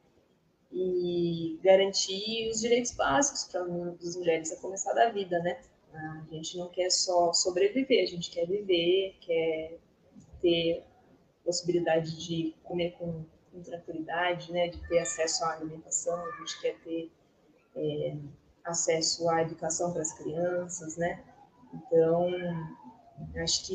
e 0.70 1.58
garantir 1.62 2.48
os 2.50 2.60
direitos 2.60 2.92
básicos 2.92 3.44
para 3.44 3.62
as 3.62 4.16
mulheres, 4.16 4.52
a 4.52 4.56
começar 4.56 4.92
da 4.92 5.08
vida, 5.10 5.38
né? 5.40 5.60
A 5.92 6.34
gente 6.34 6.58
não 6.58 6.68
quer 6.68 6.90
só 6.90 7.32
sobreviver, 7.32 8.02
a 8.02 8.06
gente 8.06 8.30
quer 8.30 8.46
viver, 8.46 9.16
quer 9.20 9.78
ter 10.44 10.84
possibilidade 11.42 12.22
de 12.22 12.54
comer 12.62 12.92
com, 12.98 13.24
com 13.50 13.62
tranquilidade, 13.62 14.52
né, 14.52 14.68
de 14.68 14.78
ter 14.86 14.98
acesso 14.98 15.42
à 15.42 15.54
alimentação, 15.54 16.22
a 16.22 16.36
gente 16.38 16.60
quer 16.60 16.76
ter 16.84 17.10
é, 17.74 18.14
acesso 18.62 19.28
à 19.30 19.40
educação 19.40 19.90
para 19.90 20.02
as 20.02 20.12
crianças, 20.12 20.98
né? 20.98 21.24
Então, 21.72 22.30
acho 23.42 23.66
que 23.66 23.74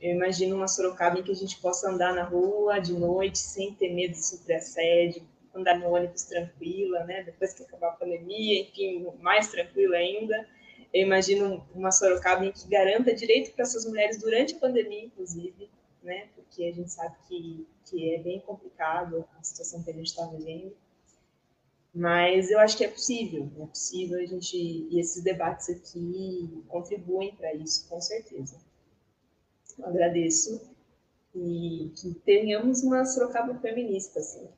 eu 0.00 0.16
imagino 0.16 0.56
uma 0.56 0.66
Sorocaba 0.66 1.20
em 1.20 1.22
que 1.22 1.30
a 1.30 1.34
gente 1.34 1.60
possa 1.60 1.88
andar 1.88 2.12
na 2.12 2.24
rua 2.24 2.80
de 2.80 2.92
noite 2.92 3.38
sem 3.38 3.72
ter 3.74 3.94
medo 3.94 4.12
de 4.12 4.26
sofrer 4.26 4.56
assédio, 4.56 5.22
andar 5.54 5.78
no 5.78 5.94
ônibus 5.94 6.24
tranquila, 6.24 7.04
né? 7.04 7.22
Depois 7.22 7.54
que 7.54 7.62
acabar 7.62 7.90
a 7.90 7.92
pandemia, 7.92 8.62
enfim, 8.62 9.06
mais 9.20 9.48
tranquila 9.48 9.96
ainda 9.96 10.46
eu 10.92 11.02
imagino 11.02 11.64
uma 11.74 11.92
Sorocaba 11.92 12.44
em 12.44 12.52
que 12.52 12.68
garanta 12.68 13.14
direito 13.14 13.52
para 13.52 13.62
essas 13.62 13.84
mulheres 13.86 14.18
durante 14.18 14.54
a 14.54 14.58
pandemia, 14.58 15.04
inclusive, 15.04 15.70
né? 16.02 16.28
Porque 16.34 16.64
a 16.64 16.72
gente 16.72 16.90
sabe 16.90 17.14
que, 17.28 17.66
que 17.86 18.14
é 18.14 18.22
bem 18.22 18.40
complicado 18.40 19.24
a 19.38 19.42
situação 19.42 19.82
que 19.82 19.90
a 19.90 19.94
gente 19.94 20.06
está 20.06 20.24
vivendo. 20.26 20.72
Mas 21.94 22.50
eu 22.50 22.60
acho 22.60 22.76
que 22.76 22.84
é 22.84 22.88
possível, 22.88 23.50
é 23.60 23.66
possível 23.66 24.18
a 24.18 24.24
gente. 24.24 24.56
E 24.56 25.00
esses 25.00 25.22
debates 25.22 25.68
aqui 25.68 26.62
contribuem 26.68 27.34
para 27.34 27.52
isso, 27.54 27.88
com 27.88 28.00
certeza. 28.00 28.56
Eu 29.78 29.86
agradeço 29.86 30.60
e 31.34 31.92
que 31.96 32.14
tenhamos 32.24 32.82
uma 32.82 33.04
Sorocaba 33.04 33.54
feminista, 33.54 34.20
assim. 34.20 34.48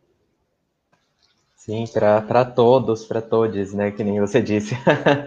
Sim, 1.56 1.84
para 1.92 2.44
todos, 2.44 3.04
para 3.04 3.22
todos, 3.22 3.72
né? 3.72 3.92
Que 3.92 4.02
nem 4.02 4.20
você 4.20 4.42
disse. 4.42 4.74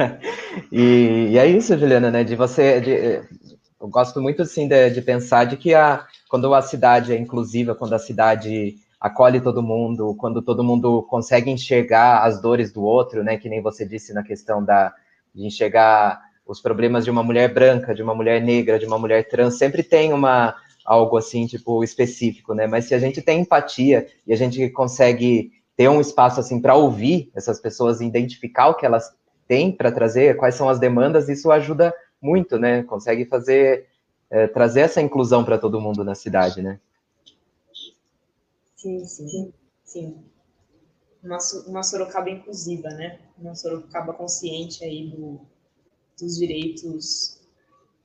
e, 0.71 1.29
e, 1.31 1.37
é 1.37 1.47
isso, 1.47 1.77
Juliana, 1.77 2.11
né? 2.11 2.23
De 2.23 2.35
você. 2.35 2.81
De, 2.81 3.54
eu 3.85 3.89
gosto 3.89 4.19
muito, 4.19 4.41
assim, 4.41 4.67
de, 4.67 4.89
de 4.89 5.01
pensar 5.01 5.45
de 5.45 5.57
que 5.57 5.73
a, 5.73 6.05
quando 6.27 6.51
a 6.53 6.61
cidade 6.61 7.13
é 7.13 7.17
inclusiva, 7.17 7.75
quando 7.75 7.93
a 7.93 7.99
cidade 7.99 8.75
acolhe 8.99 9.39
todo 9.39 9.61
mundo, 9.61 10.15
quando 10.17 10.41
todo 10.41 10.63
mundo 10.63 11.03
consegue 11.03 11.51
enxergar 11.51 12.23
as 12.23 12.41
dores 12.41 12.71
do 12.71 12.83
outro, 12.83 13.23
né? 13.23 13.37
Que 13.37 13.47
nem 13.47 13.61
você 13.61 13.85
disse 13.85 14.11
na 14.11 14.23
questão 14.23 14.63
da, 14.63 14.91
de 15.33 15.45
enxergar 15.45 16.19
os 16.47 16.59
problemas 16.59 17.05
de 17.05 17.11
uma 17.11 17.21
mulher 17.21 17.53
branca, 17.53 17.93
de 17.93 18.01
uma 18.01 18.15
mulher 18.15 18.41
negra, 18.41 18.79
de 18.79 18.87
uma 18.87 18.97
mulher 18.97 19.27
trans, 19.27 19.57
sempre 19.57 19.83
tem 19.83 20.11
uma 20.11 20.55
algo 20.83 21.17
assim, 21.17 21.45
tipo, 21.45 21.83
específico, 21.83 22.53
né? 22.53 22.65
Mas 22.65 22.85
se 22.85 22.95
a 22.95 22.99
gente 22.99 23.21
tem 23.21 23.41
empatia 23.41 24.07
e 24.25 24.33
a 24.33 24.35
gente 24.35 24.67
consegue 24.69 25.51
ter 25.75 25.89
um 25.89 26.01
espaço 26.01 26.39
assim 26.39 26.59
para 26.59 26.75
ouvir 26.75 27.31
essas 27.35 27.59
pessoas, 27.59 28.01
identificar 28.01 28.69
o 28.69 28.75
que 28.75 28.85
elas 28.85 29.11
têm 29.47 29.71
para 29.71 29.91
trazer, 29.91 30.37
quais 30.37 30.55
são 30.55 30.69
as 30.69 30.79
demandas, 30.79 31.29
isso 31.29 31.51
ajuda 31.51 31.93
muito, 32.21 32.57
né? 32.57 32.83
Consegue 32.83 33.25
fazer 33.25 33.87
é, 34.29 34.47
trazer 34.47 34.81
essa 34.81 35.01
inclusão 35.01 35.43
para 35.43 35.57
todo 35.57 35.79
mundo 35.79 36.03
na 36.03 36.15
cidade, 36.15 36.61
né? 36.61 36.79
Sim, 38.75 39.05
sim, 39.05 39.53
sim. 39.83 40.23
Uma, 41.23 41.37
uma 41.67 41.83
Sorocaba 41.83 42.29
inclusiva, 42.29 42.89
né? 42.89 43.19
Uma 43.37 43.55
Sorocaba 43.55 44.13
consciente 44.13 44.83
aí 44.83 45.09
do, 45.09 45.39
dos 46.19 46.37
direitos 46.37 47.41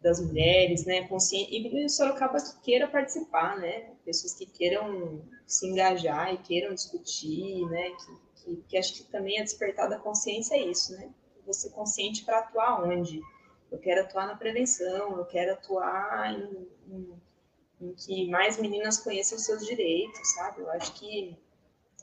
das 0.01 0.21
mulheres, 0.21 0.87
né? 0.87 1.07
Consciente, 1.07 1.55
e 1.55 1.89
Sorocaba 1.89 2.41
que 2.41 2.61
queira 2.63 2.89
participar, 2.89 3.59
né? 3.59 3.91
Pessoas 4.05 4.35
que 4.35 4.47
queiram 4.47 5.21
se 5.47 5.67
engajar 5.67 6.33
e 6.33 6.39
queiram 6.39 6.75
discutir, 6.75 7.67
né? 7.67 7.91
Que, 7.91 8.45
que, 8.45 8.63
que 8.69 8.77
acho 8.79 8.95
que 8.95 9.05
também 9.05 9.39
é 9.39 9.43
despertar 9.43 9.89
da 9.89 9.99
consciência 9.99 10.55
é 10.55 10.67
isso, 10.67 10.93
né? 10.93 11.11
Você 11.47 11.69
consciente 11.71 12.25
para 12.25 12.39
atuar 12.39 12.83
onde? 12.85 13.21
Eu 13.71 13.79
quero 13.79 14.03
atuar 14.03 14.27
na 14.27 14.37
prevenção, 14.37 15.17
eu 15.17 15.25
quero 15.25 15.53
atuar 15.53 16.33
em, 16.33 16.69
em 16.89 17.21
em 17.81 17.95
que 17.95 18.29
mais 18.29 18.59
meninas 18.59 18.99
conheçam 18.99 19.39
os 19.39 19.45
seus 19.45 19.65
direitos, 19.65 20.35
sabe? 20.35 20.61
Eu 20.61 20.71
acho 20.71 20.93
que 20.95 21.37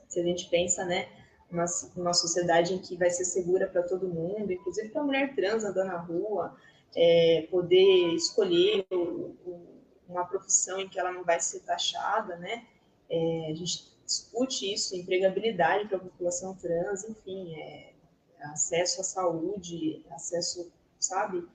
se 0.09 0.19
a 0.19 0.23
gente 0.23 0.49
pensa, 0.49 0.83
né, 0.83 1.07
uma, 1.51 1.65
uma 1.95 2.13
sociedade 2.13 2.73
em 2.73 2.79
que 2.79 2.97
vai 2.97 3.09
ser 3.09 3.25
segura 3.25 3.67
para 3.67 3.83
todo 3.83 4.07
mundo, 4.07 4.51
inclusive 4.51 4.89
para 4.89 5.01
a 5.01 5.05
mulher 5.05 5.35
trans 5.35 5.63
andando 5.63 5.87
na 5.87 5.99
rua, 5.99 6.57
é, 6.95 7.47
poder 7.51 8.13
escolher 8.15 8.85
o, 8.91 9.35
o, 9.45 9.83
uma 10.07 10.25
profissão 10.25 10.79
em 10.79 10.89
que 10.89 10.99
ela 10.99 11.11
não 11.11 11.23
vai 11.23 11.39
ser 11.39 11.59
taxada, 11.59 12.35
né? 12.37 12.65
É, 13.09 13.51
a 13.51 13.53
gente 13.53 13.95
discute 14.03 14.73
isso, 14.73 14.95
empregabilidade 14.95 15.87
para 15.87 15.97
a 15.97 16.01
população 16.01 16.55
trans, 16.55 17.03
enfim, 17.03 17.53
é, 17.55 17.93
acesso 18.41 19.01
à 19.01 19.03
saúde, 19.03 20.03
acesso, 20.09 20.71
sabe? 20.99 21.47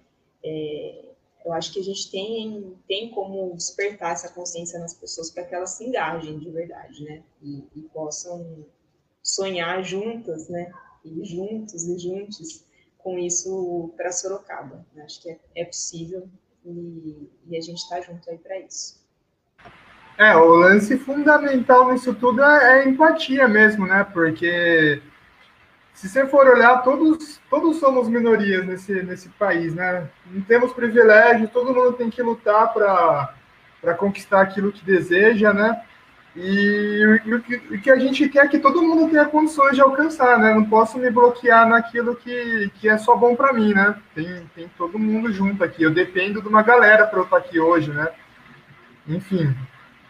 É, 0.44 1.12
eu 1.44 1.52
acho 1.52 1.72
que 1.72 1.80
a 1.80 1.84
gente 1.84 2.10
tem, 2.10 2.76
tem 2.86 3.10
como 3.10 3.54
despertar 3.56 4.12
essa 4.12 4.28
consciência 4.28 4.78
nas 4.78 4.94
pessoas 4.94 5.30
para 5.30 5.44
que 5.44 5.54
elas 5.54 5.70
se 5.70 5.84
engajem 5.84 6.38
de 6.38 6.50
verdade, 6.50 7.04
né? 7.04 7.22
E, 7.42 7.64
e 7.76 7.82
possam 7.92 8.64
sonhar 9.22 9.82
juntas, 9.82 10.48
né? 10.48 10.72
E 11.04 11.24
juntos 11.24 11.84
e 11.84 11.98
juntos 11.98 12.64
com 12.98 13.18
isso 13.18 13.92
para 13.96 14.12
Sorocaba. 14.12 14.86
Acho 15.04 15.22
que 15.22 15.30
é, 15.30 15.38
é 15.56 15.64
possível 15.64 16.28
e, 16.64 17.28
e, 17.48 17.56
a 17.56 17.60
gente 17.60 17.78
está 17.78 18.00
junto 18.00 18.30
aí 18.30 18.38
para 18.38 18.60
isso. 18.60 19.02
É, 20.16 20.36
o 20.36 20.54
lance 20.54 20.96
fundamental 20.98 21.92
nisso 21.92 22.14
tudo 22.14 22.42
é, 22.42 22.82
é 22.82 22.88
empatia 22.88 23.48
mesmo, 23.48 23.86
né? 23.86 24.04
Porque 24.04 25.02
se 25.94 26.08
você 26.08 26.26
for 26.26 26.46
olhar, 26.48 26.82
todos, 26.82 27.40
todos 27.48 27.76
somos 27.78 28.08
minorias 28.08 28.66
nesse, 28.66 29.02
nesse 29.02 29.28
país, 29.30 29.74
né? 29.74 30.08
Não 30.26 30.40
temos 30.42 30.72
privilégio, 30.72 31.48
todo 31.48 31.74
mundo 31.74 31.92
tem 31.92 32.10
que 32.10 32.22
lutar 32.22 32.72
para 32.72 33.94
conquistar 33.94 34.40
aquilo 34.40 34.72
que 34.72 34.84
deseja, 34.84 35.52
né? 35.52 35.82
E, 36.34 37.20
o 37.26 37.40
que, 37.42 37.78
que 37.78 37.90
a 37.90 37.96
gente 37.96 38.26
quer 38.28 38.46
é 38.46 38.48
que 38.48 38.58
todo 38.58 38.82
mundo 38.82 39.10
tenha 39.10 39.26
condições 39.26 39.74
de 39.74 39.82
alcançar, 39.82 40.38
né? 40.38 40.54
Não 40.54 40.64
posso 40.64 40.98
me 40.98 41.10
bloquear 41.10 41.68
naquilo 41.68 42.16
que, 42.16 42.70
que 42.76 42.88
é 42.88 42.96
só 42.96 43.14
bom 43.14 43.36
para 43.36 43.52
mim, 43.52 43.74
né? 43.74 43.94
Tem, 44.14 44.50
tem 44.54 44.68
todo 44.78 44.98
mundo 44.98 45.30
junto 45.30 45.62
aqui. 45.62 45.82
Eu 45.82 45.90
dependo 45.90 46.40
de 46.40 46.48
uma 46.48 46.62
galera 46.62 47.06
para 47.06 47.18
eu 47.18 47.24
estar 47.24 47.36
aqui 47.36 47.60
hoje, 47.60 47.90
né? 47.90 48.08
Enfim, 49.06 49.54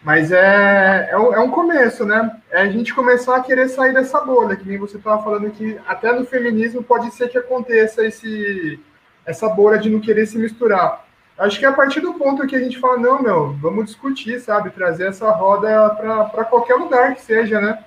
mas 0.03 0.31
é, 0.31 1.09
é, 1.11 1.17
um, 1.17 1.33
é 1.33 1.39
um 1.39 1.49
começo, 1.49 2.05
né? 2.05 2.35
É 2.51 2.61
a 2.61 2.67
gente 2.67 2.93
começar 2.93 3.37
a 3.37 3.41
querer 3.41 3.69
sair 3.69 3.93
dessa 3.93 4.19
bolha, 4.19 4.55
que 4.55 4.67
nem 4.67 4.77
você 4.77 4.97
estava 4.97 5.23
falando 5.23 5.49
que 5.51 5.79
até 5.87 6.11
no 6.11 6.25
feminismo 6.25 6.83
pode 6.83 7.09
ser 7.11 7.29
que 7.29 7.37
aconteça 7.37 8.05
esse, 8.05 8.79
essa 9.25 9.47
bolha 9.47 9.79
de 9.79 9.89
não 9.89 10.01
querer 10.01 10.25
se 10.25 10.37
misturar. 10.37 11.05
Acho 11.37 11.57
que 11.57 11.65
é 11.65 11.69
a 11.69 11.73
partir 11.73 12.01
do 12.01 12.13
ponto 12.15 12.45
que 12.45 12.55
a 12.55 12.59
gente 12.59 12.79
fala, 12.79 12.97
não, 12.97 13.21
meu, 13.21 13.53
vamos 13.53 13.85
discutir, 13.85 14.39
sabe? 14.41 14.71
Trazer 14.71 15.07
essa 15.07 15.29
roda 15.31 15.89
para 16.31 16.43
qualquer 16.45 16.75
lugar 16.75 17.15
que 17.15 17.21
seja, 17.21 17.61
né? 17.61 17.83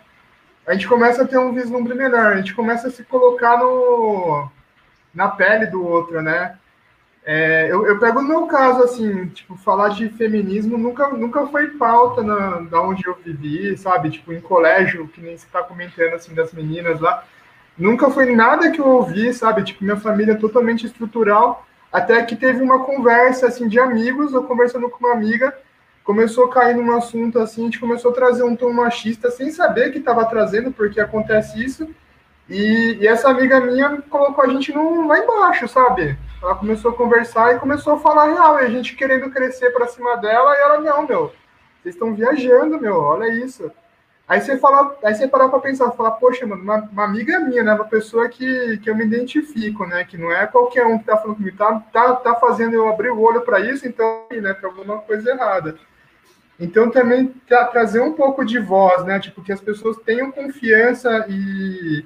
A 0.67 0.73
gente 0.73 0.89
começa 0.89 1.23
a 1.23 1.27
ter 1.27 1.39
um 1.39 1.53
vislumbre 1.53 1.95
melhor, 1.95 2.33
a 2.33 2.37
gente 2.39 2.55
começa 2.55 2.89
a 2.89 2.91
se 2.91 3.05
colocar 3.05 3.59
no, 3.59 4.49
na 5.15 5.29
pele 5.29 5.67
do 5.67 5.87
outro, 5.87 6.21
né? 6.23 6.59
É, 7.29 7.67
eu, 7.69 7.85
eu, 7.85 7.99
pego 7.99 8.23
no 8.23 8.29
meu 8.29 8.47
caso, 8.47 8.85
assim, 8.85 9.27
tipo, 9.27 9.57
falar 9.57 9.89
de 9.89 10.09
feminismo 10.11 10.79
nunca, 10.79 11.09
nunca 11.09 11.45
foi 11.49 11.71
pauta 11.71 12.23
na, 12.23 12.61
da 12.61 12.81
onde 12.81 13.05
eu 13.05 13.17
vivi, 13.17 13.77
sabe? 13.77 14.11
Tipo, 14.11 14.33
em 14.33 14.41
colégio, 14.41 15.09
que 15.09 15.21
nem 15.21 15.37
você 15.37 15.45
tá 15.51 15.61
comentando, 15.61 16.15
assim, 16.15 16.33
das 16.33 16.53
meninas 16.53 17.01
lá. 17.01 17.25
Nunca 17.77 18.09
foi 18.11 18.33
nada 18.33 18.71
que 18.71 18.81
eu 18.81 18.87
ouvi, 18.87 19.35
sabe? 19.35 19.65
Tipo, 19.65 19.83
minha 19.83 19.97
família 19.97 20.33
é 20.33 20.37
totalmente 20.37 20.87
estrutural. 20.87 21.67
Até 21.93 22.23
que 22.23 22.37
teve 22.37 22.63
uma 22.63 22.85
conversa, 22.85 23.49
assim, 23.49 23.67
de 23.67 23.81
amigos, 23.81 24.33
eu 24.33 24.45
conversando 24.45 24.89
com 24.89 25.05
uma 25.05 25.13
amiga, 25.13 25.53
começou 26.05 26.45
a 26.45 26.53
cair 26.53 26.77
num 26.77 26.97
assunto, 26.97 27.41
assim, 27.41 27.63
a 27.63 27.65
gente 27.65 27.81
começou 27.81 28.13
a 28.13 28.15
trazer 28.15 28.45
um 28.45 28.55
tom 28.55 28.73
machista, 28.73 29.33
sem 29.33 29.51
saber 29.51 29.91
que 29.91 29.99
estava 29.99 30.25
trazendo, 30.27 30.71
porque 30.71 31.01
acontece 31.01 31.61
isso. 31.61 31.89
E, 32.49 32.99
e, 33.01 33.07
essa 33.09 33.29
amiga 33.29 33.61
minha 33.61 34.01
colocou 34.03 34.45
a 34.45 34.49
gente 34.49 34.73
no, 34.73 35.09
lá 35.09 35.19
embaixo, 35.19 35.67
sabe? 35.67 36.17
Ela 36.43 36.55
começou 36.55 36.91
a 36.91 36.95
conversar 36.95 37.55
e 37.55 37.59
começou 37.59 37.95
a 37.95 37.99
falar 37.99 38.33
real, 38.33 38.61
e 38.61 38.67
a 38.67 38.71
gente 38.71 38.95
querendo 38.95 39.31
crescer 39.31 39.71
para 39.71 39.89
cima 39.89 40.17
dela, 40.17 40.55
e 40.55 40.61
ela, 40.61 40.81
não, 40.81 41.07
meu, 41.07 41.33
vocês 41.83 41.95
estão 41.95 42.15
viajando, 42.15 42.81
meu, 42.81 42.97
olha 42.97 43.29
isso. 43.29 43.71
Aí 44.29 44.41
você 44.41 44.59
fala, 44.59 44.97
aí 45.05 45.15
você 45.15 45.29
parar 45.29 45.49
para 45.49 45.61
pensar, 45.61 45.91
falar, 45.93 46.13
poxa, 46.13 46.45
mano, 46.45 46.61
uma, 46.61 46.79
uma, 46.79 47.05
amiga 47.05 47.39
minha, 47.39 47.63
né? 47.63 47.75
Uma 47.75 47.85
pessoa 47.85 48.29
que, 48.29 48.79
que 48.79 48.91
eu 48.91 48.97
me 48.97 49.05
identifico, 49.05 49.87
né? 49.87 50.05
Que 50.05 50.19
não 50.19 50.33
é 50.33 50.49
qualquer 50.49 50.85
um 50.85 50.99
que 50.99 51.05
tá 51.05 51.17
falando 51.17 51.37
comigo, 51.37 51.57
tá, 51.57 51.81
tá, 51.93 52.17
tá 52.17 52.35
fazendo 52.35 52.75
eu 52.75 52.89
abrir 52.89 53.11
o 53.11 53.21
olho 53.21 53.43
para 53.43 53.61
isso, 53.61 53.87
então, 53.87 54.25
né, 54.33 54.53
tem 54.53 54.69
alguma 54.69 54.99
coisa 54.99 55.31
errada. 55.31 55.77
Então, 56.59 56.91
também 56.91 57.29
tra 57.47 57.67
trazer 57.67 58.01
um 58.01 58.15
pouco 58.15 58.45
de 58.45 58.59
voz, 58.59 59.05
né? 59.05 59.21
Tipo, 59.21 59.45
que 59.45 59.53
as 59.53 59.61
pessoas 59.61 59.97
tenham 59.99 60.33
confiança 60.33 61.25
e 61.29 62.05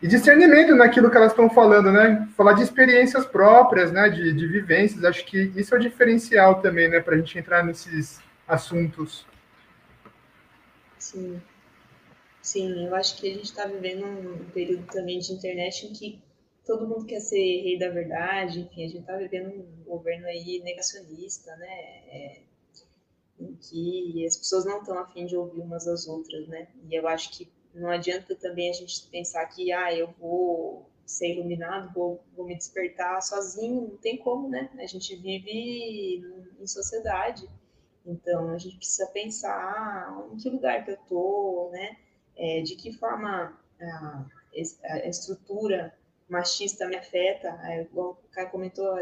e 0.00 0.06
discernimento 0.06 0.74
naquilo 0.76 1.10
que 1.10 1.16
elas 1.16 1.32
estão 1.32 1.50
falando, 1.50 1.90
né? 1.90 2.28
Falar 2.36 2.52
de 2.52 2.62
experiências 2.62 3.26
próprias, 3.26 3.90
né? 3.90 4.08
De, 4.08 4.32
de 4.32 4.46
vivências. 4.46 5.04
Acho 5.04 5.24
que 5.24 5.52
isso 5.56 5.74
é 5.74 5.78
o 5.78 5.80
diferencial 5.80 6.60
também, 6.60 6.88
né? 6.88 7.00
Para 7.00 7.16
a 7.16 7.18
gente 7.18 7.36
entrar 7.36 7.64
nesses 7.64 8.20
assuntos. 8.46 9.26
Sim. 10.98 11.40
Sim, 12.40 12.86
eu 12.86 12.94
acho 12.94 13.20
que 13.20 13.30
a 13.30 13.34
gente 13.34 13.44
está 13.44 13.66
vivendo 13.66 14.06
um 14.06 14.50
período 14.50 14.86
também 14.86 15.18
de 15.18 15.32
internet 15.32 15.86
em 15.86 15.92
que 15.92 16.22
todo 16.64 16.86
mundo 16.86 17.04
quer 17.04 17.20
ser 17.20 17.36
rei 17.36 17.78
da 17.78 17.88
verdade, 17.88 18.60
enfim, 18.60 18.84
a 18.84 18.88
gente 18.88 19.00
está 19.00 19.16
vivendo 19.16 19.48
um 19.48 19.84
governo 19.84 20.26
aí 20.26 20.60
negacionista, 20.62 21.54
né? 21.56 21.66
É, 22.08 22.40
em 23.40 23.54
que 23.56 24.24
as 24.26 24.36
pessoas 24.36 24.64
não 24.64 24.80
estão 24.80 24.98
afim 24.98 25.26
de 25.26 25.36
ouvir 25.36 25.60
umas 25.60 25.86
às 25.86 26.06
outras, 26.06 26.46
né? 26.48 26.68
E 26.88 26.94
eu 26.94 27.06
acho 27.08 27.36
que 27.36 27.48
não 27.78 27.90
adianta 27.90 28.34
também 28.34 28.70
a 28.70 28.72
gente 28.72 29.06
pensar 29.08 29.46
que, 29.46 29.72
ah, 29.72 29.94
eu 29.94 30.12
vou 30.18 30.88
ser 31.06 31.34
iluminado, 31.34 31.92
vou, 31.94 32.22
vou 32.36 32.44
me 32.44 32.54
despertar 32.54 33.22
sozinho, 33.22 33.88
não 33.88 33.96
tem 33.96 34.18
como, 34.18 34.48
né? 34.48 34.70
A 34.78 34.86
gente 34.86 35.16
vive 35.16 36.22
em 36.60 36.66
sociedade, 36.66 37.48
então 38.04 38.50
a 38.50 38.58
gente 38.58 38.76
precisa 38.76 39.06
pensar 39.06 40.28
em 40.32 40.36
que 40.36 40.50
lugar 40.50 40.84
que 40.84 40.90
eu 40.90 40.96
tô, 41.08 41.70
né? 41.72 41.96
É, 42.36 42.60
de 42.60 42.76
que 42.76 42.92
forma 42.92 43.58
a, 43.80 44.26
a, 44.84 45.08
estrutura 45.08 45.94
machista 46.28 46.86
me 46.86 46.96
afeta. 46.96 47.58
o 47.94 48.14
Caio 48.30 48.50
comentou, 48.50 48.98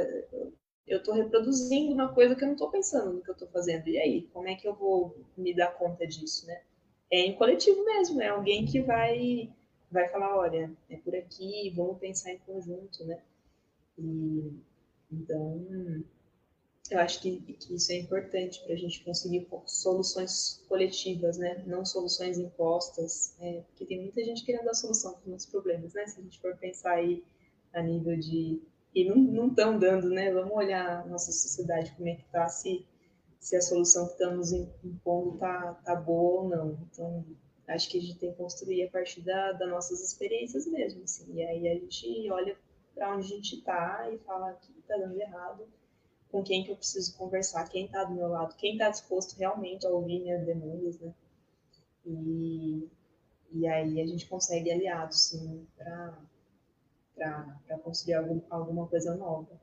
eu 0.87 0.99
estou 0.99 1.15
reproduzindo 1.15 1.93
uma 1.93 2.15
coisa 2.15 2.37
que 2.37 2.43
eu 2.43 2.47
não 2.47 2.55
estou 2.55 2.71
pensando 2.71 3.15
no 3.15 3.23
que 3.23 3.31
eu 3.31 3.35
estou 3.35 3.49
fazendo. 3.49 3.89
E 3.89 3.99
aí, 3.99 4.23
como 4.33 4.49
é 4.49 4.55
que 4.55 4.67
eu 4.67 4.75
vou 4.75 5.17
me 5.37 5.53
dar 5.55 5.75
conta 5.75 6.07
disso, 6.07 6.47
né? 6.47 6.63
É 7.11 7.21
em 7.21 7.35
coletivo 7.37 7.85
mesmo, 7.85 8.21
é 8.21 8.29
alguém 8.29 8.65
que 8.67 8.81
vai 8.83 9.51
vai 9.91 10.09
falar, 10.09 10.37
olha, 10.37 10.71
é 10.91 10.97
por 10.97 11.15
aqui, 11.15 11.73
vamos 11.75 11.99
pensar 11.99 12.33
em 12.33 12.39
conjunto, 12.39 13.05
né? 13.05 13.21
E, 13.97 14.53
então, 15.11 16.05
eu 16.91 16.99
acho 17.01 17.21
que, 17.21 17.41
que 17.41 17.75
isso 17.75 17.93
é 17.93 17.97
importante 17.97 18.63
para 18.65 18.75
a 18.75 18.77
gente 18.77 19.03
conseguir 19.05 19.47
soluções 19.67 20.63
coletivas, 20.69 21.39
né? 21.39 21.63
Não 21.67 21.85
soluções 21.85 22.39
impostas, 22.39 23.35
é, 23.41 23.63
porque 23.69 23.87
tem 23.87 24.03
muita 24.03 24.23
gente 24.25 24.45
querendo 24.45 24.65
dar 24.65 24.75
solução 24.75 25.15
para 25.15 25.33
os 25.33 25.47
problemas, 25.47 25.95
né? 25.95 26.07
Se 26.07 26.21
a 26.21 26.23
gente 26.23 26.39
for 26.41 26.57
pensar 26.57 26.95
aí 26.95 27.25
a 27.73 27.83
nível 27.83 28.17
de 28.19 28.61
e 28.95 29.05
não 29.05 29.49
estão 29.49 29.79
dando, 29.79 30.09
né? 30.09 30.33
Vamos 30.33 30.53
olhar 30.53 31.03
a 31.03 31.07
nossa 31.07 31.31
sociedade, 31.31 31.93
como 31.97 32.09
é 32.09 32.15
que 32.15 32.23
está, 32.23 32.49
se, 32.49 32.87
se 33.41 33.57
a 33.57 33.63
solução 33.63 34.07
que 34.07 34.13
estamos 34.13 34.53
impondo 34.53 35.35
está 35.35 35.75
tá 35.85 35.95
boa 35.95 36.43
ou 36.43 36.49
não. 36.49 36.79
Então, 36.91 37.25
acho 37.69 37.89
que 37.89 37.99
a 37.99 38.01
gente 38.01 38.19
tem 38.19 38.31
que 38.31 38.37
construir 38.37 38.85
a 38.85 38.91
partir 38.91 39.23
da, 39.23 39.53
das 39.53 39.69
nossas 39.69 40.03
experiências 40.03 40.67
mesmo, 40.67 41.03
assim. 41.05 41.35
E 41.35 41.45
aí 41.45 41.69
a 41.69 41.75
gente 41.75 42.31
olha 42.31 42.57
para 42.95 43.15
onde 43.15 43.27
a 43.27 43.37
gente 43.37 43.57
está 43.57 44.11
e 44.11 44.19
fala 44.19 44.55
que 44.55 44.73
está 44.79 44.97
dando 44.97 45.21
errado, 45.21 45.67
com 46.31 46.43
quem 46.43 46.65
que 46.65 46.71
eu 46.71 46.77
preciso 46.77 47.17
conversar, 47.17 47.69
quem 47.69 47.87
está 47.87 48.05
do 48.05 48.15
meu 48.15 48.29
lado, 48.29 48.57
quem 48.57 48.73
está 48.73 48.89
disposto 48.89 49.39
realmente 49.39 49.87
a 49.87 49.91
ouvir 49.91 50.21
minhas 50.21 50.45
demandas, 50.45 50.99
né? 50.99 51.15
E, 52.05 52.89
e 53.53 53.67
aí 53.67 54.01
a 54.01 54.07
gente 54.07 54.27
consegue 54.27 54.71
aliados, 54.71 55.29
sim, 55.29 55.67
para 55.77 56.19
construir 57.83 58.15
algum, 58.15 58.41
alguma 58.51 58.87
coisa 58.87 59.15
nova. 59.15 59.61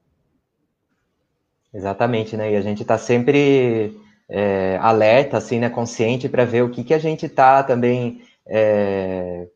Exatamente, 1.74 2.38
né? 2.38 2.52
E 2.52 2.56
a 2.56 2.62
gente 2.62 2.84
está 2.84 2.98
sempre 2.98 3.98
é, 4.30 4.78
alerta, 4.82 5.38
assim, 5.38 5.60
né? 5.60 5.70
Consciente 5.70 6.30
para 6.30 6.46
ver 6.46 6.64
o 6.64 6.70
que, 6.70 6.84
que 6.84 6.94
a 6.94 7.00
gente 7.00 7.26
está 7.26 7.64
também. 7.64 8.22
É, 8.46 9.48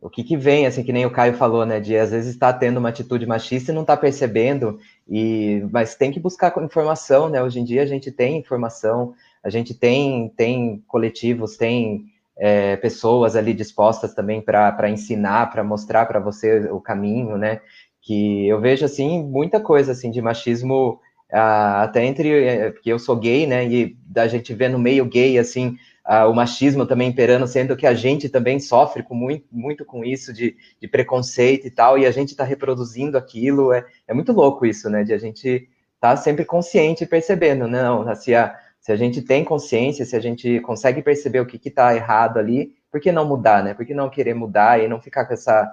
o 0.00 0.10
que, 0.10 0.24
que 0.24 0.36
vem, 0.36 0.66
assim, 0.66 0.82
que 0.82 0.92
nem 0.92 1.06
o 1.06 1.10
Caio 1.10 1.34
falou, 1.34 1.66
né? 1.66 1.80
De 1.80 1.96
às 1.96 2.10
vezes 2.10 2.34
estar 2.34 2.52
tá 2.52 2.58
tendo 2.58 2.78
uma 2.78 2.88
atitude 2.88 3.26
machista 3.26 3.72
e 3.72 3.74
não 3.74 3.82
está 3.82 3.96
percebendo, 3.96 4.78
e, 5.08 5.64
mas 5.70 5.94
tem 5.94 6.10
que 6.10 6.20
buscar 6.20 6.52
informação, 6.62 7.28
né? 7.28 7.42
Hoje 7.42 7.60
em 7.60 7.64
dia 7.64 7.82
a 7.82 7.86
gente 7.86 8.10
tem 8.10 8.38
informação, 8.38 9.14
a 9.42 9.50
gente 9.50 9.74
tem, 9.74 10.28
tem 10.36 10.82
coletivos, 10.88 11.56
tem 11.56 12.06
é, 12.36 12.76
pessoas 12.76 13.36
ali 13.36 13.54
dispostas 13.54 14.14
também 14.14 14.40
para 14.40 14.90
ensinar, 14.90 15.50
para 15.50 15.62
mostrar 15.62 16.06
para 16.06 16.18
você 16.18 16.68
o 16.70 16.80
caminho, 16.80 17.36
né? 17.36 17.60
Que 18.00 18.48
eu 18.48 18.60
vejo 18.60 18.84
assim 18.84 19.22
muita 19.22 19.60
coisa 19.60 19.92
assim 19.92 20.10
de 20.10 20.20
machismo 20.20 21.00
ah, 21.32 21.82
até 21.84 22.04
entre 22.04 22.44
é, 22.44 22.70
porque 22.70 22.92
eu 22.92 22.98
sou 22.98 23.16
gay, 23.16 23.46
né? 23.46 23.66
E 23.66 23.96
da 24.06 24.28
gente 24.28 24.52
vê 24.52 24.68
no 24.68 24.78
meio 24.78 25.04
gay 25.06 25.38
assim 25.38 25.76
ah, 26.04 26.26
o 26.26 26.34
machismo 26.34 26.84
também 26.84 27.08
imperando, 27.08 27.46
sendo 27.46 27.76
que 27.76 27.86
a 27.86 27.94
gente 27.94 28.28
também 28.28 28.58
sofre 28.58 29.02
com 29.02 29.14
muito, 29.14 29.46
muito 29.50 29.84
com 29.84 30.04
isso 30.04 30.32
de, 30.32 30.56
de 30.80 30.88
preconceito 30.88 31.66
e 31.66 31.70
tal, 31.70 31.98
e 31.98 32.06
a 32.06 32.10
gente 32.10 32.30
está 32.30 32.44
reproduzindo 32.44 33.16
aquilo. 33.16 33.72
É, 33.72 33.84
é 34.06 34.12
muito 34.14 34.32
louco 34.32 34.66
isso, 34.66 34.90
né? 34.90 35.04
De 35.04 35.12
a 35.12 35.18
gente 35.18 35.68
estar 35.94 36.10
tá 36.10 36.16
sempre 36.16 36.44
consciente 36.44 37.04
e 37.04 37.06
percebendo, 37.06 37.68
né? 37.68 37.82
não, 37.82 38.08
assim, 38.08 38.34
a, 38.34 38.58
se 38.80 38.90
a 38.90 38.96
gente 38.96 39.22
tem 39.22 39.44
consciência, 39.44 40.04
se 40.04 40.16
a 40.16 40.20
gente 40.20 40.58
consegue 40.60 41.02
perceber 41.02 41.40
o 41.40 41.46
que 41.46 41.68
está 41.68 41.94
errado 41.94 42.38
ali, 42.38 42.74
por 42.90 43.00
que 43.00 43.12
não 43.12 43.26
mudar, 43.26 43.62
né? 43.62 43.72
Por 43.72 43.86
que 43.86 43.94
não 43.94 44.10
querer 44.10 44.34
mudar 44.34 44.82
e 44.82 44.88
não 44.88 45.00
ficar 45.00 45.24
com 45.24 45.34
essa 45.34 45.72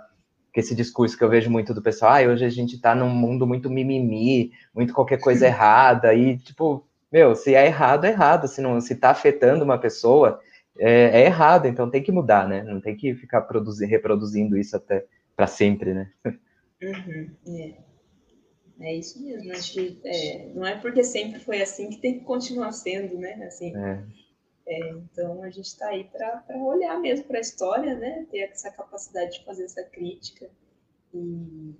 esse 0.60 0.76
discurso 0.76 1.18
que 1.18 1.24
eu 1.24 1.30
vejo 1.30 1.49
muito 1.49 1.74
do 1.74 1.82
pessoal, 1.82 2.14
ah, 2.14 2.28
hoje 2.28 2.45
a 2.45 2.49
gente 2.49 2.76
está 2.76 2.93
num 2.93 3.10
mundo 3.10 3.47
muito 3.47 3.70
mimimi, 3.70 4.51
muito 4.74 4.93
qualquer 4.93 5.20
coisa 5.20 5.47
errada, 5.47 6.14
e 6.14 6.38
tipo, 6.38 6.86
meu, 7.12 7.36
se 7.36 7.55
é 7.55 7.66
errado, 7.66 8.05
é 8.05 8.10
errado, 8.10 8.47
se 8.47 8.62
não 8.62 8.80
se 8.80 8.93
está 8.93 9.10
afetando 9.10 9.64
uma 9.64 9.78
pessoa, 9.78 10.39
é, 10.78 11.22
é, 11.22 11.26
errado, 11.26 11.68
então 11.68 11.89
tem 11.89 12.03
que 12.03 12.12
mudar, 12.12 12.47
né? 12.47 12.64
Não 12.64 12.80
tem 12.80 12.95
que 12.95 13.14
ficar 13.16 13.45
reproduzindo 13.88 14.57
isso 14.57 14.78
até 14.78 15.05
para 15.36 15.47
sempre, 15.47 15.93
né? 15.93 16.12
Uhum, 16.82 17.30
é. 17.47 17.89
É 18.82 18.95
isso 18.95 19.22
mesmo. 19.22 19.51
Acho 19.51 19.74
que 19.74 19.99
é, 20.05 20.51
não 20.55 20.66
é 20.66 20.78
porque 20.78 21.03
sempre 21.03 21.39
foi 21.39 21.62
assim 21.62 21.89
que 21.89 21.97
tem 21.97 22.20
que 22.20 22.24
continuar 22.24 22.72
sendo, 22.72 23.18
né? 23.18 23.34
Assim, 23.45 23.74
é. 24.70 24.90
Então 24.92 25.42
a 25.44 25.50
gente 25.50 25.66
está 25.66 25.90
aí 25.90 26.04
para 26.04 26.44
olhar 26.58 27.00
mesmo 27.00 27.26
para 27.26 27.40
a 27.40 27.42
história, 27.42 27.96
né? 27.96 28.28
Ter 28.32 28.52
essa 28.52 28.72
capacidade 28.72 29.40
de 29.40 29.46
fazer 29.46 29.66
essa 29.66 29.84
crítica 29.84 30.50
e, 31.14 31.74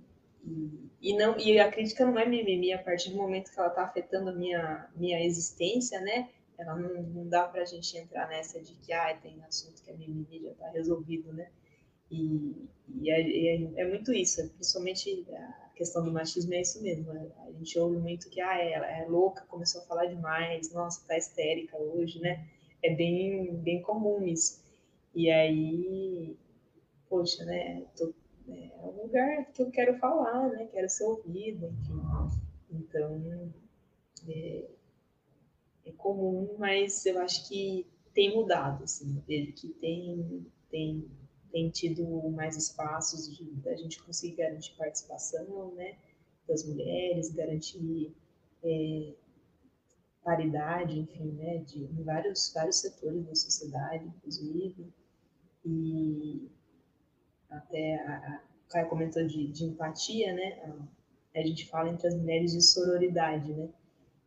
e, 0.44 0.90
e, 1.00 1.16
não 1.16 1.38
e 1.38 1.58
a 1.60 1.70
crítica 1.70 2.04
não 2.04 2.18
é 2.18 2.26
mimimi 2.26 2.72
a 2.72 2.82
partir 2.82 3.10
do 3.10 3.16
momento 3.16 3.52
que 3.52 3.58
ela 3.58 3.68
está 3.68 3.84
afetando 3.84 4.30
a 4.30 4.32
minha 4.32 4.90
minha 4.96 5.24
existência, 5.24 6.00
né? 6.00 6.30
Ela 6.58 6.76
não, 6.76 7.02
não 7.02 7.28
dá 7.28 7.44
para 7.44 7.62
a 7.62 7.64
gente 7.64 7.96
entrar 7.96 8.28
nessa 8.28 8.60
de 8.60 8.74
que 8.74 8.92
ah, 8.92 9.16
tem 9.16 9.42
assunto 9.44 9.82
que 9.82 9.90
é 9.90 9.94
mimimi 9.94 10.42
já 10.42 10.50
está 10.50 10.68
resolvido, 10.70 11.32
né? 11.32 11.48
E, 12.10 12.68
e 13.00 13.10
é, 13.10 13.20
é, 13.20 13.82
é, 13.82 13.88
muito 13.88 14.12
isso, 14.12 14.46
principalmente 14.54 15.24
a 15.32 15.70
questão 15.76 16.04
do 16.04 16.12
machismo 16.12 16.52
é 16.54 16.60
isso 16.60 16.82
mesmo. 16.82 17.12
Né? 17.12 17.30
A 17.46 17.52
gente 17.52 17.78
ouve 17.78 17.98
muito 17.98 18.28
que 18.28 18.40
ah, 18.40 18.60
ela 18.60 18.86
é 18.90 19.06
louca, 19.06 19.44
começou 19.46 19.80
a 19.80 19.84
falar 19.84 20.06
demais, 20.06 20.72
nossa, 20.72 21.06
tá 21.06 21.16
histérica 21.16 21.78
hoje, 21.78 22.18
né? 22.20 22.48
É 22.82 22.94
bem, 22.94 23.56
bem 23.56 23.82
comum 23.82 24.22
isso. 24.26 24.62
E 25.14 25.30
aí, 25.30 26.36
poxa, 27.08 27.44
né? 27.44 27.86
Tô, 27.96 28.12
é 28.48 28.86
um 28.86 29.02
lugar 29.02 29.52
que 29.52 29.62
eu 29.62 29.70
quero 29.70 29.98
falar, 29.98 30.48
né? 30.48 30.68
Quero 30.72 30.88
ser 30.88 31.04
ouvida, 31.04 31.68
enfim. 31.68 32.00
Então, 32.70 33.52
é, 34.28 34.64
é 35.86 35.92
comum, 35.92 36.56
mas 36.58 37.04
eu 37.06 37.18
acho 37.20 37.48
que 37.48 37.86
tem 38.14 38.34
mudado, 38.34 38.84
assim, 38.84 39.22
que 39.26 39.68
tem, 39.80 40.46
tem 40.70 41.10
tem 41.50 41.68
tido 41.70 42.04
mais 42.30 42.56
espaços 42.56 43.36
de 43.36 43.68
a 43.68 43.74
gente 43.74 44.02
conseguir 44.02 44.36
garantir 44.36 44.74
participação, 44.76 45.74
né, 45.74 45.96
das 46.46 46.64
mulheres, 46.64 47.32
garantir 47.32 48.14
é, 48.62 49.14
paridade, 50.24 50.98
enfim, 50.98 51.32
né, 51.32 51.58
de 51.58 51.84
em 51.84 52.02
vários 52.02 52.52
vários 52.52 52.80
setores 52.80 53.24
da 53.24 53.34
sociedade, 53.34 54.04
inclusive, 54.04 54.92
e 55.64 56.48
até 57.50 57.96
a, 58.06 58.16
a 58.16 58.40
Caio 58.68 58.88
comentou 58.88 59.26
de, 59.26 59.48
de 59.48 59.64
empatia, 59.64 60.32
né, 60.32 60.62
a, 60.64 61.38
a, 61.38 61.42
gente 61.42 61.68
fala 61.68 61.90
entre 61.90 62.06
as 62.06 62.14
mulheres 62.14 62.52
de 62.52 62.62
sororidade, 62.62 63.52
né, 63.52 63.68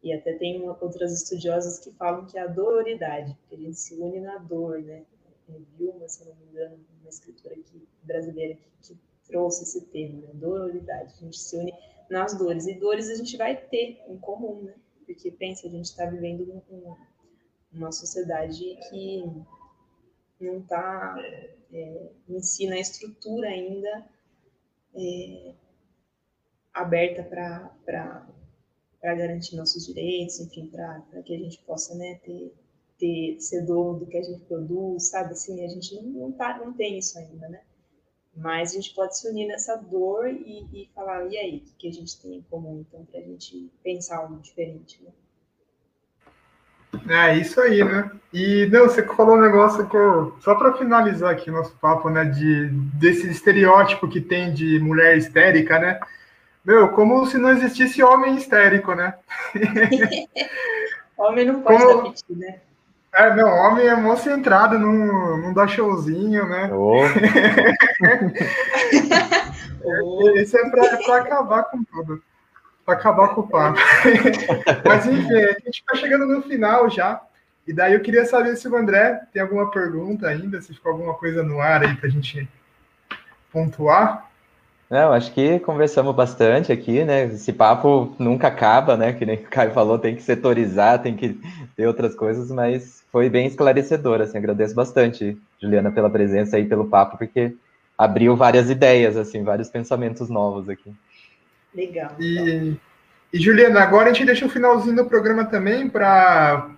e 0.02 0.12
até 0.14 0.34
tem 0.34 0.62
uma, 0.62 0.78
outras 0.82 1.14
estudiosas 1.14 1.80
que 1.80 1.92
falam 1.92 2.26
que 2.26 2.38
é 2.38 2.42
a 2.42 2.48
dororidade, 2.48 3.38
que 3.48 3.56
a 3.56 3.58
gente 3.58 3.76
se 3.76 3.96
une 3.96 4.20
na 4.20 4.38
dor, 4.38 4.82
né, 4.82 5.06
é, 5.50 5.60
Vilma, 5.78 6.08
se 6.08 6.26
não 6.26 6.36
me 6.36 6.46
engano, 6.46 6.80
uma 7.02 7.10
escritora 7.10 7.56
aqui, 7.56 7.88
brasileira 8.04 8.58
que, 8.82 8.96
que 8.96 9.00
trouxe 9.28 9.64
esse 9.64 9.82
termo, 9.88 10.22
né? 10.22 10.30
Dororidade. 10.34 11.14
A 11.18 11.24
gente 11.26 11.38
se 11.38 11.56
une 11.58 11.74
nas 12.10 12.38
dores. 12.38 12.68
E 12.68 12.74
dores 12.76 13.10
a 13.10 13.16
gente 13.16 13.36
vai 13.38 13.58
ter 13.58 14.02
em 14.08 14.18
comum, 14.18 14.64
né? 14.64 14.74
Porque, 15.06 15.32
pensa, 15.32 15.68
a 15.68 15.70
gente 15.70 15.86
está 15.86 16.06
vivendo 16.06 16.64
um, 16.70 16.96
uma 17.72 17.92
sociedade 17.92 18.78
que 18.90 19.24
não 20.40 20.60
está 20.60 21.16
é, 21.72 22.10
em 22.30 22.42
si 22.42 22.68
na 22.68 22.80
estrutura 22.80 23.48
ainda 23.48 24.06
é, 24.96 25.54
aberta 26.74 27.24
para 27.24 28.28
garantir 29.02 29.56
nossos 29.56 29.86
direitos, 29.86 30.40
enfim, 30.40 30.68
para 30.68 31.22
que 31.24 31.36
a 31.36 31.40
gente 31.40 31.60
possa 31.60 31.96
né, 31.96 32.16
ter 32.24 32.54
ter, 33.04 33.38
ser 33.42 33.66
dono 33.66 34.00
do 34.00 34.06
que 34.06 34.18
a 34.18 34.24
gente 34.24 34.46
produz, 34.46 35.10
sabe? 35.10 35.34
Assim, 35.34 35.64
a 35.64 35.68
gente 35.68 36.02
não, 36.02 36.32
tá, 36.32 36.58
não 36.58 36.74
tem 36.74 36.98
isso 36.98 37.18
ainda, 37.20 37.50
né? 37.50 37.62
Mas 38.36 38.72
a 38.72 38.74
gente 38.76 38.94
pode 38.96 39.18
se 39.18 39.28
unir 39.30 39.48
nessa 39.48 39.76
dor 39.76 40.28
e, 40.28 40.68
e 40.74 40.90
falar, 40.96 41.26
e 41.28 41.38
aí, 41.38 41.64
o 41.68 41.78
que 41.78 41.88
a 41.88 41.92
gente 41.92 42.20
tem 42.20 42.36
em 42.38 42.42
comum, 42.50 42.84
então, 42.88 43.06
para 43.06 43.20
a 43.20 43.24
gente 43.24 43.72
pensar 43.84 44.18
algo 44.18 44.40
diferente, 44.40 45.00
né? 45.04 45.12
É 47.08 47.38
isso 47.38 47.60
aí, 47.60 47.84
né? 47.84 48.12
E 48.32 48.68
não, 48.68 48.86
você 48.86 49.04
falou 49.04 49.36
um 49.36 49.42
negócio 49.42 49.88
que 49.88 49.96
eu, 49.96 50.36
só 50.42 50.56
para 50.56 50.74
finalizar 50.74 51.32
aqui 51.32 51.50
o 51.50 51.54
nosso 51.54 51.76
papo, 51.78 52.10
né, 52.10 52.26
de 52.26 52.70
desse 52.96 53.30
estereótipo 53.30 54.08
que 54.08 54.22
tem 54.22 54.54
de 54.54 54.80
mulher 54.80 55.18
histérica, 55.18 55.80
né? 55.80 56.00
Meu, 56.64 56.90
como 56.90 57.26
se 57.26 57.38
não 57.38 57.50
existisse 57.50 58.02
homem 58.02 58.36
histérico, 58.36 58.94
né? 58.94 59.16
homem 61.18 61.46
não 61.46 61.62
pode 61.62 61.84
como... 61.84 62.04
dar 62.04 62.10
piti, 62.10 62.34
né? 62.34 62.62
É, 63.16 63.36
não, 63.36 63.48
homem 63.48 63.86
é 63.86 63.96
mó 63.96 64.16
centrado, 64.16 64.80
não, 64.80 65.38
não 65.38 65.54
dá 65.54 65.68
showzinho, 65.68 66.50
né? 66.50 66.72
Oh. 66.74 67.04
Esse 70.36 70.58
é 70.58 70.70
para 70.70 71.18
acabar 71.18 71.64
com 71.66 71.84
tudo. 71.84 72.24
Para 72.86 72.96
acabar 72.96 73.30
com 73.30 73.42
o 73.42 73.48
papo. 73.48 73.80
Mas 74.86 75.06
enfim, 75.06 75.36
a 75.36 75.54
gente 75.54 75.80
está 75.80 75.96
chegando 75.96 76.26
no 76.26 76.42
final 76.42 76.90
já. 76.90 77.22
E 77.66 77.74
daí 77.74 77.94
eu 77.94 78.02
queria 78.02 78.26
saber 78.26 78.58
se 78.58 78.68
o 78.68 78.76
André 78.76 79.22
tem 79.32 79.42
alguma 79.42 79.72
pergunta 79.72 80.28
ainda, 80.28 80.62
se 80.62 80.74
ficou 80.74 80.92
alguma 80.92 81.14
coisa 81.14 81.42
no 81.44 81.62
ar 81.62 81.82
aí 81.82 81.96
para 81.96 82.08
a 82.08 82.12
gente 82.12 82.48
pontuar. 83.52 84.30
Não, 84.94 85.12
acho 85.12 85.34
que 85.34 85.58
conversamos 85.62 86.14
bastante 86.14 86.72
aqui, 86.72 87.04
né? 87.04 87.26
Esse 87.26 87.52
papo 87.52 88.16
nunca 88.20 88.50
acaba, 88.50 88.96
né? 88.96 89.12
Que 89.12 89.26
nem 89.26 89.38
o 89.38 89.42
Caio 89.50 89.72
falou, 89.72 89.98
tem 89.98 90.16
que 90.16 90.22
setorizar, 90.22 91.02
tem 91.02 91.16
que 91.16 91.42
ter 91.76 91.88
outras 91.88 92.14
coisas, 92.14 92.52
mas 92.52 93.04
foi 93.12 93.28
bem 93.28 93.48
esclarecedor, 93.48 94.22
assim, 94.22 94.38
agradeço 94.38 94.76
bastante, 94.76 95.36
Juliana, 95.60 95.92
pela 95.92 96.12
presença 96.12 96.58
aí, 96.58 96.66
pelo 96.66 96.86
papo, 96.86 97.18
porque 97.18 97.56
abriu 97.98 98.36
várias 98.36 98.70
ideias, 98.70 99.18
assim, 99.18 99.44
vários 99.44 99.68
pensamentos 99.68 100.30
novos 100.30 100.70
aqui. 100.70 100.94
Legal. 101.74 102.12
E, 102.20 102.76
e 103.34 103.40
Juliana, 103.40 103.82
agora 103.82 104.12
a 104.12 104.14
gente 104.14 104.28
deixa 104.28 104.46
o 104.46 104.50
finalzinho 104.50 104.98
do 104.98 105.06
programa 105.06 105.44
também, 105.44 105.90
para 105.90 106.70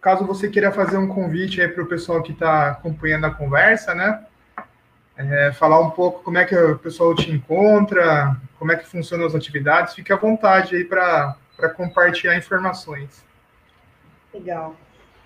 caso 0.00 0.24
você 0.24 0.48
queira 0.48 0.70
fazer 0.70 0.98
um 0.98 1.08
convite 1.08 1.60
aí 1.60 1.66
para 1.66 1.82
o 1.82 1.88
pessoal 1.88 2.22
que 2.22 2.30
está 2.30 2.68
acompanhando 2.68 3.26
a 3.26 3.30
conversa, 3.32 3.92
né? 3.92 4.20
É, 5.16 5.52
falar 5.52 5.80
um 5.80 5.90
pouco 5.90 6.22
como 6.22 6.38
é 6.38 6.44
que 6.44 6.54
o 6.54 6.78
pessoal 6.78 7.14
te 7.14 7.30
encontra, 7.30 8.36
como 8.58 8.72
é 8.72 8.76
que 8.76 8.86
funcionam 8.86 9.26
as 9.26 9.34
atividades, 9.34 9.94
fique 9.94 10.12
à 10.12 10.16
vontade 10.16 10.76
aí 10.76 10.84
para 10.84 11.36
compartilhar 11.76 12.36
informações. 12.36 13.24
Legal. 14.32 14.76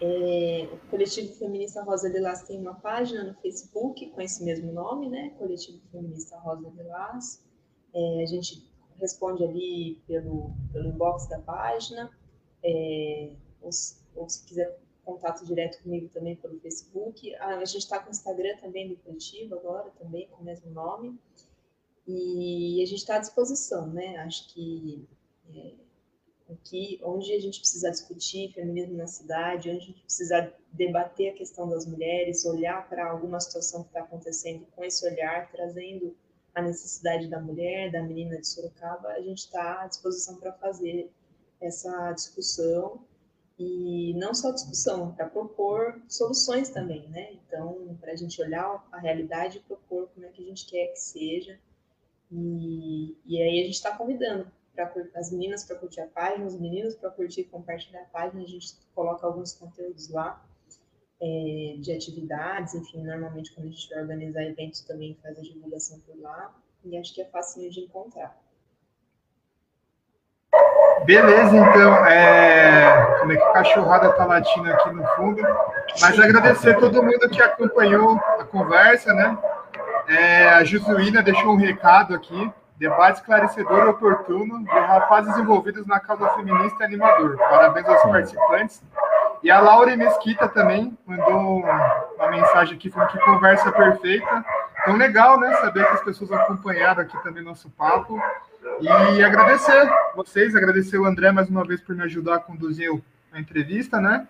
É, 0.00 0.68
o 0.72 0.78
Coletivo 0.88 1.34
Feminista 1.34 1.82
Rosa 1.82 2.08
Lilás 2.08 2.42
tem 2.44 2.58
uma 2.58 2.74
página 2.74 3.22
no 3.24 3.34
Facebook 3.34 4.06
com 4.06 4.20
esse 4.22 4.42
mesmo 4.42 4.72
nome, 4.72 5.10
né? 5.10 5.32
Coletivo 5.38 5.78
Feminista 5.92 6.38
Rosa 6.38 6.70
Lilás. 6.74 7.44
É, 7.92 8.22
a 8.22 8.26
gente 8.26 8.66
responde 8.98 9.44
ali 9.44 10.00
pelo, 10.06 10.52
pelo 10.72 10.88
inbox 10.88 11.26
da 11.28 11.38
página, 11.40 12.10
é, 12.64 13.30
ou, 13.60 13.70
ou 14.14 14.28
se 14.28 14.46
quiser 14.46 14.78
contato 15.04 15.44
direto 15.44 15.82
comigo 15.82 16.08
também 16.08 16.36
pelo 16.36 16.58
Facebook. 16.60 17.34
Ah, 17.36 17.58
a 17.58 17.64
gente 17.64 17.82
está 17.82 17.98
com 17.98 18.08
o 18.08 18.10
Instagram 18.10 18.56
também 18.58 18.88
do 18.88 18.96
coletivo 18.96 19.54
agora, 19.54 19.90
também 19.98 20.28
com 20.28 20.42
o 20.42 20.44
mesmo 20.44 20.70
nome. 20.70 21.18
E 22.06 22.82
a 22.82 22.86
gente 22.86 22.98
está 22.98 23.16
à 23.16 23.18
disposição, 23.18 23.86
né? 23.86 24.16
Acho 24.18 24.48
que 24.52 25.06
é, 25.54 25.74
aqui, 26.52 27.00
onde 27.02 27.32
a 27.32 27.40
gente 27.40 27.60
precisa 27.60 27.90
discutir 27.90 28.52
feminismo 28.52 28.96
na 28.96 29.06
cidade, 29.06 29.70
onde 29.70 29.78
a 29.78 29.86
gente 29.86 30.02
precisa 30.02 30.52
debater 30.72 31.32
a 31.32 31.36
questão 31.36 31.68
das 31.68 31.86
mulheres, 31.86 32.44
olhar 32.44 32.88
para 32.88 33.08
alguma 33.08 33.40
situação 33.40 33.82
que 33.82 33.88
está 33.88 34.00
acontecendo 34.00 34.66
com 34.74 34.84
esse 34.84 35.06
olhar, 35.06 35.50
trazendo 35.50 36.16
a 36.54 36.62
necessidade 36.62 37.28
da 37.28 37.40
mulher, 37.40 37.92
da 37.92 38.02
menina 38.02 38.38
de 38.38 38.46
Sorocaba, 38.46 39.08
a 39.10 39.20
gente 39.20 39.38
está 39.38 39.82
à 39.82 39.86
disposição 39.86 40.36
para 40.36 40.52
fazer 40.54 41.10
essa 41.60 42.12
discussão 42.12 43.04
e 43.62 44.14
não 44.14 44.32
só 44.32 44.50
discussão, 44.52 45.12
para 45.12 45.28
propor 45.28 46.00
soluções 46.08 46.70
também, 46.70 47.06
né? 47.10 47.34
Então, 47.34 47.94
para 48.00 48.12
a 48.12 48.16
gente 48.16 48.40
olhar 48.40 48.82
a 48.90 48.98
realidade 48.98 49.58
e 49.58 49.60
propor 49.60 50.08
como 50.14 50.24
é 50.24 50.30
que 50.30 50.42
a 50.42 50.46
gente 50.46 50.64
quer 50.64 50.86
que 50.86 50.98
seja. 50.98 51.60
E, 52.32 53.14
e 53.26 53.42
aí 53.42 53.60
a 53.60 53.64
gente 53.64 53.74
está 53.74 53.94
convidando 53.94 54.50
pra, 54.74 54.90
as 55.14 55.30
meninas 55.30 55.62
para 55.62 55.76
curtir 55.76 56.00
a 56.00 56.06
página, 56.06 56.46
os 56.46 56.58
meninos 56.58 56.94
para 56.94 57.10
curtir 57.10 57.42
e 57.42 57.44
compartilhar 57.44 58.00
a 58.00 58.06
página. 58.06 58.42
A 58.42 58.46
gente 58.46 58.78
coloca 58.94 59.26
alguns 59.26 59.52
conteúdos 59.52 60.08
lá 60.08 60.42
é, 61.20 61.76
de 61.78 61.92
atividades, 61.92 62.74
enfim, 62.74 63.02
normalmente 63.02 63.52
quando 63.52 63.66
a 63.66 63.70
gente 63.70 63.90
vai 63.90 64.00
organizar 64.00 64.42
eventos 64.42 64.80
também 64.80 65.18
faz 65.22 65.38
a 65.38 65.42
divulgação 65.42 66.00
por 66.00 66.18
lá. 66.18 66.58
E 66.82 66.96
acho 66.96 67.14
que 67.14 67.20
é 67.20 67.26
facinho 67.26 67.70
de 67.70 67.80
encontrar. 67.80 68.39
Beleza, 71.04 71.56
então. 71.56 72.06
É... 72.06 73.16
Como 73.20 73.32
é 73.32 73.36
que 73.36 73.42
a 73.42 73.52
cachorrada 73.52 74.12
tá 74.12 74.24
latindo 74.24 74.72
aqui 74.72 74.90
no 74.90 75.06
fundo? 75.16 75.42
Mas 76.00 76.18
agradecer 76.18 76.70
a 76.70 76.78
todo 76.78 77.02
mundo 77.02 77.28
que 77.28 77.42
acompanhou 77.42 78.20
a 78.38 78.44
conversa, 78.44 79.12
né? 79.12 79.36
É, 80.08 80.48
a 80.50 80.64
Jusuína 80.64 81.22
deixou 81.22 81.52
um 81.52 81.56
recado 81.56 82.14
aqui. 82.14 82.52
Debate 82.76 83.20
esclarecedor 83.20 83.84
e 83.84 83.88
oportuno 83.88 84.64
de 84.64 84.70
rapazes 84.70 85.36
envolvidos 85.36 85.86
na 85.86 86.00
causa 86.00 86.30
feminista 86.30 86.82
e 86.82 86.86
animador. 86.86 87.36
Parabéns 87.36 87.86
aos 87.86 88.02
participantes. 88.02 88.82
E 89.42 89.50
a 89.50 89.60
Laura 89.60 89.94
Mesquita 89.96 90.48
também 90.48 90.96
mandou 91.06 91.62
uma 92.16 92.30
mensagem 92.30 92.76
aqui 92.76 92.90
falando 92.90 93.10
que 93.10 93.18
conversa 93.20 93.70
perfeita. 93.70 94.44
Então, 94.90 94.98
legal, 94.98 95.38
né? 95.38 95.54
Saber 95.56 95.86
que 95.86 95.92
as 95.92 96.02
pessoas 96.02 96.32
acompanharam 96.32 97.02
aqui 97.02 97.16
também 97.22 97.44
nosso 97.44 97.70
papo. 97.70 98.20
E 98.80 98.88
agradecer 99.22 99.88
vocês, 100.16 100.56
agradecer 100.56 100.98
o 100.98 101.04
André 101.04 101.30
mais 101.30 101.48
uma 101.48 101.64
vez 101.64 101.80
por 101.80 101.94
me 101.94 102.02
ajudar 102.02 102.36
a 102.36 102.40
conduzir 102.40 102.90
a 103.32 103.38
entrevista, 103.38 104.00
né? 104.00 104.26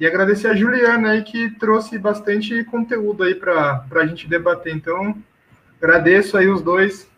E 0.00 0.06
agradecer 0.06 0.48
a 0.48 0.54
Juliana 0.56 1.12
aí 1.12 1.22
que 1.22 1.50
trouxe 1.50 1.96
bastante 1.96 2.64
conteúdo 2.64 3.22
aí 3.22 3.36
para 3.36 3.86
a 3.88 4.06
gente 4.06 4.26
debater. 4.26 4.74
Então, 4.74 5.14
agradeço 5.80 6.36
aí 6.36 6.48
os 6.48 6.60
dois 6.60 7.08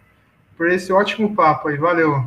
por 0.54 0.68
esse 0.68 0.92
ótimo 0.92 1.34
papo 1.34 1.68
aí. 1.68 1.78
Valeu. 1.78 2.26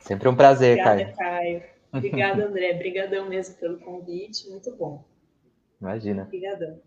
Sempre 0.00 0.26
um 0.26 0.34
prazer, 0.34 0.78
Obrigada, 0.78 1.04
Caio. 1.04 1.16
Caio. 1.16 1.62
Obrigada, 1.92 2.46
André. 2.46 2.72
Obrigadão 2.76 3.28
mesmo 3.28 3.56
pelo 3.56 3.78
convite. 3.78 4.48
Muito 4.48 4.74
bom. 4.74 5.04
Imagina. 5.78 6.22
Obrigadão. 6.22 6.80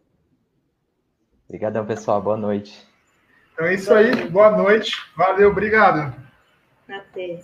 Obrigadão, 1.48 1.86
pessoal. 1.86 2.20
Boa 2.20 2.38
noite. 2.38 2.91
Então 3.54 3.66
é 3.66 3.74
isso 3.74 3.94
aí. 3.94 4.30
Boa 4.30 4.52
noite. 4.52 4.98
Valeu. 5.16 5.50
Obrigado. 5.50 6.14
Até. 6.90 7.40